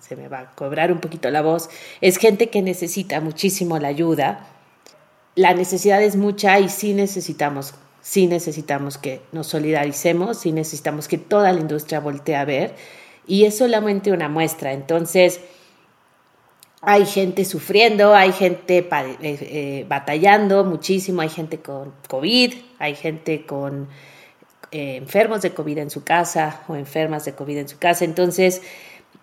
se 0.00 0.16
me 0.16 0.26
va 0.26 0.40
a 0.40 0.50
cobrar 0.56 0.90
un 0.90 0.98
poquito 0.98 1.30
la 1.30 1.42
voz, 1.42 1.70
es 2.00 2.16
gente 2.16 2.50
que 2.50 2.60
necesita 2.60 3.20
muchísimo 3.20 3.78
la 3.78 3.86
ayuda. 3.86 4.48
La 5.36 5.54
necesidad 5.54 6.02
es 6.02 6.16
mucha 6.16 6.58
y 6.58 6.68
sí 6.68 6.92
necesitamos 6.92 7.74
sí 8.02 8.26
necesitamos 8.26 8.98
que 8.98 9.20
nos 9.32 9.46
solidaricemos, 9.46 10.38
sí 10.38 10.52
necesitamos 10.52 11.08
que 11.08 11.18
toda 11.18 11.52
la 11.52 11.60
industria 11.60 12.00
voltee 12.00 12.36
a 12.36 12.44
ver 12.44 12.74
y 13.26 13.44
es 13.44 13.58
solamente 13.58 14.12
una 14.12 14.28
muestra. 14.28 14.72
Entonces, 14.72 15.40
hay 16.82 17.04
gente 17.04 17.44
sufriendo, 17.44 18.14
hay 18.14 18.32
gente 18.32 18.78
eh, 18.78 19.16
eh, 19.20 19.86
batallando 19.88 20.64
muchísimo, 20.64 21.20
hay 21.20 21.28
gente 21.28 21.60
con 21.60 21.92
COVID, 22.08 22.54
hay 22.78 22.94
gente 22.94 23.44
con 23.44 23.88
eh, 24.72 24.96
enfermos 24.96 25.42
de 25.42 25.52
COVID 25.52 25.78
en 25.78 25.90
su 25.90 26.04
casa 26.04 26.62
o 26.68 26.76
enfermas 26.76 27.24
de 27.26 27.34
COVID 27.34 27.58
en 27.58 27.68
su 27.68 27.78
casa. 27.78 28.04
Entonces, 28.04 28.62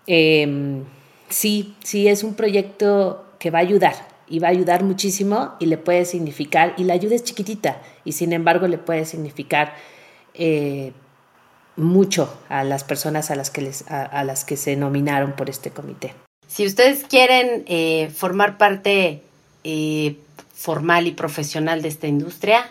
em, 0.06 0.84
sí, 1.30 1.76
sí 1.84 2.08
es 2.08 2.24
un 2.24 2.36
proyecto 2.36 3.26
que 3.40 3.50
va 3.50 3.60
a 3.60 3.62
ayudar, 3.62 3.96
y 4.30 4.40
va 4.40 4.48
a 4.48 4.52
ayudar 4.52 4.84
muchísimo 4.84 5.56
y 5.60 5.68
le 5.68 5.78
puede 5.78 6.06
significar, 6.06 6.74
y 6.78 6.84
la 6.84 6.94
ayuda 6.94 7.16
es 7.16 7.24
chiquitita, 7.24 7.82
y 8.04 8.14
sin 8.14 8.34
embargo 8.34 8.68
le 8.68 8.78
puede 8.78 9.06
significar 9.06 9.74
eh, 10.34 10.92
mucho 11.76 12.34
a 12.50 12.64
las 12.64 12.84
personas 12.84 13.32
a 13.32 13.36
las, 13.36 13.50
que 13.50 13.62
les, 13.62 13.90
a, 13.90 14.24
las 14.24 14.44
que 14.44 14.58
se 14.58 14.76
nominaron 14.76 15.34
por 15.34 15.50
este 15.50 15.72
comité. 15.72 16.14
Si 16.48 16.66
ustedes 16.66 17.04
quieren 17.04 17.64
eh, 17.68 18.10
formar 18.14 18.58
parte 18.58 19.22
eh, 19.64 20.18
formal 20.54 21.08
y 21.08 21.12
profesional 21.12 21.82
de 21.82 21.90
esta 21.90 22.08
industria, 22.08 22.70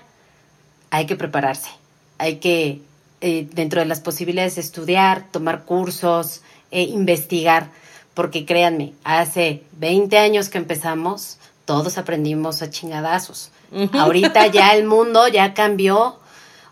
hay 0.91 1.07
que 1.07 1.17
prepararse, 1.17 1.71
hay 2.19 2.37
que, 2.37 2.81
dentro 3.21 3.81
de 3.81 3.87
las 3.87 4.01
posibilidades, 4.01 4.57
estudiar, 4.59 5.31
tomar 5.31 5.65
cursos, 5.65 6.43
investigar 6.71 7.71
porque 8.17 8.47
créanme, 8.47 8.95
hace 9.05 9.63
20 9.73 10.17
años 10.17 10.49
que 10.49 10.57
empezamos, 10.57 11.37
todos 11.67 11.99
aprendimos 11.99 12.63
a 12.63 12.71
chingadazos. 12.71 13.51
Ahorita 13.93 14.47
ya 14.47 14.75
el 14.75 14.87
mundo 14.87 15.29
ya 15.29 15.53
cambió, 15.53 16.17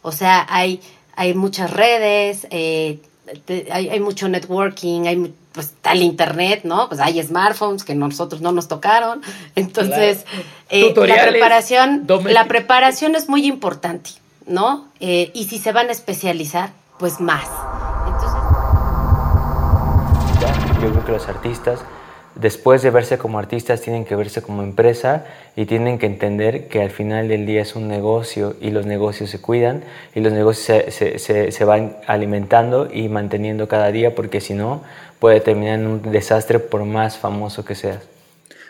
o 0.00 0.10
sea, 0.10 0.46
hay, 0.48 0.80
hay 1.14 1.34
muchas 1.34 1.70
redes, 1.70 2.46
eh, 2.48 2.98
hay, 3.70 4.00
mucho 4.00 4.26
networking, 4.26 5.06
hay 5.06 5.34
pues 5.52 5.66
está 5.66 5.92
el 5.92 6.02
internet, 6.02 6.62
¿no? 6.64 6.88
Pues 6.88 6.98
hay 7.02 7.22
smartphones 7.22 7.84
que 7.84 7.94
nosotros 7.94 8.40
no 8.40 8.50
nos 8.50 8.66
tocaron. 8.66 9.20
Entonces, 9.54 10.24
eh, 10.70 10.94
la 10.96 11.28
preparación, 11.28 12.06
la 12.24 12.46
preparación 12.46 13.16
es 13.16 13.28
muy 13.28 13.46
importante, 13.46 14.12
¿no? 14.46 14.88
Eh, 14.98 15.30
y 15.34 15.44
si 15.44 15.58
se 15.58 15.72
van 15.72 15.90
a 15.90 15.92
especializar, 15.92 16.72
pues 16.98 17.20
más. 17.20 17.44
Yo 20.84 20.90
creo 20.90 21.04
que 21.06 21.12
los 21.12 21.28
artistas 21.28 21.82
después 22.34 22.82
de 22.82 22.90
verse 22.90 23.16
como 23.16 23.38
artistas 23.38 23.80
tienen 23.80 24.04
que 24.04 24.16
verse 24.16 24.42
como 24.42 24.62
empresa 24.62 25.24
y 25.56 25.64
tienen 25.64 25.98
que 25.98 26.04
entender 26.04 26.68
que 26.68 26.82
al 26.82 26.90
final 26.90 27.26
del 27.28 27.46
día 27.46 27.62
es 27.62 27.74
un 27.74 27.88
negocio 27.88 28.54
y 28.60 28.70
los 28.70 28.84
negocios 28.84 29.30
se 29.30 29.40
cuidan 29.40 29.82
y 30.14 30.20
los 30.20 30.32
negocios 30.34 30.92
se, 30.92 31.18
se, 31.18 31.52
se, 31.52 31.64
van 31.64 31.96
alimentando 32.06 32.90
y 32.92 33.08
manteniendo 33.08 33.66
cada 33.66 33.90
día 33.92 34.14
porque 34.14 34.42
si 34.42 34.52
no 34.52 34.84
puede 35.20 35.40
terminar 35.40 35.78
en 35.78 35.86
un 35.86 36.02
desastre 36.12 36.58
por 36.58 36.84
más 36.84 37.16
famoso 37.16 37.64
que 37.64 37.74
seas. 37.74 38.06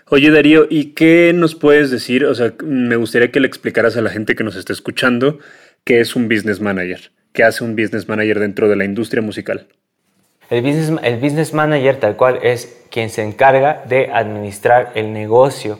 Oye 0.09 0.31
Darío, 0.31 0.69
¿y 0.71 0.93
qué 0.93 1.33
nos 1.35 1.57
puedes 1.57 1.91
decir? 1.91 2.27
O 2.27 2.35
sea, 2.37 2.53
me 2.63 2.95
gustaría 2.95 3.33
que 3.33 3.41
le 3.41 3.49
explicaras 3.49 3.97
a 3.97 4.03
la 4.03 4.11
gente 4.11 4.37
que 4.37 4.45
nos 4.45 4.55
está 4.55 4.73
escuchando 4.73 5.41
qué 5.83 5.99
es 5.99 6.15
un 6.15 6.29
business 6.29 6.61
manager, 6.61 7.11
qué 7.33 7.43
hace 7.43 7.65
un 7.65 7.75
business 7.75 8.09
manager 8.09 8.39
dentro 8.39 8.69
de 8.69 8.77
la 8.77 8.85
industria 8.85 9.21
musical. 9.21 9.67
El 10.51 10.63
business, 10.63 10.93
el 11.03 11.17
business 11.17 11.55
manager 11.55 12.01
tal 12.01 12.17
cual 12.17 12.41
es 12.43 12.85
quien 12.91 13.11
se 13.11 13.23
encarga 13.23 13.83
de 13.87 14.11
administrar 14.13 14.93
el 14.95 15.13
negocio. 15.13 15.79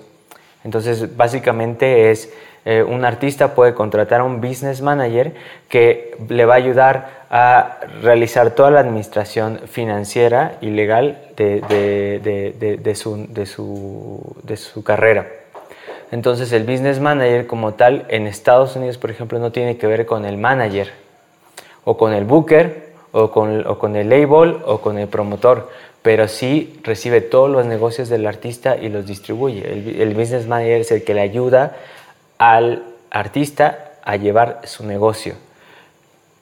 Entonces, 0.65 1.17
básicamente 1.17 2.11
es 2.11 2.33
eh, 2.65 2.83
un 2.83 3.05
artista 3.05 3.55
puede 3.55 3.75
contratar 3.75 4.23
a 4.23 4.25
un 4.25 4.41
business 4.41 4.81
manager 4.81 5.35
que 5.69 6.17
le 6.29 6.47
va 6.47 6.55
a 6.55 6.57
ayudar 6.57 7.25
a 7.31 7.81
realizar 8.03 8.53
toda 8.53 8.71
la 8.71 8.81
administración 8.81 9.61
financiera 9.67 10.57
y 10.63 10.71
legal 10.71 11.19
de, 11.37 11.61
de, 11.61 12.95
su, 12.95 13.27
de 14.43 14.57
su 14.57 14.83
carrera. 14.83 15.27
Entonces 16.11 16.53
el 16.53 16.65
business 16.65 17.01
manager 17.01 17.47
como 17.47 17.75
tal 17.75 18.07
en 18.09 18.27
Estados 18.27 18.77
Unidos, 18.77 18.97
por 18.97 19.11
ejemplo, 19.11 19.39
no 19.39 19.53
tiene 19.53 19.77
que 19.77 19.87
ver 19.87 20.07
con 20.07 20.25
el 20.25 20.39
manager 20.39 20.91
o 21.85 21.99
con 21.99 22.15
el 22.15 22.25
booker 22.25 22.84
o 23.17 23.31
con, 23.31 23.65
o 23.65 23.79
con 23.79 23.95
el 23.95 24.09
label 24.11 24.57
o 24.67 24.81
con 24.81 24.99
el 24.99 25.07
promotor, 25.07 25.71
pero 26.03 26.27
sí 26.27 26.81
recibe 26.83 27.21
todos 27.21 27.49
los 27.49 27.65
negocios 27.65 28.09
del 28.09 28.27
artista 28.27 28.77
y 28.77 28.89
los 28.89 29.07
distribuye. 29.07 29.63
El, 30.03 30.15
business 30.15 30.49
manager 30.49 30.81
es 30.81 30.91
el 30.91 31.05
que 31.05 31.15
le 31.15 31.21
ayuda 31.21 31.77
al 32.39 32.83
artista 33.11 33.93
a 34.05 34.17
llevar 34.17 34.63
su 34.65 34.85
negocio. 34.85 35.37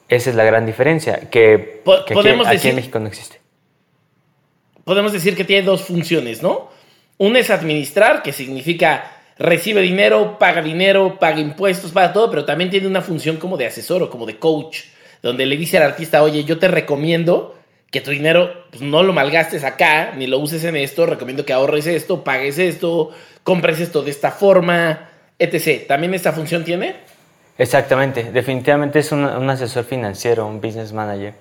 Esa 0.09 0.31
es 0.31 0.35
la 0.35 0.43
gran 0.43 0.65
diferencia, 0.65 1.29
que, 1.29 1.83
aquí, 1.85 2.69
en 2.69 2.75
México 2.75 2.99
no 2.99 3.07
existe. 3.07 3.39
Podemos 4.83 5.13
decir 5.13 5.37
que 5.37 5.43
tiene 5.43 5.61
dos 5.61 5.83
funciones, 5.83 6.41
¿no? 6.41 6.69
Una 7.19 7.37
es 7.37 7.51
administrar, 7.51 8.23
que 8.23 8.33
significa 8.33 9.11
recibe 9.37 9.81
dinero, 9.81 10.37
paga 10.39 10.63
dinero, 10.63 11.19
paga 11.19 11.39
impuestos, 11.39 11.91
paga 11.91 12.11
todo, 12.13 12.31
pero 12.31 12.45
también 12.45 12.71
tiene 12.71 12.87
una 12.87 13.03
función 13.03 13.37
como 13.37 13.57
de 13.57 13.67
asesor 13.67 14.01
o 14.01 14.09
como 14.09 14.25
de 14.25 14.39
coach, 14.39 14.85
donde 15.23 15.45
le 15.45 15.57
dice 15.57 15.77
al 15.77 15.83
artista, 15.83 16.21
oye, 16.21 16.43
yo 16.43 16.59
te 16.59 16.67
recomiendo 16.67 17.55
que 17.89 18.01
tu 18.01 18.11
dinero 18.11 18.65
pues, 18.69 18.81
no 18.81 19.01
lo 19.03 19.13
malgastes 19.13 19.63
acá, 19.63 20.11
ni 20.17 20.27
lo 20.27 20.37
uses 20.37 20.63
en 20.65 20.75
esto, 20.75 21.05
recomiendo 21.05 21.45
que 21.45 21.53
ahorres 21.53 21.87
esto, 21.87 22.23
pagues 22.23 22.59
esto, 22.59 23.11
compres 23.43 23.79
esto 23.79 24.03
de 24.03 24.11
esta 24.11 24.31
forma, 24.31 25.09
etc. 25.39 25.87
¿También 25.87 26.13
esta 26.13 26.33
función 26.33 26.63
tiene? 26.63 26.95
Exactamente, 27.57 28.31
definitivamente 28.31 28.99
es 28.99 29.11
un, 29.11 29.23
asesor 29.49 29.85
financiero, 29.85 30.45
un 30.45 30.59
business 30.59 30.91
manager. 30.91 31.33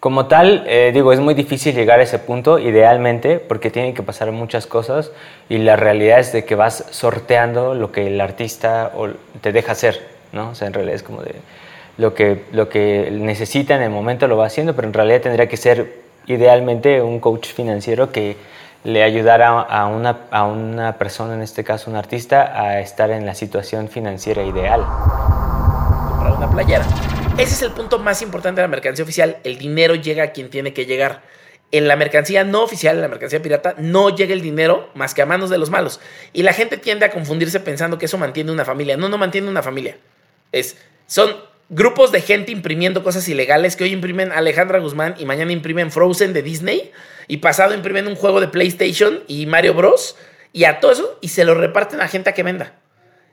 Como 0.00 0.26
tal, 0.26 0.64
eh, 0.66 0.90
digo, 0.92 1.12
es 1.12 1.20
muy 1.20 1.34
difícil 1.34 1.74
llegar 1.74 2.00
a 2.00 2.02
ese 2.02 2.18
punto, 2.18 2.58
idealmente, 2.58 3.38
porque 3.38 3.70
tienen 3.70 3.94
que 3.94 4.02
pasar 4.02 4.32
muchas 4.32 4.66
cosas 4.66 5.12
y 5.48 5.58
la 5.58 5.76
realidad 5.76 6.18
es 6.18 6.32
de 6.32 6.44
que 6.44 6.56
vas 6.56 6.84
sorteando 6.90 7.74
lo 7.74 7.92
que 7.92 8.08
el 8.08 8.20
artista 8.20 8.90
te 9.40 9.52
deja 9.52 9.72
hacer, 9.72 10.04
¿no? 10.32 10.50
O 10.50 10.54
sea, 10.56 10.66
en 10.66 10.74
realidad 10.74 10.96
es 10.96 11.04
como 11.04 11.22
de 11.22 11.36
lo 11.98 12.14
que, 12.14 12.44
lo 12.52 12.68
que 12.68 13.10
necesita 13.12 13.76
en 13.76 13.82
el 13.82 13.90
momento 13.90 14.26
lo 14.28 14.36
va 14.36 14.46
haciendo, 14.46 14.74
pero 14.74 14.88
en 14.88 14.94
realidad 14.94 15.20
tendría 15.22 15.48
que 15.48 15.56
ser 15.56 16.02
idealmente 16.26 17.02
un 17.02 17.20
coach 17.20 17.48
financiero 17.48 18.12
que 18.12 18.36
le 18.84 19.02
ayudara 19.02 19.60
a 19.60 19.86
una, 19.86 20.22
a 20.30 20.44
una 20.44 20.98
persona, 20.98 21.34
en 21.34 21.42
este 21.42 21.62
caso 21.62 21.90
un 21.90 21.96
artista, 21.96 22.60
a 22.60 22.80
estar 22.80 23.10
en 23.10 23.26
la 23.26 23.34
situación 23.34 23.88
financiera 23.88 24.42
ideal. 24.42 24.84
Comprar 26.08 26.32
una 26.36 26.50
playera. 26.50 26.84
Ese 27.38 27.54
es 27.54 27.62
el 27.62 27.72
punto 27.72 27.98
más 27.98 28.22
importante 28.22 28.60
de 28.60 28.66
la 28.66 28.70
mercancía 28.70 29.04
oficial. 29.04 29.38
El 29.44 29.58
dinero 29.58 29.94
llega 29.94 30.24
a 30.24 30.26
quien 30.32 30.50
tiene 30.50 30.72
que 30.72 30.84
llegar. 30.84 31.22
En 31.70 31.88
la 31.88 31.96
mercancía 31.96 32.44
no 32.44 32.62
oficial, 32.62 32.96
en 32.96 33.02
la 33.02 33.08
mercancía 33.08 33.40
pirata, 33.40 33.74
no 33.78 34.10
llega 34.10 34.34
el 34.34 34.42
dinero 34.42 34.90
más 34.94 35.14
que 35.14 35.22
a 35.22 35.26
manos 35.26 35.48
de 35.48 35.56
los 35.56 35.70
malos. 35.70 36.00
Y 36.32 36.42
la 36.42 36.52
gente 36.52 36.76
tiende 36.76 37.06
a 37.06 37.10
confundirse 37.10 37.60
pensando 37.60 37.98
que 37.98 38.06
eso 38.06 38.18
mantiene 38.18 38.52
una 38.52 38.64
familia. 38.64 38.96
No, 38.96 39.08
no 39.08 39.16
mantiene 39.16 39.48
una 39.48 39.62
familia. 39.62 39.96
Es, 40.50 40.76
son 41.06 41.30
grupos 41.72 42.12
de 42.12 42.20
gente 42.20 42.52
imprimiendo 42.52 43.02
cosas 43.02 43.26
ilegales 43.28 43.76
que 43.76 43.84
hoy 43.84 43.92
imprimen 43.92 44.30
Alejandra 44.30 44.78
Guzmán 44.78 45.14
y 45.18 45.24
mañana 45.24 45.52
imprimen 45.52 45.90
Frozen 45.90 46.34
de 46.34 46.42
Disney 46.42 46.92
y 47.26 47.38
pasado 47.38 47.74
imprimen 47.74 48.06
un 48.06 48.14
juego 48.14 48.40
de 48.40 48.48
PlayStation 48.48 49.20
y 49.26 49.46
Mario 49.46 49.74
Bros. 49.74 50.16
Y 50.52 50.64
a 50.64 50.80
todo 50.80 50.92
eso 50.92 51.18
y 51.22 51.28
se 51.28 51.44
lo 51.44 51.54
reparten 51.54 52.02
a 52.02 52.08
gente 52.08 52.28
a 52.28 52.34
que 52.34 52.42
venda. 52.42 52.74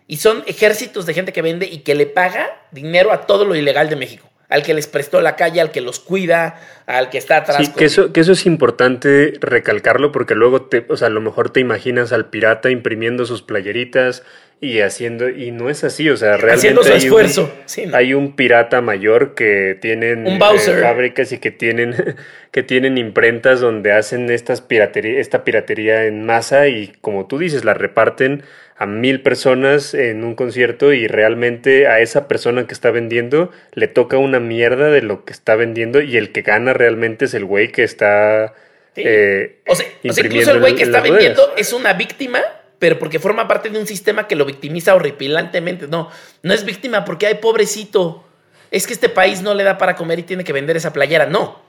Y 0.07 0.17
son 0.17 0.43
ejércitos 0.47 1.05
de 1.05 1.13
gente 1.13 1.33
que 1.33 1.41
vende 1.41 1.67
y 1.67 1.79
que 1.79 1.95
le 1.95 2.05
paga 2.05 2.49
dinero 2.71 3.11
a 3.11 3.27
todo 3.27 3.43
lo 3.43 3.55
ilegal 3.55 3.89
de 3.89 3.97
México. 3.97 4.27
Al 4.47 4.63
que 4.63 4.73
les 4.73 4.87
prestó 4.87 5.21
la 5.21 5.35
calle, 5.35 5.61
al 5.61 5.69
que 5.69 5.81
los 5.81 5.99
cuida, 5.99 6.59
al 6.87 7.09
que 7.09 7.19
está 7.19 7.37
atrás. 7.37 7.57
Sí, 7.63 7.71
que 7.73 7.85
eso, 7.85 8.13
que 8.13 8.21
eso 8.21 8.31
es 8.31 8.47
importante 8.47 9.33
recalcarlo 9.41 10.11
porque 10.11 10.33
luego, 10.33 10.63
te, 10.63 10.87
o 10.89 10.97
sea, 10.97 11.07
a 11.07 11.11
lo 11.11 11.21
mejor 11.21 11.51
te 11.51 11.59
imaginas 11.59 12.13
al 12.13 12.29
pirata 12.29 12.71
imprimiendo 12.71 13.25
sus 13.25 13.43
playeritas 13.43 14.23
y 14.61 14.81
haciendo, 14.81 15.29
y 15.29 15.51
no 15.51 15.69
es 15.69 15.85
así, 15.85 16.09
o 16.09 16.17
sea, 16.17 16.35
realmente 16.35 16.55
Haciendo 16.55 16.83
su 16.83 16.91
esfuerzo. 16.91 17.53
hay 17.93 18.13
un 18.13 18.35
pirata 18.35 18.81
mayor 18.81 19.33
que 19.33 19.77
tienen 19.79 20.27
un 20.27 20.37
Bowser. 20.37 20.79
Eh, 20.79 20.81
fábricas 20.81 21.31
y 21.31 21.37
que 21.37 21.51
tienen, 21.51 21.95
que 22.51 22.63
tienen 22.63 22.97
imprentas 22.97 23.61
donde 23.61 23.93
hacen 23.93 24.29
estas 24.29 24.59
piratería, 24.59 25.19
esta 25.19 25.45
piratería 25.45 26.05
en 26.05 26.25
masa 26.25 26.67
y 26.67 26.91
como 26.99 27.25
tú 27.25 27.37
dices, 27.37 27.63
la 27.63 27.73
reparten 27.73 28.43
a 28.75 28.85
mil 28.85 29.21
personas 29.21 29.93
en 29.93 30.23
un 30.23 30.35
concierto 30.35 30.91
y 30.93 31.07
realmente 31.07 31.87
a 31.87 32.01
esa 32.01 32.27
persona 32.27 32.67
que 32.67 32.73
está 32.73 32.91
vendiendo 32.91 33.51
le 33.73 33.87
toca 33.87 34.17
una 34.17 34.39
mierda 34.39 34.89
de 34.89 35.01
lo 35.01 35.23
que 35.23 35.31
está 35.31 35.55
vendiendo 35.55 36.01
y 36.01 36.17
el 36.17 36.31
que 36.31 36.41
gana 36.41 36.73
realmente 36.73 37.25
es 37.25 37.33
el 37.33 37.45
güey 37.45 37.71
que 37.71 37.83
está... 37.83 38.53
Eh, 38.95 39.59
o, 39.67 39.75
sea, 39.75 39.85
incluso 40.03 40.51
el 40.51 40.59
güey 40.59 40.75
que 40.75 40.83
está 40.83 40.99
vendiendo 40.99 41.53
es 41.55 41.71
una 41.71 41.93
víctima, 41.93 42.41
pero 42.79 42.97
porque 42.97 43.19
forma 43.19 43.47
parte 43.47 43.69
de 43.69 43.77
un 43.77 43.85
sistema 43.85 44.27
que 44.27 44.35
lo 44.35 44.45
victimiza 44.45 44.95
horripilantemente. 44.95 45.87
No, 45.87 46.09
no 46.41 46.53
es 46.53 46.65
víctima 46.65 47.05
porque, 47.05 47.27
hay 47.27 47.35
pobrecito, 47.35 48.25
es 48.71 48.87
que 48.87 48.93
este 48.93 49.09
país 49.09 49.41
no 49.41 49.53
le 49.53 49.63
da 49.63 49.77
para 49.77 49.95
comer 49.95 50.19
y 50.19 50.23
tiene 50.23 50.43
que 50.43 50.53
vender 50.53 50.77
esa 50.77 50.93
playera. 50.93 51.25
No. 51.25 51.61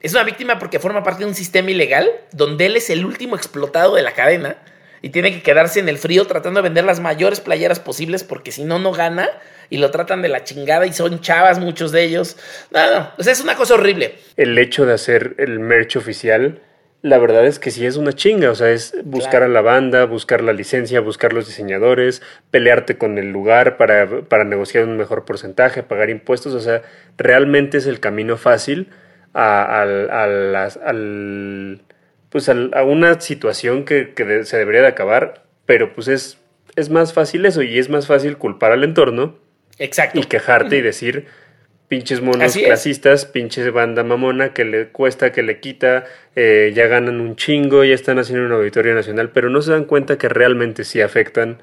Es 0.00 0.12
una 0.12 0.24
víctima 0.24 0.58
porque 0.58 0.78
forma 0.78 1.02
parte 1.02 1.22
de 1.22 1.28
un 1.28 1.34
sistema 1.34 1.70
ilegal 1.70 2.10
donde 2.32 2.66
él 2.66 2.76
es 2.76 2.90
el 2.90 3.04
último 3.04 3.36
explotado 3.36 3.94
de 3.94 4.02
la 4.02 4.12
cadena 4.12 4.56
y 5.00 5.10
tiene 5.10 5.32
que 5.32 5.42
quedarse 5.42 5.80
en 5.80 5.88
el 5.88 5.96
frío 5.96 6.26
tratando 6.26 6.58
de 6.58 6.64
vender 6.64 6.84
las 6.84 7.00
mayores 7.00 7.40
playeras 7.40 7.78
posibles 7.78 8.24
porque 8.24 8.50
si 8.50 8.64
no, 8.64 8.78
no 8.78 8.92
gana 8.92 9.30
y 9.70 9.78
lo 9.78 9.90
tratan 9.90 10.20
de 10.20 10.28
la 10.28 10.44
chingada 10.44 10.86
y 10.86 10.92
son 10.92 11.20
chavas 11.20 11.60
muchos 11.60 11.92
de 11.92 12.02
ellos. 12.02 12.36
No, 12.70 12.94
no, 12.94 13.10
o 13.16 13.22
sea, 13.22 13.32
es 13.32 13.40
una 13.40 13.54
cosa 13.54 13.74
horrible. 13.74 14.16
El 14.36 14.58
hecho 14.58 14.84
de 14.84 14.94
hacer 14.94 15.34
el 15.38 15.60
merch 15.60 15.96
oficial, 15.96 16.60
la 17.02 17.18
verdad 17.18 17.44
es 17.46 17.58
que 17.58 17.72
sí 17.72 17.84
es 17.84 17.96
una 17.96 18.12
chinga, 18.12 18.50
o 18.50 18.54
sea, 18.54 18.70
es 18.70 18.94
buscar 19.04 19.42
a 19.42 19.48
la 19.48 19.60
banda, 19.60 20.04
buscar 20.06 20.42
la 20.42 20.52
licencia, 20.52 21.00
buscar 21.00 21.32
los 21.32 21.46
diseñadores, 21.48 22.22
pelearte 22.50 22.96
con 22.96 23.18
el 23.18 23.32
lugar 23.32 23.76
para, 23.76 24.22
para 24.22 24.44
negociar 24.44 24.84
un 24.84 24.96
mejor 24.96 25.24
porcentaje, 25.24 25.82
pagar 25.82 26.10
impuestos, 26.10 26.54
o 26.54 26.60
sea, 26.60 26.82
realmente 27.18 27.78
es 27.78 27.86
el 27.86 27.98
camino 27.98 28.36
fácil 28.36 28.90
a, 29.34 29.82
al 29.82 31.80
pues 32.32 32.48
a, 32.48 32.54
una 32.82 33.20
situación 33.20 33.84
que, 33.84 34.14
se 34.44 34.56
debería 34.56 34.80
de 34.80 34.88
acabar, 34.88 35.44
pero 35.66 35.94
pues 35.94 36.08
es, 36.08 36.38
es 36.76 36.88
más 36.88 37.12
fácil 37.12 37.44
eso 37.44 37.62
y 37.62 37.78
es 37.78 37.90
más 37.90 38.06
fácil 38.06 38.38
culpar 38.38 38.72
al 38.72 38.84
entorno. 38.84 39.36
Exacto. 39.78 40.18
Y 40.18 40.24
quejarte 40.24 40.76
y 40.76 40.80
decir, 40.82 41.26
pinches 41.88 42.22
monos 42.22 42.56
clasistas, 42.56 43.26
pinches 43.26 43.72
banda 43.72 44.02
mamona 44.02 44.54
que 44.54 44.64
le 44.64 44.88
cuesta, 44.88 45.32
que 45.32 45.42
le 45.42 45.60
quita, 45.60 46.04
eh, 46.36 46.72
ya 46.74 46.86
ganan 46.86 47.20
un 47.20 47.36
chingo, 47.36 47.84
ya 47.84 47.94
están 47.94 48.18
haciendo 48.18 48.46
una 48.46 48.54
auditoría 48.56 48.94
nacional, 48.94 49.30
pero 49.30 49.50
no 49.50 49.60
se 49.60 49.72
dan 49.72 49.84
cuenta 49.84 50.16
que 50.16 50.28
realmente 50.28 50.84
sí 50.84 51.00
afectan 51.00 51.60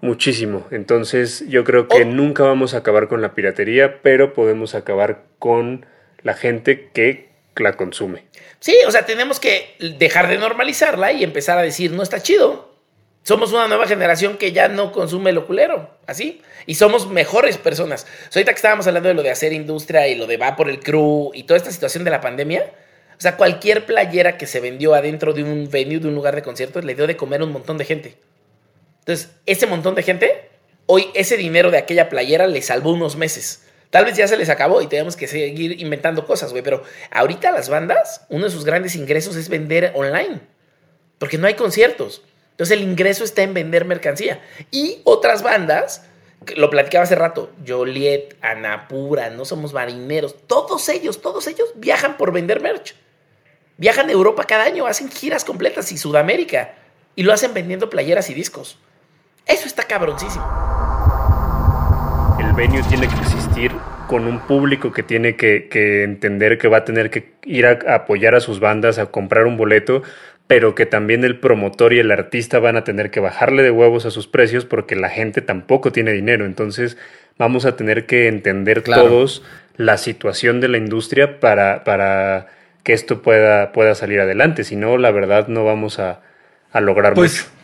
muchísimo. 0.00 0.66
Entonces 0.70 1.44
yo 1.48 1.64
creo 1.64 1.88
que 1.88 2.02
oh. 2.02 2.06
nunca 2.06 2.44
vamos 2.44 2.74
a 2.74 2.78
acabar 2.78 3.08
con 3.08 3.20
la 3.22 3.34
piratería, 3.34 4.02
pero 4.02 4.32
podemos 4.32 4.74
acabar 4.74 5.22
con 5.38 5.86
la 6.22 6.34
gente 6.34 6.90
que 6.92 7.28
la 7.56 7.74
consume. 7.74 8.24
Sí, 8.60 8.74
o 8.86 8.90
sea, 8.90 9.04
tenemos 9.06 9.40
que 9.40 9.76
dejar 9.98 10.28
de 10.28 10.38
normalizarla 10.38 11.12
y 11.12 11.22
empezar 11.22 11.58
a 11.58 11.62
decir, 11.62 11.92
no 11.92 12.02
está 12.02 12.22
chido. 12.22 12.73
Somos 13.24 13.52
una 13.52 13.66
nueva 13.68 13.86
generación 13.86 14.36
que 14.36 14.52
ya 14.52 14.68
no 14.68 14.92
consume 14.92 15.32
lo 15.32 15.46
culero, 15.46 15.90
así. 16.06 16.42
Y 16.66 16.74
somos 16.74 17.08
mejores 17.08 17.56
personas. 17.56 18.06
ahorita 18.34 18.52
que 18.52 18.56
estábamos 18.56 18.86
hablando 18.86 19.08
de 19.08 19.14
lo 19.14 19.22
de 19.22 19.30
hacer 19.30 19.54
industria 19.54 20.06
y 20.08 20.14
lo 20.14 20.26
de 20.26 20.36
va 20.36 20.56
por 20.56 20.68
el 20.68 20.78
crew 20.78 21.30
y 21.32 21.44
toda 21.44 21.56
esta 21.56 21.70
situación 21.70 22.04
de 22.04 22.10
la 22.10 22.20
pandemia, 22.20 22.70
o 23.16 23.20
sea, 23.20 23.38
cualquier 23.38 23.86
playera 23.86 24.36
que 24.36 24.46
se 24.46 24.60
vendió 24.60 24.94
adentro 24.94 25.32
de 25.32 25.42
un 25.42 25.70
venue, 25.70 26.00
de 26.00 26.08
un 26.08 26.14
lugar 26.14 26.34
de 26.34 26.42
conciertos, 26.42 26.84
le 26.84 26.94
dio 26.94 27.06
de 27.06 27.16
comer 27.16 27.40
a 27.40 27.44
un 27.44 27.52
montón 27.52 27.78
de 27.78 27.86
gente. 27.86 28.18
Entonces, 28.98 29.30
ese 29.46 29.66
montón 29.66 29.94
de 29.94 30.02
gente, 30.02 30.50
hoy 30.84 31.08
ese 31.14 31.38
dinero 31.38 31.70
de 31.70 31.78
aquella 31.78 32.10
playera 32.10 32.46
le 32.46 32.60
salvó 32.60 32.92
unos 32.92 33.16
meses. 33.16 33.64
Tal 33.88 34.04
vez 34.04 34.18
ya 34.18 34.28
se 34.28 34.36
les 34.36 34.50
acabó 34.50 34.82
y 34.82 34.86
tenemos 34.86 35.16
que 35.16 35.28
seguir 35.28 35.80
inventando 35.80 36.26
cosas, 36.26 36.50
güey. 36.50 36.62
Pero 36.62 36.82
ahorita 37.10 37.52
las 37.52 37.70
bandas, 37.70 38.26
uno 38.28 38.44
de 38.44 38.50
sus 38.50 38.66
grandes 38.66 38.96
ingresos 38.96 39.36
es 39.36 39.48
vender 39.48 39.92
online. 39.94 40.40
Porque 41.18 41.38
no 41.38 41.46
hay 41.46 41.54
conciertos. 41.54 42.22
Entonces 42.54 42.76
el 42.76 42.84
ingreso 42.84 43.24
está 43.24 43.42
en 43.42 43.52
vender 43.52 43.84
mercancía. 43.84 44.40
Y 44.70 45.00
otras 45.02 45.42
bandas, 45.42 46.06
lo 46.56 46.70
platicaba 46.70 47.02
hace 47.02 47.16
rato, 47.16 47.50
Joliet, 47.66 48.36
Anapura, 48.42 49.30
no 49.30 49.44
somos 49.44 49.72
marineros, 49.72 50.36
todos 50.46 50.88
ellos, 50.88 51.20
todos 51.20 51.48
ellos 51.48 51.72
viajan 51.74 52.16
por 52.16 52.32
vender 52.32 52.60
merch. 52.60 52.94
Viajan 53.76 54.08
a 54.08 54.12
Europa 54.12 54.44
cada 54.44 54.64
año, 54.64 54.86
hacen 54.86 55.10
giras 55.10 55.44
completas 55.44 55.90
y 55.90 55.98
Sudamérica. 55.98 56.74
Y 57.16 57.24
lo 57.24 57.32
hacen 57.32 57.54
vendiendo 57.54 57.90
playeras 57.90 58.30
y 58.30 58.34
discos. 58.34 58.78
Eso 59.46 59.66
está 59.66 59.82
cabroncísimo. 59.82 60.44
El 62.38 62.52
venue 62.52 62.84
tiene 62.84 63.08
que 63.08 63.16
existir 63.16 63.72
con 64.06 64.26
un 64.26 64.40
público 64.40 64.92
que 64.92 65.02
tiene 65.02 65.34
que, 65.34 66.04
entender 66.04 66.58
que 66.58 66.68
va 66.68 66.78
a 66.78 66.84
tener 66.84 67.10
que 67.10 67.34
ir 67.44 67.66
a, 67.66 67.94
apoyar 67.94 68.34
a 68.34 68.40
sus 68.40 68.60
bandas, 68.60 68.98
a 68.98 69.06
comprar 69.06 69.46
un 69.46 69.56
boleto, 69.56 70.02
pero 70.46 70.74
que 70.74 70.86
también 70.86 71.24
el 71.24 71.38
promotor 71.38 71.92
y 71.92 71.98
el 71.98 72.10
artista 72.10 72.58
van 72.58 72.76
a 72.76 72.84
tener 72.84 73.10
que 73.10 73.20
bajarle 73.20 73.62
de 73.62 73.70
huevos 73.70 74.04
a 74.06 74.10
sus 74.10 74.26
precios 74.26 74.64
porque 74.64 74.94
la 74.94 75.08
gente 75.08 75.40
tampoco 75.40 75.90
tiene 75.92 76.12
dinero. 76.12 76.44
Entonces 76.44 76.98
vamos 77.38 77.64
a 77.64 77.76
tener 77.76 78.06
que 78.06 78.28
entender 78.28 78.82
todos 78.82 79.42
la 79.76 79.96
situación 79.96 80.60
de 80.60 80.68
la 80.68 80.78
industria 80.78 81.40
para, 81.40 81.82
para 81.84 82.48
que 82.82 82.92
esto 82.92 83.22
pueda, 83.22 83.72
pueda 83.72 83.94
salir 83.94 84.20
adelante. 84.20 84.64
Si 84.64 84.76
no, 84.76 84.98
la 84.98 85.10
verdad 85.10 85.48
no 85.48 85.64
vamos 85.64 85.98
a, 85.98 86.20
a 86.72 86.80
lograr 86.80 87.14
pues, 87.14 87.46
mucho. 87.46 87.54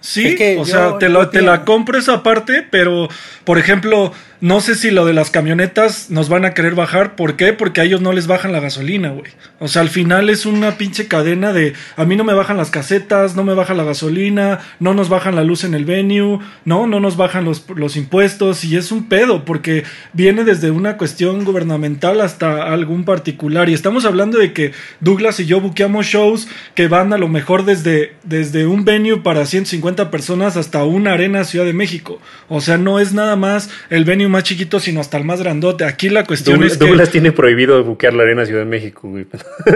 Sí, 0.00 0.36
o 0.58 0.64
sea, 0.64 0.98
te, 0.98 1.08
te 1.30 1.42
la 1.42 1.64
compro 1.64 1.96
esa 1.96 2.24
parte, 2.24 2.66
pero, 2.68 3.08
por 3.44 3.58
ejemplo, 3.58 4.12
no 4.42 4.60
sé 4.60 4.74
si 4.74 4.90
lo 4.90 5.04
de 5.04 5.12
las 5.12 5.30
camionetas 5.30 6.10
nos 6.10 6.28
van 6.28 6.44
a 6.44 6.52
querer 6.52 6.74
bajar. 6.74 7.14
¿Por 7.14 7.36
qué? 7.36 7.52
Porque 7.52 7.80
a 7.80 7.84
ellos 7.84 8.00
no 8.00 8.12
les 8.12 8.26
bajan 8.26 8.50
la 8.50 8.58
gasolina, 8.58 9.10
güey. 9.10 9.30
O 9.60 9.68
sea, 9.68 9.82
al 9.82 9.88
final 9.88 10.28
es 10.30 10.46
una 10.46 10.72
pinche 10.78 11.06
cadena 11.06 11.52
de 11.52 11.74
a 11.96 12.04
mí 12.04 12.16
no 12.16 12.24
me 12.24 12.34
bajan 12.34 12.56
las 12.56 12.72
casetas, 12.72 13.36
no 13.36 13.44
me 13.44 13.54
baja 13.54 13.72
la 13.72 13.84
gasolina, 13.84 14.58
no 14.80 14.94
nos 14.94 15.08
bajan 15.08 15.36
la 15.36 15.44
luz 15.44 15.62
en 15.62 15.74
el 15.74 15.84
venue, 15.84 16.40
no, 16.64 16.88
no 16.88 16.98
nos 16.98 17.16
bajan 17.16 17.44
los, 17.44 17.64
los 17.76 17.96
impuestos 17.96 18.64
y 18.64 18.76
es 18.76 18.90
un 18.90 19.08
pedo 19.08 19.44
porque 19.44 19.84
viene 20.12 20.42
desde 20.42 20.72
una 20.72 20.96
cuestión 20.96 21.44
gubernamental 21.44 22.20
hasta 22.20 22.64
algún 22.64 23.04
particular. 23.04 23.68
Y 23.68 23.74
estamos 23.74 24.04
hablando 24.04 24.38
de 24.38 24.52
que 24.52 24.72
Douglas 24.98 25.38
y 25.38 25.46
yo 25.46 25.60
buqueamos 25.60 26.06
shows 26.06 26.48
que 26.74 26.88
van 26.88 27.12
a 27.12 27.18
lo 27.18 27.28
mejor 27.28 27.64
desde, 27.64 28.16
desde 28.24 28.66
un 28.66 28.84
venue 28.84 29.18
para 29.18 29.46
150 29.46 30.10
personas 30.10 30.56
hasta 30.56 30.82
una 30.82 31.12
arena 31.12 31.44
Ciudad 31.44 31.64
de 31.64 31.74
México. 31.74 32.20
O 32.48 32.60
sea, 32.60 32.76
no 32.76 32.98
es 32.98 33.12
nada 33.12 33.36
más 33.36 33.70
el 33.88 34.04
venue 34.04 34.31
más 34.32 34.42
chiquito, 34.42 34.80
sino 34.80 35.00
hasta 35.00 35.16
el 35.16 35.24
más 35.24 35.40
grandote. 35.40 35.84
Aquí 35.84 36.08
la 36.08 36.24
cuestión 36.24 36.62
es 36.64 36.76
que. 36.76 36.86
Douglas 36.86 37.10
tiene 37.10 37.30
prohibido 37.30 37.82
buquear 37.84 38.14
la 38.14 38.24
Arena 38.24 38.44
Ciudad 38.44 38.60
de 38.60 38.66
México, 38.66 39.08
güey. 39.08 39.26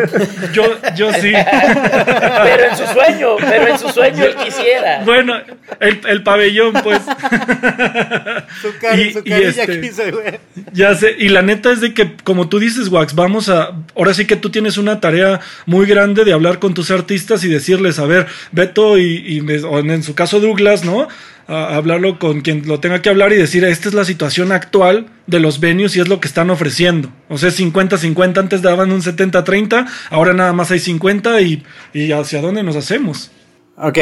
yo, 0.53 0.65
yo 0.97 1.13
sí. 1.13 1.33
pero 2.43 2.65
en 2.71 2.77
su 2.77 2.87
sueño, 2.87 3.37
pero 3.39 3.69
en 3.69 3.79
su 3.79 3.89
sueño 3.91 4.25
él 4.25 4.35
quisiera. 4.35 5.05
Bueno, 5.05 5.35
el, 5.79 6.01
el 6.09 6.23
pabellón, 6.25 6.73
pues. 6.83 6.99
su, 8.63 8.77
car 8.81 8.99
y, 8.99 9.13
su 9.13 9.19
este, 9.25 10.11
güey. 10.11 10.41
Ya 10.73 10.95
sé, 10.95 11.15
y 11.19 11.29
la 11.29 11.43
neta 11.43 11.71
es 11.71 11.81
de 11.81 11.95
que, 11.95 12.17
como 12.25 12.49
tú 12.49 12.59
dices, 12.59 12.89
Wax, 12.89 13.15
vamos 13.15 13.49
a. 13.49 13.77
Ahora 13.95 14.15
sí 14.15 14.27
que 14.27 14.37
tú 14.37 14.51
tienes 14.51 14.79
una 14.79 15.01
tarea 15.01 15.41
muy 15.67 15.87
grande 15.87 16.25
de 16.25 16.33
hablar 16.33 16.59
con 16.59 16.75
tus 16.75 16.91
artistas 16.91 17.45
y 17.45 17.49
decirles, 17.49 17.99
a 17.99 18.07
ver, 18.07 18.27
Beto 18.51 18.99
y, 18.99 19.23
y 19.27 19.39
en 19.53 20.03
su 20.03 20.15
caso 20.15 20.41
Douglas, 20.41 20.85
¿no? 20.85 21.09
Hablarlo 21.49 22.19
con 22.19 22.41
quien 22.41 22.67
lo 22.67 22.81
tenga 22.81 23.03
que 23.03 23.09
hablar 23.09 23.33
y 23.33 23.37
decir, 23.37 23.65
esta 23.65 23.89
es 23.89 23.95
la 23.95 24.05
situación 24.05 24.53
actual 24.53 25.07
de 25.27 25.41
los 25.41 25.61
venues 25.61 25.97
y 25.97 26.01
es 26.01 26.09
lo 26.09 26.21
que 26.21 26.29
están 26.29 26.51
ofreciendo. 26.51 27.11
O 27.29 27.39
sea, 27.39 27.51
50-50, 27.51 28.39
antes 28.39 28.63
daban 28.63 28.91
un 28.91 29.01
70-30, 29.01 29.87
ahora 30.11 30.33
nada 30.33 30.53
más 30.53 30.71
hay 30.71 30.81
50 30.81 31.41
y, 31.43 31.63
y, 31.93 32.13
hacia 32.13 32.41
dónde 32.41 32.63
nos 32.63 32.77
hacemos. 32.77 33.31
Ok, 33.77 33.99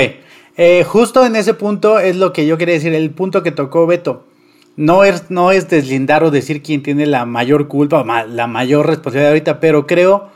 eh, 0.56 0.84
justo 0.84 1.26
en 1.26 1.36
ese 1.36 1.54
punto 1.54 1.98
es 1.98 2.16
lo 2.16 2.32
que 2.32 2.46
yo 2.46 2.56
quería 2.56 2.74
decir, 2.74 2.94
el 2.94 3.10
punto 3.10 3.42
que 3.42 3.50
tocó 3.50 3.86
Beto. 3.86 4.26
No 4.76 5.04
es, 5.04 5.30
no 5.30 5.52
es 5.52 5.68
deslindar 5.68 6.24
o 6.24 6.30
decir 6.32 6.62
quién 6.62 6.82
tiene 6.82 7.06
la 7.06 7.26
mayor 7.26 7.68
culpa, 7.68 8.04
la 8.26 8.46
mayor 8.48 8.86
responsabilidad 8.86 9.30
ahorita, 9.30 9.60
pero 9.60 9.86
creo 9.86 10.30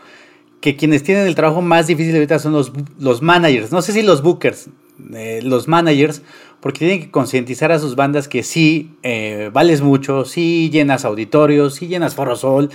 que 0.61 0.77
quienes 0.77 1.03
tienen 1.03 1.27
el 1.27 1.35
trabajo 1.35 1.63
más 1.63 1.87
difícil 1.87 2.15
ahorita 2.15 2.39
son 2.39 2.53
los, 2.53 2.73
los 2.99 3.23
managers. 3.23 3.73
No 3.73 3.83
sé 3.83 3.93
si 3.93 4.03
los 4.03 4.23
bookers, 4.23 4.71
eh, 5.15 5.41
los 5.43 5.69
managers, 5.69 6.23
porque 6.61 6.81
tienen 6.81 7.01
que 7.01 7.11
concientizar 7.11 7.73
a 7.73 7.79
sus 7.79 7.97
bandas 7.97 8.29
que 8.29 8.43
sí, 8.43 8.97
eh, 9.03 9.51
vales 9.53 9.81
mucho, 9.81 10.25
sí 10.25 10.71
llenas 10.71 11.05
auditorios, 11.05 11.75
sí 11.75 11.87
llenas 11.87 12.15
Forosol, 12.15 12.71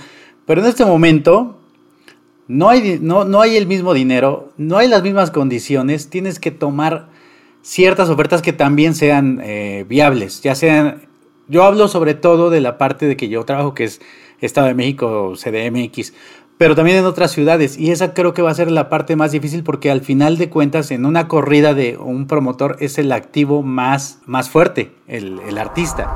pero 0.46 0.60
en 0.60 0.66
este 0.66 0.84
momento 0.84 1.58
no 2.48 2.68
hay, 2.68 2.98
no, 3.00 3.24
no 3.24 3.40
hay 3.40 3.56
el 3.56 3.66
mismo 3.66 3.94
dinero, 3.94 4.52
no 4.56 4.78
hay 4.78 4.88
las 4.88 5.02
mismas 5.02 5.30
condiciones, 5.30 6.10
tienes 6.10 6.38
que 6.38 6.50
tomar 6.50 7.08
ciertas 7.62 8.08
ofertas 8.08 8.42
que 8.42 8.52
también 8.52 8.94
sean 8.94 9.40
eh, 9.42 9.84
viables, 9.88 10.42
ya 10.42 10.54
sean, 10.54 11.02
yo 11.48 11.64
hablo 11.64 11.88
sobre 11.88 12.14
todo 12.14 12.50
de 12.50 12.60
la 12.60 12.78
parte 12.78 13.06
de 13.06 13.16
que 13.16 13.28
yo 13.28 13.44
trabajo, 13.44 13.74
que 13.74 13.84
es 13.84 14.00
Estado 14.40 14.66
de 14.66 14.74
México, 14.74 15.34
CDMX, 15.36 16.12
pero 16.58 16.74
también 16.74 16.98
en 16.98 17.04
otras 17.04 17.32
ciudades. 17.32 17.76
Y 17.78 17.90
esa 17.90 18.14
creo 18.14 18.34
que 18.34 18.42
va 18.42 18.50
a 18.50 18.54
ser 18.54 18.70
la 18.70 18.88
parte 18.88 19.16
más 19.16 19.32
difícil 19.32 19.64
porque 19.64 19.90
al 19.90 20.00
final 20.00 20.38
de 20.38 20.50
cuentas 20.50 20.90
en 20.90 21.06
una 21.06 21.28
corrida 21.28 21.74
de 21.74 21.96
un 21.96 22.26
promotor 22.26 22.76
es 22.80 22.98
el 22.98 23.12
activo 23.12 23.62
más, 23.62 24.18
más 24.26 24.48
fuerte, 24.48 24.92
el, 25.08 25.40
el 25.48 25.58
artista. 25.58 26.10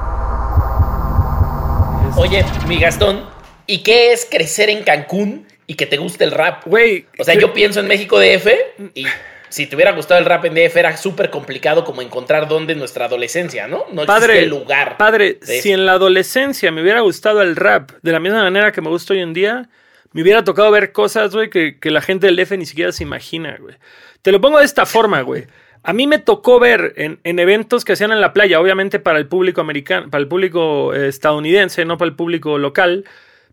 Oye, 2.16 2.44
mi 2.66 2.78
Gastón, 2.78 3.24
¿y 3.66 3.82
qué 3.82 4.12
es 4.12 4.26
crecer 4.28 4.70
en 4.70 4.82
Cancún 4.82 5.46
y 5.66 5.74
que 5.74 5.86
te 5.86 5.98
guste 5.98 6.24
el 6.24 6.32
rap? 6.32 6.66
Güey. 6.66 7.06
O 7.18 7.24
sea, 7.24 7.34
yo 7.34 7.52
pienso 7.52 7.80
en 7.80 7.86
México 7.86 8.18
DF 8.18 8.48
y 8.94 9.06
si 9.48 9.66
te 9.66 9.76
hubiera 9.76 9.92
gustado 9.92 10.18
el 10.20 10.26
rap 10.26 10.44
en 10.44 10.54
DF 10.54 10.76
era 10.76 10.96
súper 10.96 11.30
complicado 11.30 11.84
como 11.84 12.02
encontrar 12.02 12.48
dónde 12.48 12.72
en 12.72 12.78
nuestra 12.78 13.06
adolescencia, 13.06 13.68
¿no? 13.68 13.84
No 13.92 14.04
padre, 14.04 14.40
el 14.40 14.48
lugar. 14.48 14.96
Padre, 14.96 15.38
si 15.42 15.72
en 15.72 15.86
la 15.86 15.92
adolescencia 15.92 16.70
me 16.72 16.82
hubiera 16.82 17.00
gustado 17.00 17.42
el 17.42 17.56
rap 17.56 17.92
de 18.02 18.12
la 18.12 18.20
misma 18.20 18.42
manera 18.42 18.72
que 18.72 18.80
me 18.80 18.88
gusta 18.88 19.14
hoy 19.14 19.20
en 19.20 19.32
día, 19.32 19.68
me 20.12 20.22
hubiera 20.22 20.44
tocado 20.44 20.70
ver 20.70 20.92
cosas, 20.92 21.34
güey, 21.34 21.50
que, 21.50 21.76
la 21.90 22.00
gente 22.00 22.26
del 22.26 22.38
F 22.38 22.56
ni 22.56 22.66
siquiera 22.66 22.92
se 22.92 23.02
imagina, 23.02 23.56
güey. 23.60 23.74
Te 24.22 24.32
lo 24.32 24.40
pongo 24.40 24.58
de 24.58 24.64
esta 24.64 24.86
forma, 24.86 25.20
güey. 25.22 25.46
A 25.82 25.92
mí 25.92 26.06
me 26.06 26.18
tocó 26.18 26.58
ver 26.58 26.94
en, 26.96 27.38
eventos 27.38 27.84
que 27.84 27.92
hacían 27.92 28.12
en 28.12 28.20
la 28.20 28.32
playa, 28.32 28.60
obviamente 28.60 28.98
para 28.98 29.18
el 29.18 29.26
público 29.26 29.60
americano, 29.60 30.10
para 30.10 30.22
el 30.22 30.28
público 30.28 30.92
eh, 30.94 31.08
estadounidense, 31.08 31.84
no 31.84 31.98
para 31.98 32.08
el 32.08 32.16
público 32.16 32.58
local. 32.58 33.04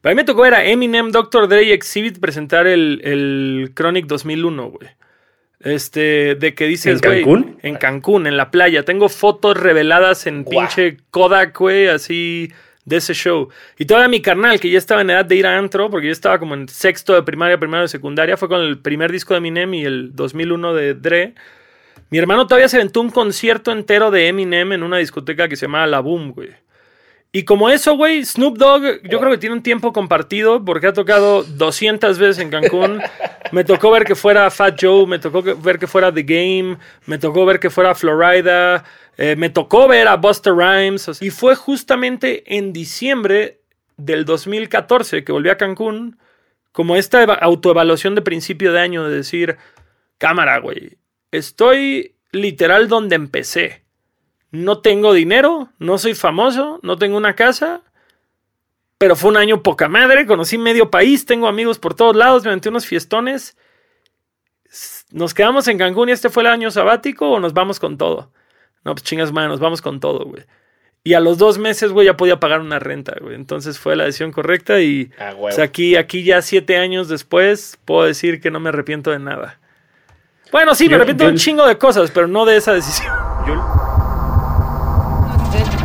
Pero 0.01 0.11
a 0.11 0.15
mí 0.15 0.21
me 0.21 0.23
tocó 0.23 0.41
ver 0.41 0.53
a 0.53 0.65
Eminem, 0.65 1.11
Dr. 1.11 1.47
Dre 1.47 1.63
y 1.63 1.71
Exhibit 1.71 2.19
presentar 2.19 2.67
el, 2.67 3.01
el 3.03 3.71
Chronic 3.75 4.07
2001, 4.07 4.69
güey. 4.71 4.89
Este, 5.59 6.35
de 6.35 6.53
que 6.53 6.65
dices, 6.65 7.01
güey. 7.01 7.19
¿En 7.19 7.23
Cancún? 7.23 7.59
En 7.61 7.75
Cancún, 7.75 8.27
en 8.27 8.37
la 8.37 8.51
playa. 8.51 8.83
Tengo 8.83 9.09
fotos 9.09 9.57
reveladas 9.57 10.27
en 10.27 10.45
pinche 10.45 10.97
Kodak, 11.11 11.57
güey, 11.57 11.87
así 11.87 12.51
de 12.85 12.97
ese 12.97 13.13
show. 13.13 13.49
Y 13.77 13.85
todavía 13.85 14.07
mi 14.07 14.21
carnal, 14.21 14.59
que 14.59 14.69
ya 14.69 14.77
estaba 14.77 15.01
en 15.01 15.09
edad 15.09 15.25
de 15.25 15.35
ir 15.35 15.47
a 15.47 15.57
antro, 15.57 15.89
porque 15.89 16.07
yo 16.07 16.13
estaba 16.13 16.39
como 16.39 16.53
en 16.53 16.69
sexto 16.69 17.13
de 17.13 17.23
primaria, 17.23 17.59
primero 17.59 17.81
de 17.81 17.89
secundaria, 17.89 18.37
fue 18.37 18.47
con 18.47 18.61
el 18.61 18.79
primer 18.79 19.11
disco 19.11 19.33
de 19.33 19.39
Eminem 19.39 19.73
y 19.73 19.83
el 19.83 20.15
2001 20.15 20.73
de 20.73 20.93
Dre. 20.93 21.33
Mi 22.11 22.19
hermano 22.19 22.47
todavía 22.47 22.69
se 22.69 22.77
aventó 22.77 23.01
un 23.01 23.09
concierto 23.09 23.71
entero 23.71 24.11
de 24.11 24.27
Eminem 24.27 24.73
en 24.73 24.83
una 24.83 24.97
discoteca 24.97 25.47
que 25.47 25.55
se 25.55 25.65
llamaba 25.65 25.87
La 25.87 25.99
Boom, 25.99 26.31
güey. 26.31 26.51
Y 27.35 27.43
como 27.43 27.69
eso, 27.69 27.97
güey, 27.97 28.23
Snoop 28.23 28.57
Dogg, 28.57 29.01
yo 29.03 29.19
creo 29.19 29.29
que 29.29 29.37
tiene 29.37 29.55
un 29.55 29.61
tiempo 29.61 29.91
compartido 29.91 30.63
porque 30.63 30.87
ha 30.87 30.93
tocado 30.93 31.43
200 31.43 32.17
veces 32.17 32.39
en 32.39 32.49
Cancún. 32.49 33.01
Me 33.51 33.65
tocó 33.65 33.91
ver 33.91 34.05
que 34.05 34.15
fuera 34.15 34.49
Fat 34.49 34.77
Joe, 34.81 35.05
me 35.05 35.19
tocó 35.19 35.43
ver 35.43 35.77
que 35.77 35.85
fuera 35.85 36.13
The 36.13 36.23
Game, 36.23 36.77
me 37.07 37.17
tocó 37.17 37.45
ver 37.45 37.59
que 37.59 37.69
fuera 37.69 37.93
Florida, 37.93 38.85
eh, 39.17 39.35
me 39.35 39.49
tocó 39.49 39.87
ver 39.87 40.07
a 40.07 40.17
Buster 40.17 40.53
Rhymes. 40.53 41.21
Y 41.21 41.29
fue 41.29 41.55
justamente 41.55 42.57
en 42.57 42.73
diciembre 42.73 43.61
del 43.97 44.25
2014 44.25 45.23
que 45.23 45.31
volví 45.31 45.49
a 45.49 45.57
Cancún, 45.57 46.19
como 46.71 46.95
esta 46.95 47.23
autoevaluación 47.23 48.15
de 48.15 48.21
principio 48.21 48.73
de 48.73 48.81
año 48.81 49.07
de 49.07 49.15
decir, 49.15 49.57
cámara, 50.17 50.59
güey, 50.59 50.97
estoy 51.31 52.15
literal 52.31 52.89
donde 52.89 53.15
empecé 53.15 53.85
no 54.55 54.79
tengo 54.79 55.13
dinero, 55.13 55.69
no 55.79 55.97
soy 55.97 56.15
famoso, 56.15 56.79
no 56.81 56.97
tengo 56.97 57.17
una 57.17 57.35
casa, 57.35 57.81
pero 58.97 59.15
fue 59.15 59.29
un 59.29 59.37
año 59.37 59.61
poca 59.61 59.89
madre, 59.89 60.25
conocí 60.25 60.57
medio 60.57 60.89
país, 60.89 61.25
tengo 61.25 61.47
amigos 61.47 61.79
por 61.79 61.93
todos 61.93 62.15
lados, 62.15 62.43
me 62.43 62.51
metí 62.51 62.69
unos 62.69 62.85
fiestones. 62.85 63.57
¿Nos 65.11 65.33
quedamos 65.33 65.67
en 65.67 65.77
Cancún 65.77 66.09
y 66.09 66.13
este 66.13 66.29
fue 66.29 66.43
el 66.43 66.47
año 66.47 66.71
sabático 66.71 67.29
o 67.29 67.39
nos 67.39 67.53
vamos 67.53 67.79
con 67.79 67.97
todo? 67.97 68.31
No, 68.85 68.93
pues 68.93 69.03
chingas 69.03 69.31
madre, 69.31 69.49
nos 69.49 69.59
vamos 69.59 69.81
con 69.81 69.99
todo, 69.99 70.25
güey. 70.25 70.43
Y 71.03 71.13
a 71.13 71.19
los 71.19 71.37
dos 71.37 71.57
meses, 71.57 71.91
güey, 71.91 72.07
ya 72.07 72.17
podía 72.17 72.39
pagar 72.39 72.61
una 72.61 72.79
renta, 72.79 73.13
güey. 73.19 73.35
Entonces 73.35 73.77
fue 73.77 73.95
la 73.95 74.05
decisión 74.05 74.31
correcta 74.31 74.79
y 74.79 75.11
aquí, 75.61 75.95
aquí 75.95 76.23
ya 76.23 76.41
siete 76.41 76.77
años 76.77 77.09
después 77.09 77.77
puedo 77.85 78.05
decir 78.05 78.41
que 78.41 78.49
no 78.49 78.59
me 78.59 78.69
arrepiento 78.69 79.11
de 79.11 79.19
nada. 79.19 79.59
Bueno, 80.51 80.73
sí, 80.73 80.87
me 80.87 80.95
arrepiento 80.95 81.25
de 81.25 81.31
un 81.31 81.37
chingo 81.37 81.67
de 81.67 81.77
cosas, 81.77 82.09
pero 82.11 82.27
no 82.27 82.45
de 82.45 82.57
esa 82.57 82.73
decisión. 82.73 83.13
Yo, 83.47 83.53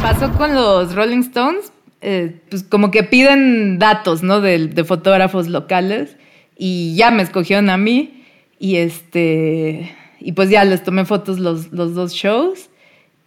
pasó 0.01 0.32
con 0.32 0.55
los 0.55 0.94
Rolling 0.94 1.20
Stones, 1.20 1.70
eh, 2.01 2.40
pues 2.48 2.62
como 2.62 2.90
que 2.90 3.03
piden 3.03 3.78
datos, 3.78 4.22
¿no? 4.22 4.40
De, 4.40 4.84
fotógrafos 4.84 5.48
locales 5.48 6.16
y 6.57 6.96
ya 6.96 7.11
me 7.11 7.22
escogieron 7.22 7.68
a 7.68 7.76
mí 7.76 8.24
y 8.59 8.76
este 8.76 9.94
y 10.18 10.32
pues 10.32 10.48
ya 10.48 10.64
les 10.64 10.82
tomé 10.82 11.05
fotos 11.05 11.38
los, 11.38 11.72
los 11.72 11.94
dos 11.94 12.12
shows. 12.12 12.69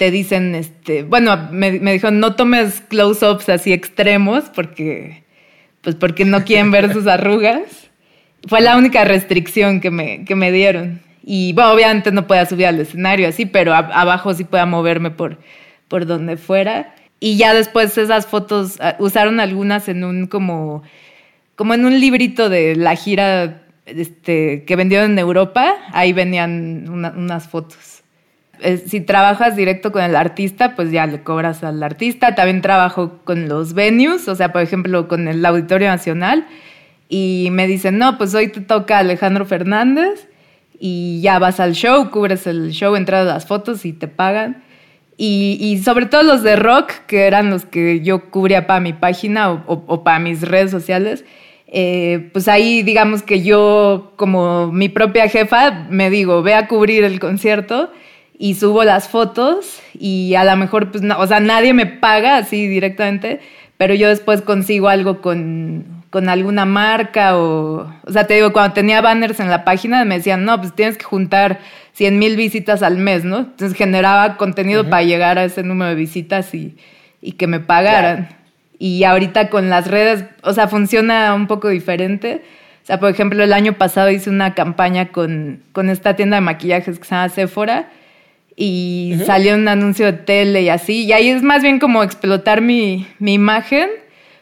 Te 0.04 0.12
dicen, 0.12 0.54
este, 0.54 1.04
bueno, 1.04 1.48
me, 1.50 1.80
me 1.80 1.94
dijo 1.94 2.12
no 2.12 2.36
tomes 2.36 2.82
close-ups 2.90 3.48
así 3.48 3.72
extremos 3.72 4.52
porque, 4.54 5.24
pues 5.80 5.96
porque 5.96 6.26
no 6.26 6.44
quieren 6.44 6.72
ver 6.72 6.92
sus 6.92 7.08
arrugas. 7.08 7.90
Fue 8.50 8.60
la 8.60 8.76
única 8.76 9.06
restricción 9.06 9.80
que 9.80 9.92
me, 9.92 10.26
que 10.26 10.36
me 10.36 10.52
dieron. 10.52 11.00
Y 11.24 11.54
bueno, 11.54 11.72
obviamente 11.72 12.12
no 12.12 12.28
podía 12.28 12.46
subir 12.46 12.68
al 12.68 12.82
escenario 12.82 13.30
así, 13.30 13.46
pero 13.46 13.74
abajo 13.74 14.34
sí 14.34 14.44
podía 14.44 14.66
moverme 14.66 15.10
por, 15.10 15.38
por 15.88 16.06
donde 16.06 16.36
fuera. 16.36 16.94
Y 17.22 17.38
ya 17.38 17.54
después 17.54 17.98
esas 17.98 18.28
fotos, 18.28 18.82
ah, 18.82 18.98
usaron 19.00 19.40
algunas 19.40 19.88
en 19.88 20.04
un 20.04 20.28
como, 20.28 20.84
como 21.56 21.76
en 21.76 21.86
un 21.86 21.98
librito 21.98 22.50
de 22.50 22.76
la 22.76 22.98
gira 22.98 23.64
este, 23.86 24.66
que 24.66 24.76
vendieron 24.76 25.12
en 25.12 25.20
Europa, 25.20 25.76
ahí 25.94 26.12
venían 26.12 26.90
unas 26.90 27.48
fotos. 27.48 27.93
Si 28.86 29.02
trabajas 29.02 29.56
directo 29.56 29.92
con 29.92 30.04
el 30.04 30.16
artista, 30.16 30.76
pues 30.76 30.92
ya 30.92 31.06
le 31.06 31.24
cobras 31.24 31.64
al 31.64 31.82
artista. 31.84 32.36
También 32.36 32.62
trabajo 32.62 33.20
con 33.24 33.48
los 33.48 33.74
venues, 33.74 34.28
o 34.28 34.36
sea, 34.36 34.52
por 34.52 34.62
ejemplo, 34.62 35.08
con 35.08 35.28
el 35.28 35.46
Auditorio 35.46 35.88
Nacional. 35.88 36.46
Y 37.10 37.50
me 37.52 37.68
dicen, 37.68 37.98
no, 37.98 38.18
pues 38.18 38.34
hoy 38.36 38.48
te 38.48 38.62
toca 38.62 39.00
Alejandro 39.00 39.46
Fernández 39.46 40.28
y 40.80 41.22
ya 41.22 41.40
vas 41.40 41.60
al 41.60 41.74
show, 41.74 42.10
cubres 42.10 42.48
el 42.48 42.72
show, 42.72 42.96
entras 42.96 43.26
las 43.26 43.46
fotos 43.46 43.86
y 43.86 43.94
te 43.94 44.08
pagan. 44.08 44.64
Y, 45.16 45.80
sobre 45.86 46.08
todo 46.08 46.24
los 46.24 46.42
de 46.42 46.56
rock, 46.56 46.92
que 47.08 47.28
eran 47.28 47.50
los 47.52 47.66
que 47.66 48.02
yo 48.02 48.32
cubría 48.32 48.66
para 48.66 48.80
mi 48.80 48.94
página 48.94 49.52
o 49.52 50.04
para 50.04 50.20
mis 50.20 50.42
redes 50.42 50.72
sociales, 50.72 51.24
eh, 51.76 52.30
pues 52.32 52.48
ahí 52.48 52.84
digamos 52.84 53.24
que 53.24 53.42
yo 53.42 54.14
como 54.16 54.72
mi 54.72 54.90
propia 54.90 55.28
jefa 55.28 55.88
me 55.90 56.12
digo, 56.12 56.44
ve 56.44 56.54
a 56.54 56.68
cubrir 56.68 57.04
el 57.04 57.20
concierto 57.20 57.92
y 58.44 58.56
subo 58.56 58.84
las 58.84 59.08
fotos 59.08 59.82
y 59.98 60.36
a 60.36 60.44
lo 60.44 60.58
mejor, 60.58 60.92
pues, 60.92 61.02
no, 61.02 61.18
o 61.18 61.26
sea, 61.26 61.40
nadie 61.40 61.74
me 61.74 61.86
paga 61.86 62.36
así 62.36 62.68
directamente, 62.68 63.40
pero 63.78 63.94
yo 63.94 64.10
después 64.10 64.42
consigo 64.42 64.90
algo 64.90 65.22
con, 65.22 66.04
con 66.10 66.28
alguna 66.28 66.66
marca 66.66 67.38
o, 67.38 67.90
o 68.04 68.12
sea, 68.12 68.28
te 68.28 68.34
digo, 68.34 68.52
cuando 68.52 68.74
tenía 68.74 69.00
banners 69.00 69.40
en 69.40 69.50
la 69.50 69.64
página 69.64 70.04
me 70.04 70.18
decían, 70.18 70.44
no, 70.44 70.60
pues 70.60 70.76
tienes 70.76 70.98
que 70.98 71.06
juntar 71.06 71.62
100 71.94 72.20
mil 72.20 72.36
visitas 72.36 72.84
al 72.84 72.98
mes, 72.98 73.24
¿no? 73.24 73.38
Entonces 73.38 73.78
generaba 73.78 74.36
contenido 74.36 74.90
para 74.90 75.04
llegar 75.04 75.40
a 75.40 75.46
ese 75.46 75.64
número 75.64 75.92
de 75.92 75.96
visitas 75.96 76.54
y, 76.54 76.76
y 77.22 77.34
que 77.34 77.48
me 77.48 77.62
pagaran. 77.62 78.28
Y 78.78 79.06
ahorita 79.06 79.50
con 79.50 79.70
las 79.70 79.90
redes, 79.90 80.26
o 80.42 80.52
sea, 80.52 80.68
funciona 80.68 81.34
un 81.34 81.48
poco 81.48 81.70
diferente. 81.70 82.44
O 82.84 82.86
sea, 82.88 83.00
por 83.00 83.10
ejemplo, 83.10 83.42
el 83.42 83.54
año 83.54 83.72
pasado 83.78 84.12
hice 84.12 84.30
una 84.30 84.54
campaña 84.54 85.14
con, 85.14 85.64
con 85.72 85.90
esta 85.90 86.18
tienda 86.18 86.36
de 86.36 86.42
maquillajes 86.42 87.00
que 87.00 87.06
se 87.06 87.12
llama 87.16 87.30
Sephora 87.30 87.88
y 88.56 89.16
salió 89.26 89.56
un 89.56 89.68
anuncio 89.68 90.06
de 90.06 90.14
tele 90.14 90.62
y 90.62 90.70
así. 90.70 91.06
Y 91.06 91.14
ahí 91.14 91.30
es 91.30 91.42
más 91.42 91.64
bien 91.64 91.80
como 91.80 92.04
explotar 92.04 92.62
mi, 92.62 93.08
mi 93.20 93.34
imagen. 93.34 93.90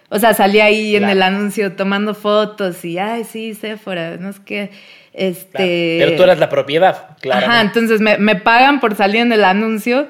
O 0.09 0.20
sea, 0.20 0.34
salí 0.34 0.59
ahí 0.59 0.95
en 0.95 1.05
el 1.05 1.22
anuncio 1.22 1.74
tomando 1.74 2.14
fotos 2.14 2.84
y, 2.84 2.97
ay, 2.97 3.24
sí, 3.24 3.53
Sephora, 3.53 4.18
no 4.18 4.30
es 4.30 4.39
que... 4.39 4.70
Este... 5.14 5.97
Pero 5.99 6.16
tú 6.16 6.24
eras 6.24 6.39
la 6.39 6.49
propiedad, 6.49 7.18
claro. 7.20 7.45
Ajá, 7.45 7.62
entonces 7.62 7.99
me, 7.99 8.18
me 8.18 8.36
pagan 8.36 8.80
por 8.80 8.95
salir 8.95 9.22
en 9.22 9.34
el 9.34 9.43
anuncio 9.43 10.07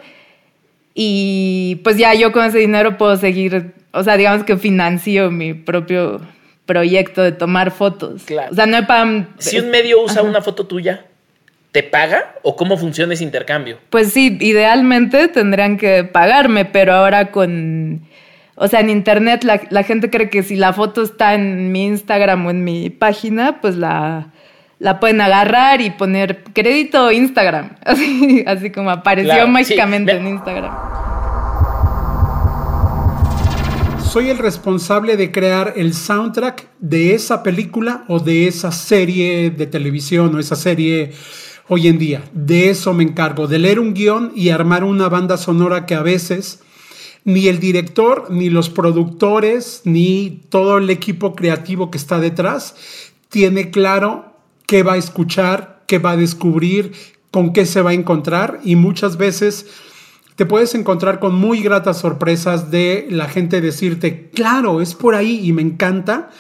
y 0.93 1.79
pues 1.83 1.97
ya 1.97 2.13
yo 2.13 2.31
con 2.31 2.45
ese 2.45 2.59
dinero 2.59 2.97
puedo 2.97 3.15
seguir 3.17 3.73
o 3.93 4.03
sea, 4.03 4.17
digamos 4.17 4.43
que 4.45 4.57
financio 4.57 5.31
mi 5.31 5.53
propio 5.53 6.21
proyecto 6.65 7.21
de 7.21 7.31
tomar 7.31 7.71
fotos. 7.71 8.23
Claro. 8.23 8.51
O 8.51 8.55
sea, 8.55 8.65
no 8.65 8.77
hay 8.77 8.85
para... 8.85 9.27
Si 9.37 9.59
un 9.59 9.69
medio 9.69 10.01
usa 10.01 10.21
una 10.21 10.41
foto 10.41 10.65
tuya, 10.65 11.05
¿te 11.71 11.83
paga 11.83 12.35
o 12.43 12.55
cómo 12.55 12.77
funciona 12.77 13.13
ese 13.13 13.23
intercambio? 13.23 13.77
Pues 13.89 14.11
sí, 14.11 14.37
idealmente 14.39 15.27
tendrían 15.27 15.77
que 15.77 16.03
pagarme, 16.03 16.65
pero 16.65 16.93
ahora 16.93 17.31
con... 17.31 18.01
O 18.55 18.67
sea, 18.67 18.81
en 18.81 18.89
internet 18.89 19.43
la, 19.43 19.61
la 19.69 19.83
gente 19.83 20.09
cree 20.09 20.29
que 20.29 20.43
si 20.43 20.55
la 20.55 20.73
foto 20.73 21.01
está 21.01 21.33
en 21.33 21.71
mi 21.71 21.85
Instagram 21.85 22.45
o 22.45 22.51
en 22.51 22.63
mi 22.63 22.89
página, 22.89 23.59
pues 23.59 23.75
la, 23.75 24.27
la 24.77 24.99
pueden 24.99 25.21
agarrar 25.21 25.81
y 25.81 25.89
poner 25.89 26.43
crédito 26.53 27.11
Instagram. 27.11 27.77
Así, 27.85 28.43
así 28.45 28.69
como 28.71 28.91
apareció 28.91 29.47
mágicamente 29.47 30.11
en 30.11 30.27
Instagram. 30.27 30.75
soy 34.11 34.29
el 34.29 34.39
responsable 34.39 35.15
de 35.15 35.31
crear 35.31 35.75
el 35.77 35.93
soundtrack 35.93 36.67
de 36.79 37.15
esa 37.15 37.43
película 37.43 38.03
o 38.09 38.19
de 38.19 38.45
esa 38.45 38.73
serie 38.73 39.51
de 39.51 39.65
televisión 39.67 40.35
o 40.35 40.39
esa 40.39 40.57
serie 40.57 41.13
hoy 41.73 41.87
en 41.87 41.97
día. 41.97 42.29
De 42.33 42.69
eso 42.69 42.93
me 42.93 43.03
encargo, 43.03 43.47
de 43.47 43.57
leer 43.57 43.79
un 43.79 43.93
guion 43.93 44.33
y 44.35 44.49
armar 44.49 44.83
una 44.83 45.07
banda 45.07 45.37
sonora 45.37 45.85
que 45.85 45.95
a 45.95 46.01
veces 46.01 46.59
ni 47.23 47.47
el 47.47 47.61
director, 47.61 48.29
ni 48.29 48.49
los 48.49 48.69
productores, 48.69 49.81
ni 49.85 50.41
todo 50.49 50.79
el 50.79 50.89
equipo 50.89 51.33
creativo 51.33 51.89
que 51.89 51.97
está 51.97 52.19
detrás 52.19 52.75
tiene 53.29 53.71
claro 53.71 54.35
qué 54.67 54.83
va 54.83 54.93
a 54.93 54.97
escuchar, 54.97 55.83
qué 55.87 55.97
va 55.97 56.11
a 56.11 56.17
descubrir, 56.17 56.91
con 57.31 57.53
qué 57.53 57.65
se 57.65 57.81
va 57.81 57.91
a 57.91 57.93
encontrar. 57.93 58.59
Y 58.65 58.75
muchas 58.75 59.15
veces 59.15 59.67
te 60.35 60.45
puedes 60.45 60.75
encontrar 60.75 61.21
con 61.21 61.35
muy 61.35 61.61
gratas 61.61 61.99
sorpresas 61.99 62.69
de 62.69 63.07
la 63.09 63.29
gente 63.29 63.61
decirte, 63.61 64.29
claro, 64.31 64.81
es 64.81 64.93
por 64.93 65.15
ahí 65.15 65.39
y 65.41 65.53
me 65.53 65.61
encanta, 65.61 66.31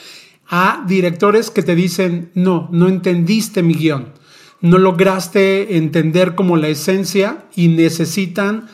a 0.49 0.83
directores 0.85 1.51
que 1.51 1.63
te 1.63 1.73
dicen, 1.73 2.31
no, 2.33 2.67
no 2.73 2.89
entendiste 2.89 3.63
mi 3.63 3.75
guion, 3.75 4.19
no 4.61 4.77
lograste 4.77 5.77
entender 5.77 6.35
como 6.35 6.55
la 6.55 6.67
esencia 6.67 7.45
y 7.55 7.67
necesitan 7.67 8.69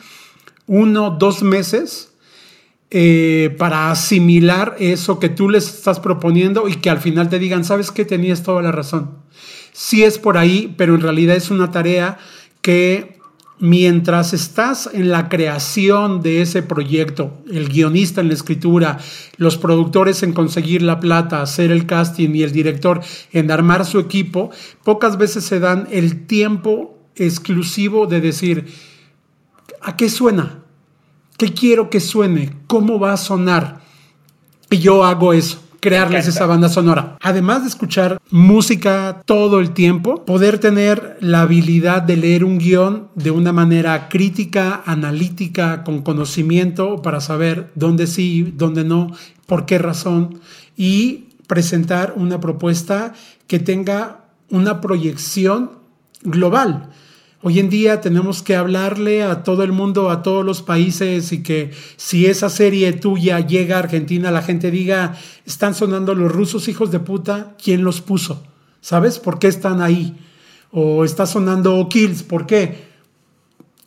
uno, 0.66 1.10
dos 1.10 1.42
meses 1.42 2.12
eh, 2.90 3.54
para 3.58 3.90
asimilar 3.90 4.76
eso 4.78 5.18
que 5.18 5.28
tú 5.28 5.48
les 5.48 5.68
estás 5.68 6.00
proponiendo 6.00 6.68
y 6.68 6.76
que 6.76 6.90
al 6.90 7.00
final 7.00 7.28
te 7.28 7.38
digan, 7.38 7.64
sabes 7.64 7.90
que 7.90 8.04
tenías 8.04 8.42
toda 8.42 8.62
la 8.62 8.72
razón. 8.72 9.10
Sí 9.72 10.04
es 10.04 10.18
por 10.18 10.38
ahí, 10.38 10.74
pero 10.76 10.94
en 10.94 11.00
realidad 11.00 11.36
es 11.36 11.50
una 11.50 11.70
tarea 11.70 12.18
que 12.60 13.17
mientras 13.60 14.32
estás 14.32 14.88
en 14.92 15.10
la 15.10 15.28
creación 15.28 16.22
de 16.22 16.42
ese 16.42 16.62
proyecto, 16.62 17.38
el 17.50 17.68
guionista 17.68 18.20
en 18.20 18.28
la 18.28 18.34
escritura, 18.34 18.98
los 19.36 19.56
productores 19.56 20.22
en 20.22 20.32
conseguir 20.32 20.82
la 20.82 21.00
plata, 21.00 21.42
hacer 21.42 21.70
el 21.70 21.86
casting 21.86 22.30
y 22.34 22.42
el 22.42 22.52
director 22.52 23.00
en 23.32 23.50
armar 23.50 23.84
su 23.84 23.98
equipo, 23.98 24.50
pocas 24.84 25.18
veces 25.18 25.44
se 25.44 25.60
dan 25.60 25.88
el 25.90 26.26
tiempo 26.26 26.98
exclusivo 27.16 28.06
de 28.06 28.20
decir, 28.20 28.66
¿a 29.82 29.96
qué 29.96 30.08
suena? 30.08 30.60
¿Qué 31.36 31.52
quiero 31.52 31.90
que 31.90 32.00
suene? 32.00 32.56
¿Cómo 32.66 32.98
va 32.98 33.12
a 33.12 33.16
sonar? 33.16 33.80
Y 34.70 34.78
yo 34.78 35.04
hago 35.04 35.32
eso 35.32 35.67
crearles 35.80 36.26
esa 36.28 36.46
banda 36.46 36.68
sonora. 36.68 37.16
Además 37.20 37.62
de 37.62 37.68
escuchar 37.68 38.20
música 38.30 39.22
todo 39.24 39.60
el 39.60 39.70
tiempo, 39.70 40.24
poder 40.24 40.58
tener 40.58 41.16
la 41.20 41.42
habilidad 41.42 42.02
de 42.02 42.16
leer 42.16 42.44
un 42.44 42.58
guion 42.58 43.08
de 43.14 43.30
una 43.30 43.52
manera 43.52 44.08
crítica, 44.08 44.82
analítica, 44.86 45.84
con 45.84 46.02
conocimiento 46.02 47.02
para 47.02 47.20
saber 47.20 47.70
dónde 47.74 48.06
sí, 48.06 48.52
dónde 48.56 48.84
no, 48.84 49.12
por 49.46 49.66
qué 49.66 49.78
razón 49.78 50.40
y 50.76 51.28
presentar 51.46 52.14
una 52.16 52.40
propuesta 52.40 53.14
que 53.46 53.58
tenga 53.58 54.24
una 54.50 54.80
proyección 54.80 55.72
global 56.22 56.90
Hoy 57.40 57.60
en 57.60 57.70
día 57.70 58.00
tenemos 58.00 58.42
que 58.42 58.56
hablarle 58.56 59.22
a 59.22 59.44
todo 59.44 59.62
el 59.62 59.70
mundo, 59.70 60.10
a 60.10 60.22
todos 60.22 60.44
los 60.44 60.60
países 60.60 61.30
y 61.30 61.40
que 61.44 61.70
si 61.96 62.26
esa 62.26 62.50
serie 62.50 62.92
tuya 62.92 63.38
llega 63.38 63.76
a 63.76 63.78
Argentina, 63.78 64.32
la 64.32 64.42
gente 64.42 64.72
diga, 64.72 65.14
están 65.46 65.76
sonando 65.76 66.16
los 66.16 66.32
rusos 66.32 66.66
hijos 66.66 66.90
de 66.90 66.98
puta, 66.98 67.54
¿quién 67.62 67.84
los 67.84 68.00
puso? 68.00 68.42
¿Sabes? 68.80 69.20
¿Por 69.20 69.38
qué 69.38 69.46
están 69.46 69.80
ahí? 69.82 70.16
O 70.72 71.04
está 71.04 71.26
sonando 71.26 71.88
Kills, 71.88 72.24
¿por 72.24 72.44
qué? 72.44 72.88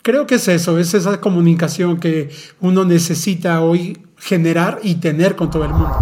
Creo 0.01 0.25
que 0.25 0.35
es 0.35 0.47
eso, 0.47 0.79
es 0.79 0.93
esa 0.93 1.19
comunicación 1.19 1.99
que 1.99 2.29
uno 2.61 2.85
necesita 2.85 3.59
hoy 3.59 3.97
generar 4.17 4.79
y 4.81 4.95
tener 4.95 5.35
con 5.35 5.49
todo 5.49 5.65
el 5.65 5.71
mundo. 5.71 5.97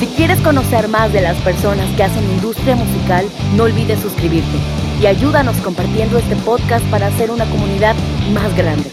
Si 0.00 0.06
quieres 0.16 0.40
conocer 0.40 0.88
más 0.88 1.12
de 1.12 1.20
las 1.20 1.36
personas 1.42 1.88
que 1.94 2.02
hacen 2.02 2.24
industria 2.24 2.74
musical, 2.74 3.24
no 3.54 3.62
olvides 3.62 4.00
suscribirte 4.00 4.85
y 5.00 5.06
ayúdanos 5.06 5.56
compartiendo 5.58 6.18
este 6.18 6.36
podcast 6.36 6.84
para 6.86 7.08
hacer 7.08 7.30
una 7.30 7.44
comunidad 7.46 7.94
más 8.32 8.56
grande. 8.56 8.90